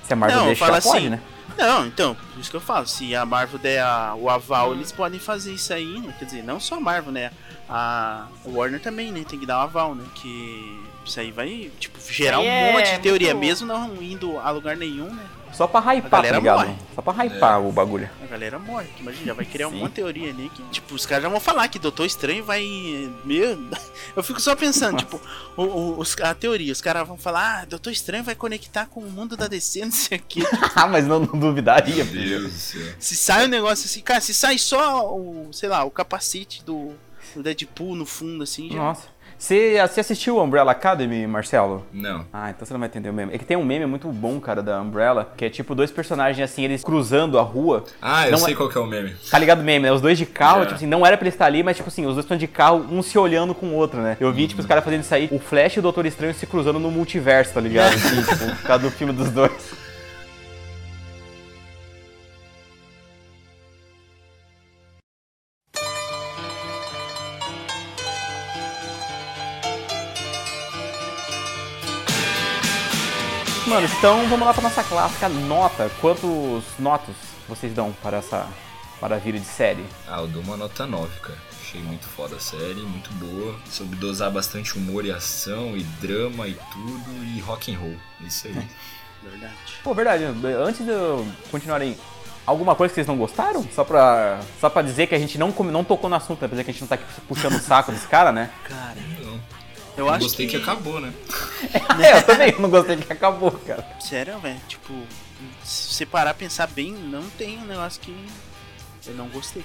[0.08, 1.20] se a Marvel não, deixar, pode, assim, né?
[1.58, 4.74] Não, então, por isso que eu falo, se a Marvel der a, o aval, hum.
[4.74, 6.14] eles podem fazer isso aí, né?
[6.18, 7.32] Quer dizer, não só a Marvel, né?
[7.70, 9.24] A Warner também, né?
[9.28, 10.04] Tem que dar o aval, né?
[10.16, 13.46] Que isso aí vai, tipo, gerar um é monte de teoria, muito...
[13.46, 15.26] mesmo não indo a lugar nenhum, né?
[15.54, 16.60] Só pra hypar, tá ligado?
[16.60, 16.76] Morre.
[16.96, 17.58] Só pra hypar é.
[17.58, 18.10] o bagulho.
[18.24, 21.30] A galera morre, imagina, já vai criar uma teoria ali que, tipo, os caras já
[21.30, 22.64] vão falar que Doutor Estranho vai.
[23.24, 23.58] Meu.
[24.16, 25.22] Eu fico só pensando, tipo,
[25.56, 29.00] o, o, os, a teoria, os caras vão falar, ah, Doutor Estranho vai conectar com
[29.00, 30.44] o mundo da DC, não sei o que.
[30.76, 32.94] Ah, mas não, não duvidaria, Meu Deus do céu.
[32.98, 36.94] Se sai um negócio assim, cara, se sai só o, sei lá, o capacete do,
[37.36, 38.78] do Deadpool no fundo, assim, já.
[38.78, 39.13] Nossa.
[39.44, 41.86] Você, você assistiu Umbrella Academy, Marcelo?
[41.92, 42.26] Não.
[42.32, 43.36] Ah, então você não vai entender o meme.
[43.36, 46.50] É que tem um meme muito bom, cara, da Umbrella, que é tipo dois personagens
[46.50, 47.84] assim, eles cruzando a rua.
[48.02, 48.56] Ah, eu não sei é...
[48.56, 49.14] qual que é o meme.
[49.30, 49.92] Tá ligado o meme, né?
[49.92, 50.68] Os dois de carro, yeah.
[50.68, 52.48] tipo assim, não era pra eles estar ali, mas tipo assim, os dois estão de
[52.48, 54.16] carro, um se olhando com o outro, né?
[54.18, 54.48] Eu vi, uhum.
[54.48, 56.90] tipo, os caras fazendo isso aí, o Flash e o Doutor Estranho se cruzando no
[56.90, 57.96] multiverso, tá ligado?
[58.00, 59.52] Assim, tipo, por causa do filme dos dois.
[73.74, 75.90] Mano, então vamos lá para nossa clássica nota.
[76.00, 77.16] Quantos notas
[77.50, 78.48] vocês dão para essa
[79.02, 79.84] maravilha de série?
[80.08, 81.40] Ah, eu dou uma nota 9, cara.
[81.60, 83.56] Achei muito foda a série, muito boa.
[83.66, 87.96] Soube dosar bastante humor e ação, e drama e tudo, e rock and roll.
[88.22, 88.54] Isso aí.
[89.28, 89.56] verdade.
[89.84, 90.24] Pô, verdade.
[90.24, 90.92] Antes de
[91.50, 91.98] continuarem,
[92.46, 93.68] alguma coisa que vocês não gostaram?
[93.74, 96.70] Só pra, só pra dizer que a gente não, não tocou no assunto, apesar que
[96.70, 98.52] a gente não tá aqui puxando o saco desse cara, né?
[98.70, 99.23] Cara.
[99.96, 100.58] Eu, acho gostei que...
[100.58, 101.14] que acabou, né?
[102.02, 103.86] é, eu também não gostei que acabou, cara.
[104.00, 104.60] Sério, velho?
[104.68, 104.94] Tipo,
[105.64, 108.16] se você parar pensar bem, não tem um negócio que
[109.08, 109.64] eu não gostei.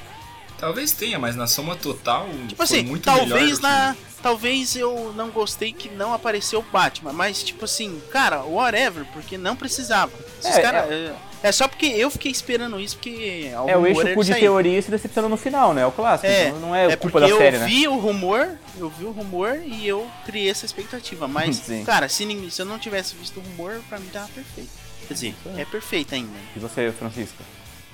[0.58, 4.07] Talvez tenha, mas na soma total tipo assim, muito talvez na que...
[4.22, 9.38] talvez eu não gostei que não apareceu o Batman, mas tipo assim, cara, whatever, porque
[9.38, 10.12] não precisava.
[10.44, 11.12] é, cara, é...
[11.42, 11.52] é...
[11.52, 15.36] só porque eu fiquei esperando isso porque É o eixo de teoria se decepcionou no
[15.36, 15.82] final, né?
[15.82, 17.64] É o clássico, é, então não é, é culpa da série, né?
[17.64, 22.08] Eu vi o rumor, eu vi o rumor e eu criei essa expectativa, mas cara,
[22.08, 24.70] se, se eu não tivesse visto o rumor, para mim tava perfeito.
[25.06, 26.36] Quer dizer, é perfeito ainda.
[26.54, 27.42] E você, Francisco?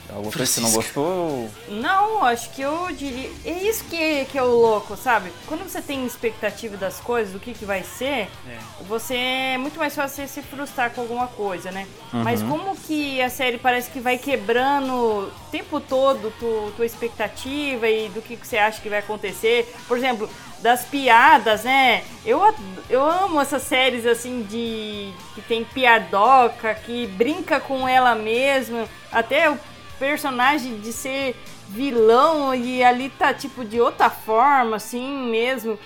[0.09, 1.51] Alguma coisa que você não gostou?
[1.69, 3.31] Não, acho que eu diria.
[3.45, 5.33] É isso que, que é o louco, sabe?
[5.47, 8.59] Quando você tem expectativa das coisas, do que, que vai ser, é.
[8.87, 11.87] você é muito mais fácil se frustrar com alguma coisa, né?
[12.13, 12.23] Uhum.
[12.23, 17.89] Mas como que a série parece que vai quebrando o tempo todo tu, tua expectativa
[17.89, 19.73] e do que, que você acha que vai acontecer.
[19.89, 20.29] Por exemplo,
[20.61, 22.03] das piadas, né?
[22.25, 22.41] Eu,
[22.89, 25.13] eu amo essas séries assim de.
[25.35, 28.87] que tem piadoca, que brinca com ela mesma.
[29.13, 29.59] Até o
[29.99, 31.37] personagem de ser
[31.69, 35.79] vilão e ali tá tipo de outra forma, assim mesmo.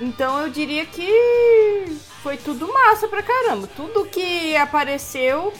[0.00, 3.66] Então eu diria que foi tudo massa pra caramba.
[3.76, 5.52] Tudo que apareceu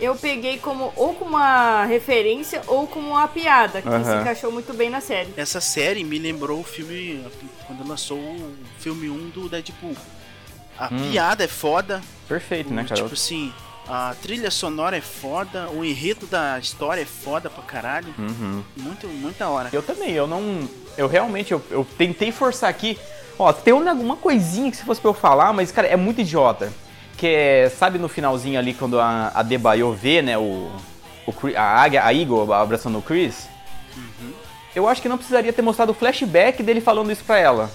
[0.00, 4.02] eu peguei como ou como uma referência ou como uma piada, que uhum.
[4.02, 5.32] se encaixou muito bem na série.
[5.36, 7.22] Essa série me lembrou o filme
[7.66, 9.94] quando lançou o filme 1 do Deadpool.
[10.78, 11.10] A hum.
[11.10, 12.00] piada é foda.
[12.26, 13.02] Perfeito, né, cara?
[13.02, 13.52] Tipo assim,
[13.92, 18.14] a trilha sonora é foda, o enredo da história é foda pra caralho.
[18.16, 18.62] Uhum.
[18.76, 19.68] Muito, muita hora.
[19.72, 20.68] Eu também, eu não.
[20.96, 22.96] Eu realmente, eu, eu tentei forçar aqui.
[23.36, 26.72] Ó, tem alguma coisinha que se fosse pra eu falar, mas, cara, é muito idiota.
[27.16, 30.70] Que é, sabe no finalzinho ali, quando a, a Debaio vê, né, o,
[31.26, 33.48] o a águia, a Eagle abraçando o Chris?
[33.96, 34.32] Uhum.
[34.72, 37.68] Eu acho que não precisaria ter mostrado o flashback dele falando isso pra ela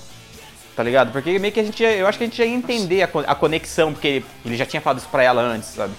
[0.76, 1.12] tá ligado?
[1.12, 3.36] Porque meio que a gente, eu acho que a gente já ia entender a, a
[3.36, 5.94] conexão, porque ele, ele, já tinha falado isso pra ela antes, sabe?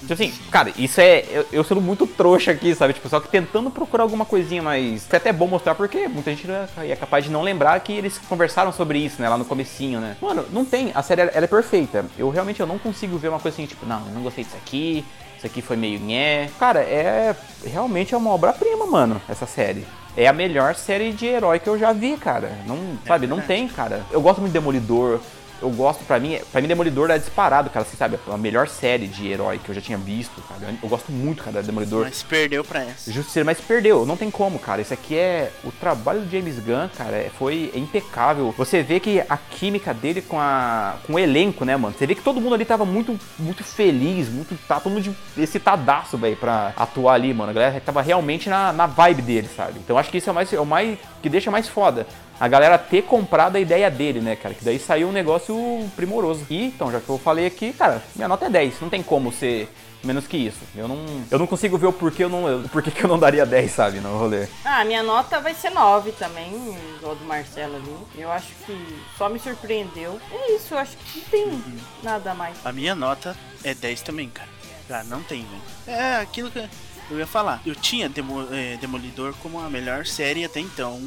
[0.00, 1.24] Tipo assim, cara, isso é.
[1.30, 2.92] Eu, eu sendo muito trouxa aqui, sabe?
[2.92, 5.06] Tipo, só que tentando procurar alguma coisinha mais.
[5.06, 6.46] Foi até bom mostrar porque muita gente
[6.78, 9.28] é capaz de não lembrar que eles conversaram sobre isso, né?
[9.28, 10.16] Lá no comecinho, né?
[10.20, 10.92] Mano, não tem.
[10.94, 12.04] A série ela é perfeita.
[12.18, 14.56] Eu realmente eu não consigo ver uma coisa assim, tipo, não, eu não gostei disso
[14.56, 15.04] aqui.
[15.38, 16.50] Isso aqui foi meio nhé.
[16.58, 17.34] Cara, é.
[17.64, 19.86] Realmente é uma obra-prima, mano, essa série.
[20.16, 22.52] É a melhor série de herói que eu já vi, cara.
[22.66, 23.26] Não, é sabe, verdade.
[23.28, 24.02] não tem, cara.
[24.10, 25.20] Eu gosto muito de Demolidor,
[25.64, 29.06] eu gosto, pra mim, pra mim Demolidor é disparado, cara, você sabe, a melhor série
[29.06, 30.74] de herói que eu já tinha visto, cara.
[30.82, 32.04] Eu gosto muito, cara, de Demolidor.
[32.04, 33.10] Mas perdeu pra essa.
[33.10, 34.82] Justiceiro, mas perdeu, não tem como, cara.
[34.82, 35.50] Isso aqui é.
[35.64, 38.54] O trabalho do James Gunn, cara, é, foi impecável.
[38.58, 41.94] Você vê que a química dele com, a, com o elenco, né, mano?
[41.96, 44.54] Você vê que todo mundo ali tava muito, muito feliz, muito.
[44.68, 47.50] Tá todo mundo excitadaço, velho, pra atuar ali, mano.
[47.50, 49.78] A galera tava realmente na, na vibe dele, sabe?
[49.78, 50.98] Então acho que isso é o mais, é o mais.
[51.22, 52.06] que deixa mais foda
[52.38, 54.54] a galera ter comprado a ideia dele, né, cara?
[54.54, 55.56] Que daí saiu um negócio
[55.96, 56.46] primoroso.
[56.50, 58.80] E, então, já que eu falei aqui, cara, minha nota é 10.
[58.80, 59.68] Não tem como ser
[60.04, 60.60] menos que isso.
[60.76, 60.98] Eu não,
[61.30, 64.00] eu não consigo ver o porquê eu não, porquê que eu não daria 10, sabe,
[64.00, 64.46] no rolê.
[64.64, 66.52] Ah, minha nota vai ser 9 também,
[66.96, 67.96] igual do Marcelo ali.
[68.16, 68.76] Eu acho que
[69.16, 70.20] só me surpreendeu.
[70.30, 71.78] É isso, eu acho que não tem uhum.
[72.02, 72.56] nada mais.
[72.64, 74.48] A minha nota é 10 também, cara.
[74.90, 75.98] Ah, não tem, velho.
[75.98, 76.68] É aquilo que
[77.10, 77.62] eu ia falar.
[77.64, 81.00] Eu tinha Demo, é, Demolidor como a melhor série até então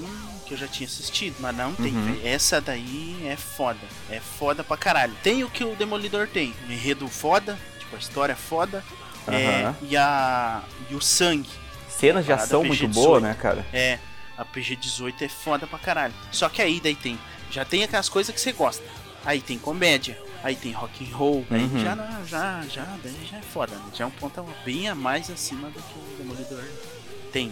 [0.48, 2.20] que eu já tinha assistido, mas não tem, uhum.
[2.24, 3.80] Essa daí é foda.
[4.10, 5.14] É foda pra caralho.
[5.22, 6.54] Tem o que o Demolidor tem.
[6.68, 8.84] Um enredo foda, tipo, a história é foda.
[9.28, 9.34] Uhum.
[9.34, 11.50] É, e, a, e o sangue.
[11.90, 13.66] Cenas de ação muito boa, né, cara?
[13.74, 14.00] É,
[14.38, 16.14] a PG-18 é foda pra caralho.
[16.32, 17.20] Só que aí daí tem.
[17.52, 18.84] Já tem aquelas coisas que você gosta.
[19.26, 21.58] Aí tem comédia, aí tem rock and roll, uhum.
[21.58, 21.96] aí já,
[22.26, 22.86] já, já,
[23.30, 23.82] já é foda, né?
[23.94, 26.64] Já é um ponto bem a mais acima do que o Demolidor
[27.34, 27.52] tem.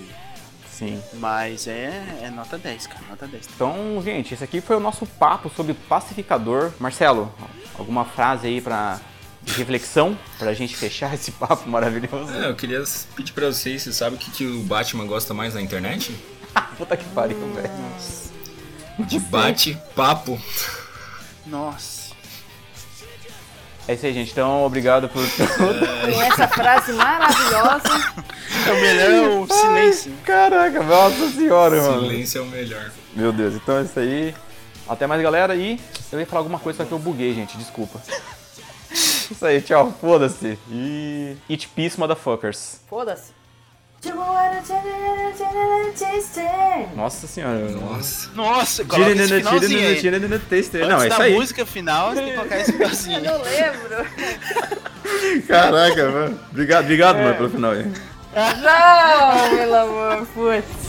[0.78, 1.02] Sim.
[1.14, 3.50] Mas é, é nota 10, cara, nota 10.
[3.56, 6.72] Então, gente, esse aqui foi o nosso papo sobre pacificador.
[6.80, 7.34] Marcelo,
[7.78, 9.00] alguma frase aí pra
[9.42, 12.34] de reflexão pra gente fechar esse papo maravilhoso?
[12.34, 12.84] É, eu queria
[13.16, 16.14] pedir pra vocês, você sabe o que, que o Batman gosta mais na internet?
[16.78, 17.70] Puta que pariu, velho.
[19.08, 20.42] De bate-papo.
[21.46, 22.05] Nossa.
[23.88, 24.32] É isso aí, gente.
[24.32, 25.80] Então, obrigado por tudo.
[26.14, 28.14] Com essa frase maravilhosa.
[28.68, 30.12] É o melhor é o silêncio.
[30.18, 32.08] Ai, caraca, nossa senhora, silêncio mano.
[32.10, 32.92] Silêncio é o melhor.
[33.16, 34.36] Meu Deus, então é isso aí.
[34.88, 35.56] Até mais, galera.
[35.56, 35.80] E
[36.12, 37.58] eu ia falar alguma coisa, só que eu buguei, gente.
[37.58, 38.02] Desculpa.
[39.30, 39.92] Isso aí, tchau.
[40.00, 40.58] Foda-se.
[40.70, 41.36] E.
[41.50, 42.80] Eat peace, motherfuckers.
[42.88, 43.35] Foda-se.
[46.96, 47.70] Nossa senhora.
[47.72, 48.30] Nossa.
[48.34, 49.86] Nossa, coloca esse finalzinho aí.
[50.88, 51.34] Não, é isso aí.
[51.34, 53.18] música final, você tem que colocar esse finalzinho.
[53.18, 54.06] Eu não lembro.
[55.48, 56.40] Caraca, mano.
[56.52, 57.24] Obrigado, obrigado, é.
[57.24, 57.86] mano, pelo final aí.
[58.36, 60.86] Não, pelo amor, putz.